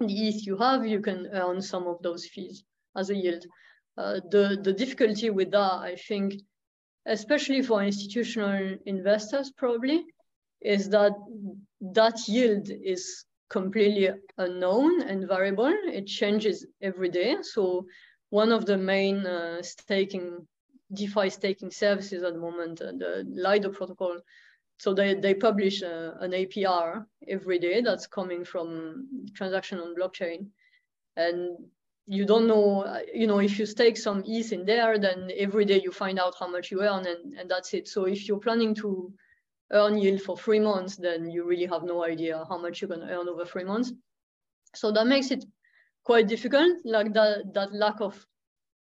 the 0.00 0.28
ETH 0.28 0.46
you 0.46 0.56
have, 0.56 0.86
you 0.86 1.00
can 1.00 1.28
earn 1.32 1.60
some 1.60 1.86
of 1.86 2.02
those 2.02 2.26
fees 2.26 2.64
as 2.96 3.10
a 3.10 3.16
yield. 3.16 3.44
Uh, 3.96 4.20
the, 4.30 4.58
the 4.62 4.72
difficulty 4.72 5.30
with 5.30 5.50
that, 5.52 5.72
I 5.72 5.96
think, 6.08 6.34
especially 7.06 7.62
for 7.62 7.82
institutional 7.82 8.76
investors 8.86 9.52
probably, 9.56 10.04
is 10.62 10.88
that 10.90 11.12
that 11.80 12.26
yield 12.26 12.70
is 12.70 13.24
completely 13.50 14.10
unknown 14.38 15.02
and 15.02 15.28
variable. 15.28 15.72
It 15.86 16.06
changes 16.06 16.66
every 16.82 17.08
day. 17.08 17.36
So 17.42 17.86
one 18.34 18.50
of 18.50 18.66
the 18.66 18.76
main 18.76 19.24
uh, 19.24 19.62
staking 19.62 20.44
DeFi 20.92 21.30
staking 21.30 21.70
services 21.70 22.24
at 22.24 22.32
the 22.32 22.40
moment, 22.40 22.80
uh, 22.82 22.86
the 22.86 23.24
Lido 23.28 23.70
protocol. 23.70 24.18
So 24.80 24.92
they, 24.92 25.14
they 25.14 25.34
publish 25.34 25.84
uh, 25.84 26.14
an 26.18 26.32
APR 26.32 27.06
every 27.28 27.60
day 27.60 27.80
that's 27.80 28.08
coming 28.08 28.44
from 28.44 29.06
transaction 29.34 29.78
on 29.78 29.94
blockchain. 29.94 30.48
And 31.16 31.56
you 32.08 32.26
don't 32.26 32.48
know, 32.48 33.00
you 33.14 33.28
know, 33.28 33.38
if 33.38 33.56
you 33.56 33.66
stake 33.66 33.96
some 33.96 34.24
ETH 34.26 34.52
in 34.52 34.66
there, 34.66 34.98
then 34.98 35.30
every 35.36 35.64
day 35.64 35.80
you 35.80 35.92
find 35.92 36.18
out 36.18 36.34
how 36.40 36.48
much 36.48 36.72
you 36.72 36.82
earn 36.82 37.06
and, 37.06 37.38
and 37.38 37.48
that's 37.48 37.72
it. 37.72 37.86
So 37.86 38.06
if 38.06 38.26
you're 38.26 38.40
planning 38.40 38.74
to 38.82 39.12
earn 39.70 39.96
yield 39.96 40.22
for 40.22 40.36
three 40.36 40.60
months, 40.60 40.96
then 40.96 41.30
you 41.30 41.46
really 41.46 41.66
have 41.66 41.84
no 41.84 42.04
idea 42.04 42.44
how 42.48 42.58
much 42.58 42.80
you're 42.80 42.90
gonna 42.90 43.12
earn 43.12 43.28
over 43.28 43.44
three 43.44 43.64
months. 43.64 43.92
So 44.74 44.90
that 44.90 45.06
makes 45.06 45.30
it 45.30 45.44
quite 46.04 46.28
difficult, 46.28 46.78
like 46.84 47.12
that, 47.14 47.52
that 47.54 47.74
lack 47.74 48.00
of 48.00 48.24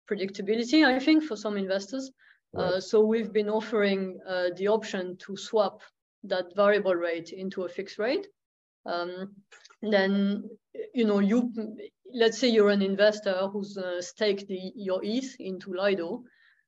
predictability, 0.09 0.85
I 0.85 0.99
think, 0.99 1.23
for 1.23 1.35
some 1.35 1.57
investors. 1.57 2.11
Uh, 2.55 2.61
right. 2.61 2.73
Uh, 2.73 2.81
so 2.81 3.05
we've 3.05 3.31
been 3.31 3.49
offering 3.49 4.19
uh, 4.27 4.49
the 4.57 4.67
option 4.67 5.17
to 5.17 5.37
swap 5.37 5.81
that 6.23 6.55
variable 6.55 6.95
rate 6.95 7.31
into 7.31 7.63
a 7.63 7.69
fixed 7.69 7.99
rate. 7.99 8.27
Um, 8.85 9.35
then, 9.81 10.49
you 10.93 11.05
know, 11.05 11.19
you 11.19 11.51
let's 12.13 12.37
say 12.37 12.47
you're 12.47 12.69
an 12.69 12.81
investor 12.81 13.47
who's 13.51 13.77
uh, 13.77 14.01
staked 14.01 14.47
the, 14.47 14.71
your 14.75 15.01
ETH 15.03 15.35
into 15.39 15.73
Lido. 15.73 16.23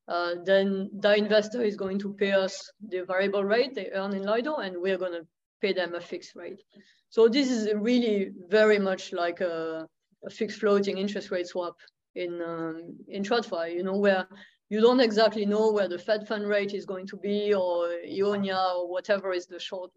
Uh, 0.08 0.36
then 0.44 0.90
the 1.00 1.16
investor 1.16 1.62
is 1.62 1.76
going 1.76 2.00
to 2.00 2.14
pay 2.14 2.32
us 2.32 2.72
the 2.90 3.04
variable 3.06 3.44
rate 3.44 3.74
they 3.74 3.90
earn 3.92 4.14
in 4.14 4.24
Lido, 4.24 4.56
and 4.56 4.76
we're 4.78 4.98
going 4.98 5.14
to 5.14 5.28
pay 5.62 5.74
them 5.74 5.96
a 5.96 6.02
fixed 6.02 6.36
rate. 6.36 6.62
So 7.10 7.28
this 7.28 7.50
is 7.50 7.74
really 7.74 8.32
very 8.50 8.80
much 8.80 9.14
like 9.14 9.42
a 9.42 9.88
a 10.26 10.30
fixed 10.30 10.60
floating 10.60 10.98
interest 10.98 11.32
rate 11.32 11.48
swap 11.48 11.76
in 12.16 12.42
um, 12.42 12.96
in 13.08 13.24
TradFi, 13.24 13.74
you 13.74 13.84
know, 13.84 13.98
where 13.98 14.28
you 14.70 14.82
don't 14.82 15.00
exactly 15.00 15.46
know 15.46 15.72
where 15.72 15.88
the 15.88 16.00
Fed 16.00 16.28
fund 16.28 16.48
rate 16.48 16.74
is 16.74 16.86
going 16.86 17.08
to 17.08 17.18
be 17.18 17.54
or 17.54 17.90
EONIA 18.08 18.76
or 18.76 18.90
whatever 18.90 19.32
is 19.32 19.46
the 19.46 19.60
short, 19.60 19.92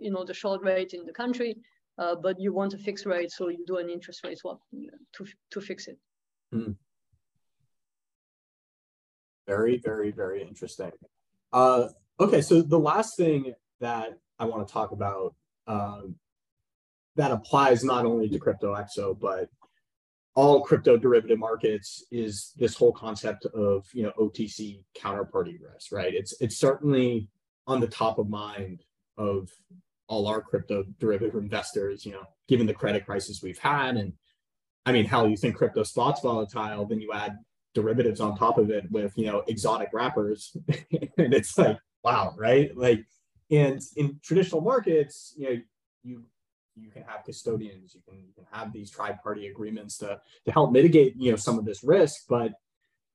you 0.00 0.10
know, 0.10 0.24
the 0.24 0.34
short 0.34 0.62
rate 0.62 0.92
in 0.92 1.06
the 1.06 1.12
country, 1.12 1.56
uh, 1.98 2.14
but 2.14 2.38
you 2.38 2.52
want 2.52 2.74
a 2.74 2.78
fixed 2.78 3.06
rate, 3.06 3.30
so 3.30 3.48
you 3.48 3.64
do 3.66 3.78
an 3.78 3.88
interest 3.88 4.22
rate 4.24 4.38
swap 4.38 4.60
to, 5.14 5.26
to 5.50 5.60
fix 5.60 5.88
it. 5.88 5.98
Hmm. 6.52 6.72
Very, 9.46 9.78
very, 9.78 10.10
very 10.10 10.42
interesting. 10.42 10.92
Uh, 11.52 11.88
okay, 12.20 12.42
so 12.42 12.62
the 12.62 12.78
last 12.78 13.16
thing 13.16 13.54
that 13.80 14.18
I 14.38 14.44
want 14.44 14.66
to 14.66 14.72
talk 14.72 14.92
about 14.92 15.34
um, 15.66 16.16
that 17.16 17.30
applies 17.30 17.82
not 17.82 18.04
only 18.04 18.28
to 18.28 18.38
CryptoExo, 18.38 19.18
but 19.18 19.48
all 20.34 20.62
crypto 20.62 20.96
derivative 20.96 21.38
markets 21.38 22.04
is 22.10 22.52
this 22.56 22.74
whole 22.74 22.92
concept 22.92 23.44
of 23.46 23.86
you 23.92 24.02
know 24.02 24.12
OTC 24.18 24.84
counterparty 24.96 25.56
risk, 25.60 25.92
right? 25.92 26.14
It's 26.14 26.34
it's 26.40 26.56
certainly 26.56 27.28
on 27.66 27.80
the 27.80 27.86
top 27.86 28.18
of 28.18 28.28
mind 28.28 28.82
of 29.18 29.48
all 30.08 30.26
our 30.26 30.40
crypto 30.40 30.84
derivative 30.98 31.34
investors, 31.36 32.04
you 32.04 32.12
know, 32.12 32.24
given 32.48 32.66
the 32.66 32.74
credit 32.74 33.06
crisis 33.06 33.42
we've 33.42 33.58
had. 33.58 33.96
And 33.96 34.12
I 34.84 34.92
mean, 34.92 35.04
hell, 35.04 35.28
you 35.28 35.36
think 35.36 35.56
crypto 35.56 35.84
spot's 35.84 36.20
volatile, 36.20 36.84
then 36.86 37.00
you 37.00 37.12
add 37.12 37.38
derivatives 37.74 38.20
on 38.20 38.36
top 38.36 38.58
of 38.58 38.70
it 38.70 38.90
with, 38.90 39.16
you 39.16 39.26
know, 39.26 39.42
exotic 39.46 39.88
wrappers. 39.92 40.54
and 40.68 41.32
it's 41.32 41.56
like, 41.56 41.78
wow, 42.04 42.34
right? 42.36 42.76
Like, 42.76 43.06
and 43.50 43.80
in 43.96 44.18
traditional 44.22 44.60
markets, 44.60 45.34
you 45.36 45.48
know, 45.48 45.60
you 46.02 46.24
you 46.76 46.90
can 46.90 47.02
have 47.02 47.24
custodians, 47.24 47.94
you 47.94 48.00
can, 48.08 48.18
you 48.18 48.32
can 48.34 48.46
have 48.50 48.72
these 48.72 48.90
tri-party 48.90 49.48
agreements 49.48 49.98
to, 49.98 50.20
to 50.44 50.52
help 50.52 50.72
mitigate, 50.72 51.14
you 51.16 51.30
know, 51.30 51.36
some 51.36 51.58
of 51.58 51.64
this 51.64 51.84
risk, 51.84 52.24
but 52.28 52.52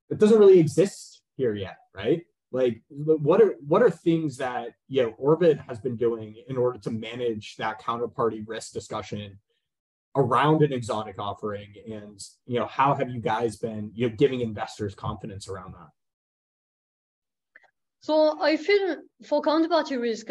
it 0.09 0.19
doesn't 0.19 0.39
really 0.39 0.59
exist 0.59 1.21
here 1.35 1.55
yet, 1.55 1.77
right? 1.93 2.23
Like 2.51 2.81
what 2.89 3.41
are 3.41 3.55
what 3.67 3.81
are 3.81 3.89
things 3.89 4.37
that 4.37 4.69
you 4.87 5.03
know 5.03 5.13
OrBit 5.21 5.59
has 5.67 5.79
been 5.79 5.97
doing 5.97 6.35
in 6.47 6.55
order 6.55 6.79
to 6.79 6.91
manage 6.91 7.57
that 7.57 7.81
counterparty 7.81 8.43
risk 8.47 8.71
discussion 8.71 9.37
around 10.15 10.63
an 10.63 10.71
exotic 10.71 11.19
offering 11.19 11.73
and 11.85 12.19
you 12.45 12.57
know 12.57 12.65
how 12.65 12.95
have 12.95 13.09
you 13.09 13.19
guys 13.19 13.57
been 13.57 13.91
you 13.93 14.09
know 14.09 14.15
giving 14.17 14.39
investors 14.39 14.95
confidence 14.95 15.49
around 15.49 15.73
that 15.73 15.89
so 17.99 18.41
i 18.41 18.55
feel 18.55 18.95
for 19.25 19.41
counterparty 19.41 19.99
risk 20.01 20.27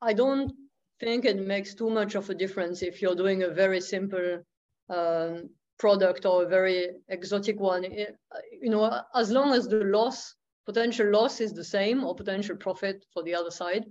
i 0.00 0.12
don't 0.12 0.52
think 1.00 1.24
it 1.24 1.38
makes 1.38 1.74
too 1.74 1.90
much 1.90 2.14
of 2.14 2.30
a 2.30 2.34
difference 2.34 2.82
if 2.82 3.02
you're 3.02 3.14
doing 3.14 3.42
a 3.42 3.48
very 3.50 3.80
simple 3.80 4.42
um, 4.88 5.50
product 5.78 6.26
or 6.26 6.44
a 6.44 6.48
very 6.48 6.90
exotic 7.08 7.60
one. 7.60 7.84
It, 7.84 8.16
you 8.62 8.70
know, 8.70 9.02
as 9.14 9.30
long 9.30 9.52
as 9.52 9.68
the 9.68 9.84
loss, 9.84 10.34
potential 10.64 11.10
loss 11.10 11.40
is 11.40 11.52
the 11.52 11.64
same 11.64 12.04
or 12.04 12.14
potential 12.14 12.56
profit 12.56 13.04
for 13.12 13.22
the 13.22 13.34
other 13.34 13.50
side. 13.50 13.84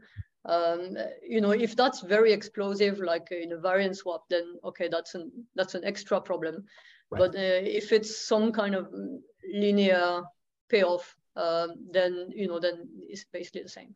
Um, 0.45 0.97
you 1.27 1.41
know, 1.41 1.51
if 1.51 1.75
that's 1.75 2.01
very 2.01 2.31
explosive, 2.31 2.99
like 2.99 3.31
in 3.31 3.53
a 3.53 3.57
variance 3.57 3.99
swap, 3.99 4.25
then 4.29 4.43
okay, 4.63 4.87
that's 4.87 5.15
an 5.15 5.31
that's 5.55 5.75
an 5.75 5.83
extra 5.83 6.21
problem. 6.21 6.65
Right. 7.09 7.19
But 7.19 7.35
uh, 7.35 7.61
if 7.63 7.91
it's 7.91 8.27
some 8.27 8.51
kind 8.51 8.75
of 8.75 8.89
linear 9.51 10.21
payoff, 10.69 11.15
um, 11.35 11.75
then 11.91 12.29
you 12.35 12.47
know, 12.47 12.59
then 12.59 12.87
it's 13.09 13.25
basically 13.31 13.63
the 13.63 13.69
same. 13.69 13.95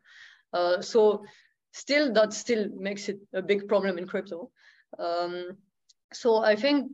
Uh, 0.52 0.80
so 0.80 1.24
still 1.72 2.12
that 2.12 2.32
still 2.32 2.68
makes 2.76 3.08
it 3.08 3.18
a 3.32 3.42
big 3.42 3.68
problem 3.68 3.98
in 3.98 4.06
crypto. 4.06 4.50
Um, 4.98 5.56
so 6.12 6.38
I 6.38 6.56
think 6.56 6.90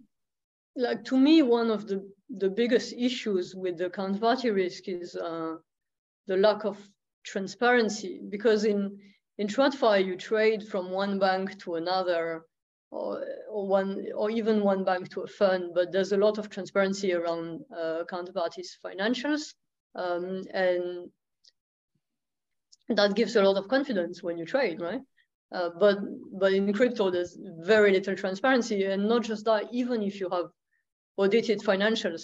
like 0.76 1.04
to 1.04 1.16
me, 1.16 1.42
one 1.42 1.70
of 1.70 1.88
the, 1.88 2.06
the 2.28 2.50
biggest 2.50 2.92
issues 2.92 3.54
with 3.54 3.78
the 3.78 3.88
counterparty 3.88 4.54
risk 4.54 4.88
is 4.88 5.16
uh, 5.16 5.54
the 6.26 6.36
lack 6.36 6.64
of 6.64 6.78
transparency 7.24 8.20
because 8.28 8.64
in, 8.64 8.98
in 9.38 9.46
TradFi, 9.46 10.04
you 10.04 10.16
trade 10.16 10.68
from 10.68 10.90
one 10.90 11.18
bank 11.18 11.58
to 11.60 11.76
another 11.76 12.44
or, 12.90 13.24
or 13.50 13.66
one 13.66 14.06
or 14.14 14.30
even 14.30 14.62
one 14.62 14.84
bank 14.84 15.08
to 15.10 15.22
a 15.22 15.26
fund, 15.26 15.72
but 15.74 15.92
there's 15.92 16.12
a 16.12 16.16
lot 16.16 16.38
of 16.38 16.50
transparency 16.50 17.14
around 17.14 17.60
uh, 17.74 18.04
counterparties' 18.10 18.76
financials. 18.84 19.54
Um, 19.94 20.42
and 20.52 21.10
that 22.88 23.14
gives 23.14 23.36
a 23.36 23.42
lot 23.42 23.56
of 23.56 23.68
confidence 23.68 24.22
when 24.22 24.38
you 24.38 24.44
trade, 24.44 24.80
right? 24.80 25.00
Uh, 25.52 25.70
but 25.78 25.98
but 26.32 26.52
in 26.52 26.72
crypto, 26.72 27.10
there's 27.10 27.38
very 27.60 27.92
little 27.92 28.16
transparency, 28.16 28.84
and 28.84 29.08
not 29.08 29.22
just 29.22 29.44
that. 29.44 29.64
Even 29.72 30.02
if 30.02 30.20
you 30.20 30.28
have 30.30 30.46
audited 31.16 31.60
financials, 31.60 32.22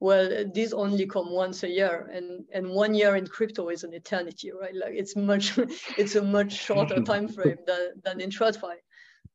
well, 0.00 0.44
these 0.52 0.72
only 0.72 1.06
come 1.06 1.30
once 1.30 1.62
a 1.62 1.68
year, 1.68 2.10
and 2.12 2.44
and 2.52 2.68
one 2.68 2.94
year 2.94 3.16
in 3.16 3.26
crypto 3.26 3.68
is 3.68 3.84
an 3.84 3.94
eternity, 3.94 4.50
right? 4.52 4.74
Like 4.74 4.94
it's 4.94 5.14
much, 5.16 5.56
it's 5.98 6.16
a 6.16 6.22
much 6.22 6.52
shorter 6.52 7.00
time 7.12 7.28
frame 7.28 7.58
than 7.66 7.92
than 8.02 8.20
in 8.20 8.30
TradFi. 8.30 8.74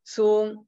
So 0.04 0.66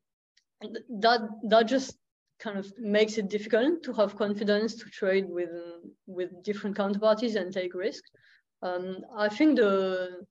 that 0.99 1.22
that 1.49 1.68
just 1.68 1.97
kind 2.39 2.57
of 2.57 2.72
makes 2.78 3.18
it 3.18 3.30
difficult 3.30 3.84
to 3.84 3.93
have 3.93 4.16
confidence 4.16 4.76
to 4.76 4.86
trade 4.89 5.26
with 5.30 5.49
with 6.07 6.43
different 6.43 6.78
counterparties 6.78 7.36
and 7.36 7.53
take 7.53 7.74
risks. 7.74 8.09
Um, 8.62 8.97
I 9.16 9.30
think 9.30 9.57
the 9.57 10.26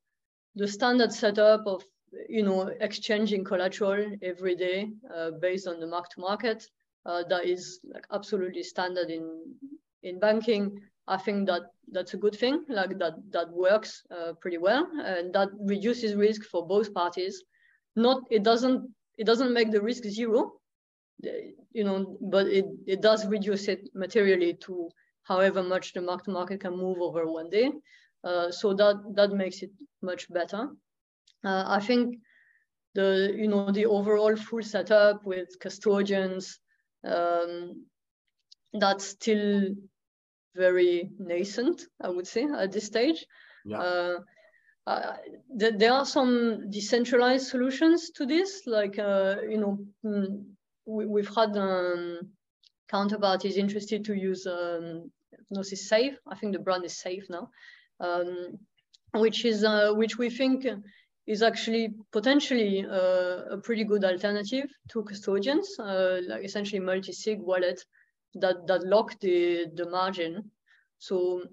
the 0.56 0.66
standard 0.68 1.12
setup 1.12 1.66
of 1.66 1.82
you 2.28 2.42
know 2.42 2.62
exchanging 2.80 3.44
collateral 3.44 4.16
every 4.22 4.54
day 4.56 4.90
uh, 5.14 5.30
based 5.40 5.66
on 5.68 5.80
the 5.80 5.86
mark 5.86 6.08
to 6.10 6.20
market 6.20 6.66
uh, 7.06 7.22
that 7.28 7.46
is 7.46 7.80
like 7.92 8.04
absolutely 8.12 8.62
standard 8.62 9.10
in 9.10 9.54
in 10.02 10.18
banking. 10.18 10.80
I 11.06 11.16
think 11.16 11.46
that 11.48 11.62
that's 11.92 12.14
a 12.14 12.18
good 12.18 12.36
thing. 12.36 12.64
Like 12.68 12.98
that 12.98 13.14
that 13.32 13.50
works 13.50 14.02
uh, 14.10 14.32
pretty 14.40 14.58
well, 14.58 14.86
and 15.04 15.32
that 15.34 15.48
reduces 15.60 16.14
risk 16.14 16.44
for 16.44 16.66
both 16.66 16.92
parties. 16.94 17.42
Not 17.96 18.22
it 18.30 18.42
doesn't 18.42 18.88
it 19.18 19.26
doesn't 19.26 19.52
make 19.52 19.70
the 19.70 19.80
risk 19.82 20.04
zero, 20.04 20.52
you 21.72 21.84
know, 21.84 22.16
but 22.20 22.46
it 22.46 22.66
it 22.86 23.00
does 23.02 23.26
reduce 23.26 23.68
it 23.68 23.88
materially 23.94 24.54
to 24.66 24.90
however 25.22 25.62
much 25.62 25.92
the 25.92 26.00
mark 26.00 26.24
to 26.24 26.30
market 26.30 26.60
can 26.60 26.76
move 26.76 27.00
over 27.00 27.26
one 27.26 27.50
day. 27.50 27.70
Uh, 28.22 28.50
so 28.50 28.74
that 28.74 28.96
that 29.14 29.32
makes 29.32 29.62
it 29.62 29.70
much 30.02 30.30
better. 30.32 30.68
Uh, 31.44 31.64
I 31.66 31.80
think 31.80 32.18
the 32.94 33.32
you 33.34 33.48
know 33.48 33.70
the 33.70 33.86
overall 33.86 34.36
full 34.36 34.62
setup 34.62 35.24
with 35.24 35.48
custodians 35.60 36.58
um, 37.04 37.86
that's 38.72 39.06
still 39.06 39.74
very 40.54 41.10
nascent, 41.18 41.82
I 42.00 42.08
would 42.08 42.26
say, 42.26 42.44
at 42.44 42.72
this 42.72 42.86
stage. 42.86 43.24
Yeah. 43.64 43.78
Uh, 43.78 44.18
uh, 44.86 45.16
th 45.58 45.74
there 45.78 45.92
are 45.92 46.06
some 46.06 46.70
decentralized 46.70 47.46
solutions 47.46 48.10
to 48.16 48.26
this, 48.26 48.62
like 48.66 48.98
uh, 48.98 49.36
you 49.48 49.58
know, 49.58 49.78
mm, 50.04 50.44
we, 50.86 51.22
have 51.22 51.34
had 51.36 51.56
um, 51.56 52.20
counterparties 52.90 53.56
interested 53.56 54.04
to 54.04 54.14
use 54.14 54.46
um, 54.46 55.10
Gnosis 55.50 55.88
Safe. 55.88 56.16
I 56.26 56.34
think 56.36 56.52
the 56.52 56.58
brand 56.58 56.84
is 56.84 56.98
Safe 56.98 57.26
now, 57.28 57.50
um, 58.00 58.58
which 59.12 59.44
is 59.44 59.64
uh, 59.64 59.92
which 59.92 60.18
we 60.18 60.30
think 60.30 60.66
is 61.26 61.42
actually 61.42 61.94
potentially 62.12 62.84
uh, 62.84 63.54
a 63.54 63.58
pretty 63.62 63.84
good 63.84 64.04
alternative 64.04 64.68
to 64.88 65.04
custodians, 65.04 65.78
uh, 65.78 66.20
like 66.26 66.44
essentially 66.44 66.80
multi-sig 66.80 67.38
wallet 67.38 67.84
that, 68.34 68.66
that 68.66 68.84
lock 68.84 69.18
the, 69.20 69.66
the 69.74 69.88
margin. 69.88 70.50
So 70.98 71.44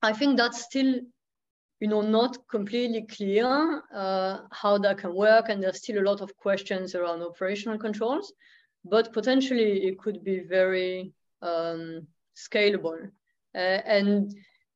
I 0.00 0.14
think 0.14 0.38
that's 0.38 0.62
still, 0.62 0.94
you 1.80 1.88
know, 1.88 2.00
not 2.00 2.38
completely 2.48 3.02
clear 3.02 3.82
uh, 3.94 4.38
how 4.50 4.78
that 4.78 4.98
can 4.98 5.14
work. 5.14 5.50
And 5.50 5.62
there's 5.62 5.78
still 5.78 6.02
a 6.02 6.08
lot 6.08 6.22
of 6.22 6.34
questions 6.36 6.94
around 6.94 7.22
operational 7.22 7.78
controls, 7.78 8.32
but 8.82 9.12
potentially 9.12 9.84
it 9.84 9.98
could 9.98 10.24
be 10.24 10.40
very 10.40 11.12
um, 11.42 12.06
scalable. 12.34 13.10
Uh, 13.54 13.80
and 13.84 14.34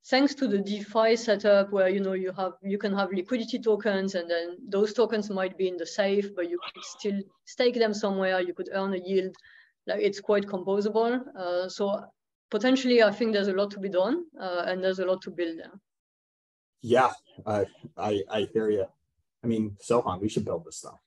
thanks 0.09 0.35
to 0.35 0.47
the 0.47 0.59
DeFi 0.59 1.17
setup 1.17 1.71
where 1.73 1.89
you 1.89 2.01
know 2.01 2.13
you 2.13 2.33
have 2.33 2.53
you 2.63 2.79
can 2.79 2.95
have 2.95 3.11
liquidity 3.13 3.59
tokens 3.59 4.15
and 4.15 4.31
then 4.31 4.57
those 4.69 4.93
tokens 4.93 5.31
might 5.31 5.57
be 5.59 5.69
in 5.69 5.77
the 5.77 5.87
safe, 5.87 6.35
but 6.35 6.49
you 6.49 6.59
could 6.63 6.85
still 6.85 7.21
stake 7.45 7.75
them 7.75 7.93
somewhere. 7.93 8.41
You 8.41 8.55
could 8.55 8.71
earn 8.73 8.95
a 8.95 8.99
yield. 8.99 9.35
Like 9.87 10.01
it's 10.01 10.21
quite 10.21 10.47
composable. 10.47 11.21
Uh, 11.37 11.69
so 11.69 12.05
potentially, 12.51 13.03
I 13.03 13.11
think 13.11 13.33
there's 13.33 13.49
a 13.49 13.53
lot 13.53 13.71
to 13.73 13.81
be 13.81 13.89
done 13.89 14.25
uh, 14.41 14.65
and 14.67 14.83
there's 14.83 14.99
a 14.99 15.05
lot 15.05 15.23
to 15.23 15.31
build 15.31 15.59
there. 15.59 15.73
Yeah, 16.83 17.13
I 17.47 17.67
I 17.97 18.23
I 18.31 18.49
hear 18.53 18.71
you. 18.71 18.87
I 19.43 19.47
mean, 19.47 19.77
Sohan, 19.83 20.21
we 20.21 20.29
should 20.29 20.45
build 20.45 20.65
this 20.65 20.79
stuff, 20.79 21.01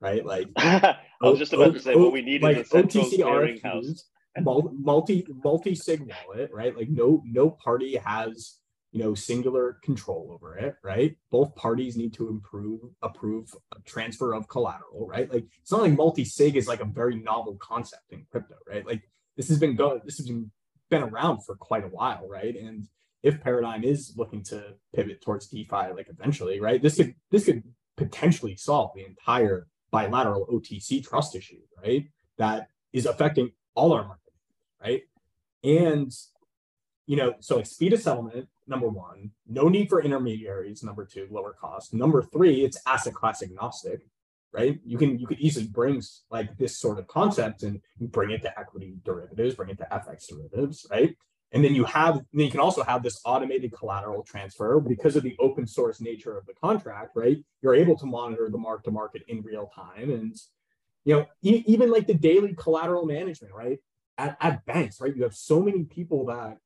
right? 0.00 0.24
Like 0.24 0.48
I 0.56 0.96
was 1.20 1.38
just 1.38 1.52
about 1.52 1.74
to 1.74 1.80
say 1.80 1.94
what 1.96 2.12
we 2.12 2.22
need 2.22 2.42
like 2.42 2.58
is 2.58 2.66
a 2.66 2.70
central 2.70 3.04
OTC 3.04 3.18
clearinghouse 3.18 4.02
multi 4.42 5.26
multi 5.42 5.74
sig 5.74 6.00
wallet, 6.00 6.50
right? 6.52 6.76
Like 6.76 6.88
no 6.88 7.22
no 7.24 7.50
party 7.50 7.96
has 7.96 8.58
you 8.90 9.02
know 9.02 9.14
singular 9.14 9.78
control 9.82 10.30
over 10.32 10.56
it, 10.56 10.76
right? 10.82 11.16
Both 11.30 11.54
parties 11.54 11.96
need 11.96 12.14
to 12.14 12.28
improve 12.28 12.80
approve 13.02 13.54
transfer 13.84 14.34
of 14.34 14.48
collateral, 14.48 15.06
right? 15.06 15.32
Like 15.32 15.46
it's 15.60 15.70
not 15.70 15.82
like 15.82 15.96
multi 15.96 16.24
sig 16.24 16.56
is 16.56 16.68
like 16.68 16.80
a 16.80 16.84
very 16.84 17.16
novel 17.16 17.56
concept 17.60 18.12
in 18.12 18.26
crypto, 18.30 18.56
right? 18.68 18.86
Like 18.86 19.02
this 19.36 19.48
has 19.48 19.58
been 19.58 19.76
going 19.76 20.00
this 20.04 20.16
has 20.18 20.26
been 20.26 20.50
been 20.90 21.02
around 21.02 21.44
for 21.44 21.56
quite 21.56 21.84
a 21.84 21.88
while, 21.88 22.28
right? 22.28 22.56
And 22.56 22.86
if 23.22 23.40
Paradigm 23.40 23.84
is 23.84 24.14
looking 24.16 24.42
to 24.44 24.74
pivot 24.94 25.22
towards 25.22 25.48
DeFi, 25.48 25.92
like 25.96 26.08
eventually, 26.08 26.60
right? 26.60 26.80
This 26.80 26.96
could 26.96 27.14
this 27.30 27.46
could 27.46 27.62
potentially 27.96 28.56
solve 28.56 28.92
the 28.94 29.04
entire 29.04 29.66
bilateral 29.90 30.46
OTC 30.46 31.04
trust 31.04 31.34
issue, 31.34 31.60
right? 31.82 32.06
That 32.38 32.68
is 32.92 33.06
affecting 33.06 33.52
all 33.74 33.92
our 33.92 34.04
markets 34.04 34.23
right? 34.84 35.02
And 35.62 36.12
you 37.06 37.16
know, 37.16 37.34
so 37.40 37.56
like 37.56 37.66
speed 37.66 37.92
of 37.92 38.00
settlement, 38.00 38.48
number 38.66 38.88
one, 38.88 39.30
no 39.46 39.68
need 39.68 39.88
for 39.88 40.02
intermediaries, 40.02 40.82
number 40.82 41.04
two, 41.04 41.28
lower 41.30 41.52
cost. 41.52 41.92
Number 41.92 42.22
three, 42.22 42.64
it's 42.64 42.80
asset 42.86 43.14
class 43.14 43.42
agnostic, 43.42 44.06
right? 44.52 44.80
You 44.84 44.96
can 44.96 45.18
you 45.18 45.26
could 45.26 45.38
easily 45.38 45.66
bring 45.66 46.02
like 46.30 46.56
this 46.56 46.78
sort 46.78 46.98
of 46.98 47.06
concept 47.06 47.62
and 47.62 47.80
bring 48.00 48.30
it 48.30 48.42
to 48.42 48.58
equity 48.58 48.96
derivatives, 49.04 49.54
bring 49.54 49.70
it 49.70 49.78
to 49.78 49.88
FX 49.92 50.28
derivatives, 50.28 50.86
right? 50.90 51.16
And 51.52 51.62
then 51.62 51.74
you 51.74 51.84
have 51.84 52.14
then 52.32 52.46
you 52.46 52.50
can 52.50 52.60
also 52.60 52.82
have 52.82 53.02
this 53.02 53.20
automated 53.24 53.72
collateral 53.72 54.22
transfer 54.22 54.80
because 54.80 55.14
of 55.14 55.22
the 55.22 55.36
open 55.38 55.66
source 55.66 56.00
nature 56.00 56.36
of 56.38 56.46
the 56.46 56.54
contract, 56.54 57.10
right? 57.14 57.38
You're 57.60 57.74
able 57.74 57.96
to 57.98 58.06
monitor 58.06 58.48
the 58.50 58.58
mark 58.58 58.82
to 58.84 58.90
market 58.90 59.22
in 59.28 59.42
real 59.42 59.70
time 59.74 60.10
and 60.10 60.34
you 61.04 61.16
know 61.16 61.26
e- 61.42 61.64
even 61.66 61.90
like 61.90 62.06
the 62.06 62.14
daily 62.14 62.54
collateral 62.54 63.04
management, 63.04 63.52
right? 63.52 63.78
At, 64.18 64.36
at 64.40 64.64
banks, 64.66 65.00
right? 65.00 65.14
You 65.14 65.22
have 65.24 65.34
so 65.34 65.60
many 65.60 65.84
people 65.84 66.26
that 66.26 66.58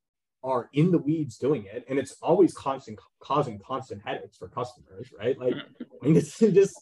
are 0.42 0.68
in 0.72 0.90
the 0.90 0.98
weeds 0.98 1.36
doing 1.36 1.64
it, 1.64 1.84
and 1.88 1.98
it's 1.98 2.16
always 2.22 2.54
constant 2.54 2.98
causing 3.20 3.58
constant 3.58 4.02
headaches 4.04 4.36
for 4.36 4.48
customers, 4.48 5.12
right? 5.18 5.38
Like, 5.38 5.54
I 5.54 6.06
mean, 6.06 6.16
it's 6.18 6.38
just, 6.38 6.80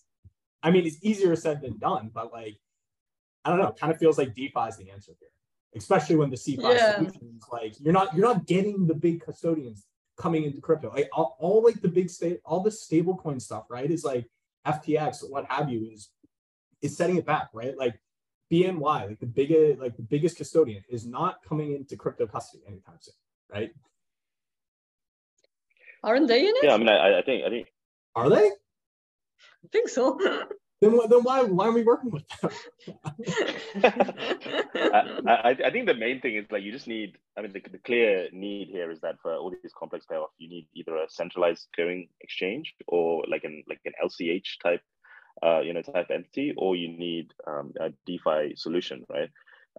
I 0.63 0.71
mean, 0.71 0.87
it's 0.87 0.99
easier 1.03 1.35
said 1.37 1.63
than 1.63 1.79
done, 1.79 2.11
but 2.13 2.33
like, 2.33 2.57
I 3.45 3.51
don't 3.51 3.59
know, 3.59 3.73
kind 3.73 3.93
of 3.93 3.99
feels 3.99 4.19
like 4.19 4.35
DeFi 4.35 4.69
is 4.69 4.77
the 4.77 4.91
answer 4.91 5.13
here, 5.19 5.29
especially 5.77 6.17
when 6.17 6.31
the 6.31 6.37
CeFi 6.37 6.75
yeah. 6.75 6.97
solutions, 6.97 7.45
like, 7.51 7.75
you're 7.81 7.93
not 7.93 8.15
you're 8.15 8.27
not 8.27 8.47
getting 8.47 8.87
the 8.87 8.95
big 8.95 9.23
custodians 9.23 9.87
coming 10.17 10.45
into 10.45 10.61
crypto. 10.61 10.91
Like 10.91 11.09
all, 11.13 11.37
all 11.39 11.63
like 11.63 11.81
the 11.81 11.89
big 11.89 12.11
state, 12.11 12.41
all 12.45 12.61
the 12.61 12.71
stable 12.71 13.17
coin 13.17 13.39
stuff, 13.39 13.65
right? 13.71 13.91
Is 13.91 14.05
like 14.05 14.27
FTX, 14.67 15.29
what 15.29 15.47
have 15.51 15.71
you, 15.71 15.91
is 15.93 16.11
is 16.83 16.97
setting 16.97 17.17
it 17.17 17.27
back, 17.27 17.49
right? 17.53 17.77
Like 17.77 18.01
BNY, 18.53 19.09
like 19.09 19.21
the 19.21 19.27
biggest, 19.27 19.81
like 19.81 19.97
the 19.97 20.03
biggest 20.03 20.37
custodian, 20.37 20.83
is 20.89 21.07
not 21.07 21.43
coming 21.47 21.75
into 21.75 21.97
crypto 21.97 22.27
custody 22.27 22.63
anytime 22.67 22.97
soon, 23.01 23.15
right? 23.53 23.71
Aren't 26.03 26.29
they 26.29 26.41
in 26.41 26.55
it? 26.55 26.65
Yeah, 26.65 26.75
I 26.75 26.79
mean, 26.79 26.89
I, 26.89 27.19
I 27.19 27.23
think, 27.23 27.45
I 27.45 27.49
think. 27.49 27.69
Are 28.15 28.31
they? 28.31 28.47
I 28.47 29.69
think 29.73 29.89
so. 29.89 30.19
then, 30.81 30.99
then 31.09 31.23
why 31.23 31.43
why 31.43 31.67
are 31.67 31.73
we 31.73 31.83
working 31.83 32.11
with 32.11 32.23
them? 32.29 32.51
I, 35.27 35.57
I, 35.65 35.71
think 35.71 35.87
the 35.87 35.95
main 35.95 36.21
thing 36.21 36.37
is 36.37 36.47
like 36.51 36.63
you 36.63 36.71
just 36.71 36.87
need. 36.87 37.19
I 37.37 37.43
mean, 37.43 37.53
the, 37.53 37.61
the 37.71 37.79
clear 37.79 38.29
need 38.33 38.69
here 38.69 38.91
is 38.91 39.01
that 39.01 39.17
for 39.21 39.35
all 39.35 39.51
these 39.51 39.73
complex 39.77 40.07
payoff, 40.07 40.31
you 40.39 40.49
need 40.49 40.69
either 40.75 40.97
a 40.97 41.09
centralized 41.09 41.67
clearing 41.75 42.09
exchange 42.21 42.75
or 42.87 43.25
like 43.29 43.43
an 43.45 43.65
like 43.69 43.81
an 43.85 43.93
LCH 44.03 44.61
type 44.63 44.83
uh, 45.43 45.61
you 45.61 45.73
know 45.73 45.83
type 45.83 46.11
entity, 46.11 46.55
or 46.57 46.77
you 46.77 46.89
need 46.89 47.33
um, 47.47 47.73
a 47.81 47.91
DeFi 48.07 48.55
solution, 48.57 49.05
right? 49.09 49.31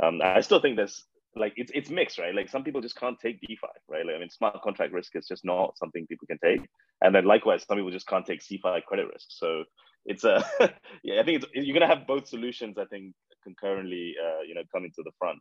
Um, 0.02 0.22
I 0.24 0.42
still 0.42 0.60
think 0.60 0.76
there's 0.76 1.04
like 1.36 1.54
it's 1.56 1.72
it's 1.74 1.90
mixed, 1.90 2.20
right? 2.20 2.34
Like 2.34 2.50
some 2.50 2.64
people 2.64 2.82
just 2.82 2.96
can't 2.96 3.20
take 3.20 3.40
DeFi, 3.42 3.68
right? 3.88 4.06
Like 4.06 4.16
I 4.16 4.20
mean, 4.20 4.30
smart 4.30 4.62
contract 4.62 4.94
risk 4.94 5.16
is 5.16 5.28
just 5.28 5.46
not 5.46 5.78
something 5.78 6.06
people 6.08 6.28
can 6.28 6.40
take, 6.44 6.68
and 7.02 7.14
then 7.14 7.26
likewise, 7.26 7.66
some 7.68 7.78
people 7.78 7.92
just 7.92 8.08
can't 8.08 8.26
take 8.26 8.42
CeFi 8.42 8.84
credit 8.84 9.08
risk. 9.12 9.28
So 9.30 9.64
it's 10.06 10.24
a 10.24 10.44
yeah, 11.04 11.22
I 11.22 11.24
think 11.24 11.44
it's, 11.44 11.46
you're 11.54 11.78
gonna 11.78 11.94
have 11.94 12.08
both 12.08 12.28
solutions. 12.28 12.78
I 12.78 12.86
think 12.86 13.14
concurrently, 13.44 14.16
uh, 14.22 14.42
you 14.48 14.56
know, 14.56 14.64
coming 14.74 14.92
to 14.96 15.04
the 15.04 15.12
front. 15.18 15.40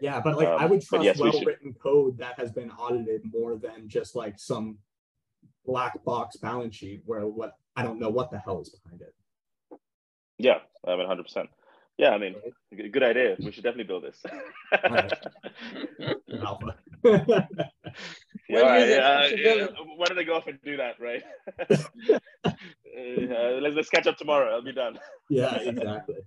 Yeah, 0.00 0.20
but 0.20 0.36
like 0.36 0.48
um, 0.48 0.60
I 0.60 0.66
would 0.66 0.82
trust 0.82 1.04
yes, 1.04 1.18
well-written 1.18 1.74
code 1.82 2.18
that 2.18 2.38
has 2.38 2.52
been 2.52 2.70
audited 2.70 3.22
more 3.24 3.56
than 3.56 3.88
just 3.88 4.14
like 4.14 4.38
some 4.38 4.78
black 5.66 6.02
box 6.04 6.36
balance 6.36 6.76
sheet 6.76 7.02
where 7.04 7.26
what 7.26 7.54
I 7.76 7.82
don't 7.82 7.98
know 7.98 8.08
what 8.08 8.30
the 8.30 8.38
hell 8.38 8.60
is 8.60 8.70
behind 8.70 9.02
it. 9.02 9.14
Yeah, 10.38 10.58
I 10.86 10.96
mean, 10.96 11.06
hundred 11.06 11.24
percent. 11.24 11.50
Yeah, 11.98 12.10
I 12.10 12.18
mean, 12.18 12.36
good 12.72 13.02
idea. 13.02 13.36
We 13.40 13.50
should 13.50 13.64
definitely 13.64 13.84
build 13.84 14.04
this. 14.04 14.22
Alpha. 16.44 16.76
yeah, 18.48 18.60
right, 18.60 18.92
uh, 18.92 19.28
yeah. 19.34 19.66
Why 19.96 20.06
don't 20.06 20.18
I 20.18 20.22
go 20.22 20.36
off 20.36 20.46
and 20.46 20.60
do 20.64 20.76
that, 20.76 21.00
right? 21.00 21.24
uh, 21.70 23.60
let's 23.60 23.74
let's 23.74 23.90
catch 23.90 24.06
up 24.06 24.16
tomorrow. 24.16 24.54
I'll 24.54 24.62
be 24.62 24.72
done. 24.72 25.00
Yeah, 25.28 25.56
exactly. 25.56 26.18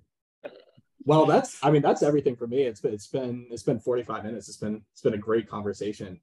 well, 1.05 1.25
that's 1.25 1.57
I 1.63 1.71
mean 1.71 1.81
that's 1.81 2.03
everything 2.03 2.35
for 2.35 2.47
me. 2.47 2.63
It's 2.63 2.81
been 2.81 2.93
it's 2.93 3.07
been 3.07 3.47
it's 3.49 3.63
been 3.63 3.79
45 3.79 4.25
minutes. 4.25 4.49
It's 4.49 4.57
been 4.57 4.81
it's 4.91 5.01
been 5.01 5.13
a 5.13 5.17
great 5.17 5.47
conversation. 5.47 6.19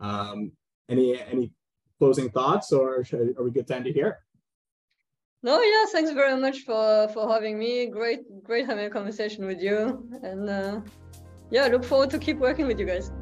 Um, 0.00 0.50
any 0.88 1.20
any 1.22 1.52
closing 2.00 2.30
thoughts, 2.30 2.72
or 2.72 3.04
should, 3.04 3.36
are 3.38 3.44
we 3.44 3.52
good 3.52 3.68
to 3.68 3.76
end 3.76 3.86
it 3.86 3.94
here? 3.94 4.18
No, 5.42 5.60
yeah, 5.60 5.84
thanks 5.92 6.10
very 6.10 6.40
much 6.40 6.60
for 6.60 7.08
for 7.14 7.32
having 7.32 7.58
me. 7.58 7.86
Great, 7.86 8.20
great 8.42 8.66
having 8.66 8.86
a 8.86 8.90
conversation 8.90 9.46
with 9.46 9.60
you, 9.60 10.04
and 10.22 10.50
uh, 10.50 10.80
yeah, 11.50 11.68
look 11.68 11.84
forward 11.84 12.10
to 12.10 12.18
keep 12.18 12.38
working 12.38 12.66
with 12.66 12.80
you 12.80 12.86
guys. 12.86 13.12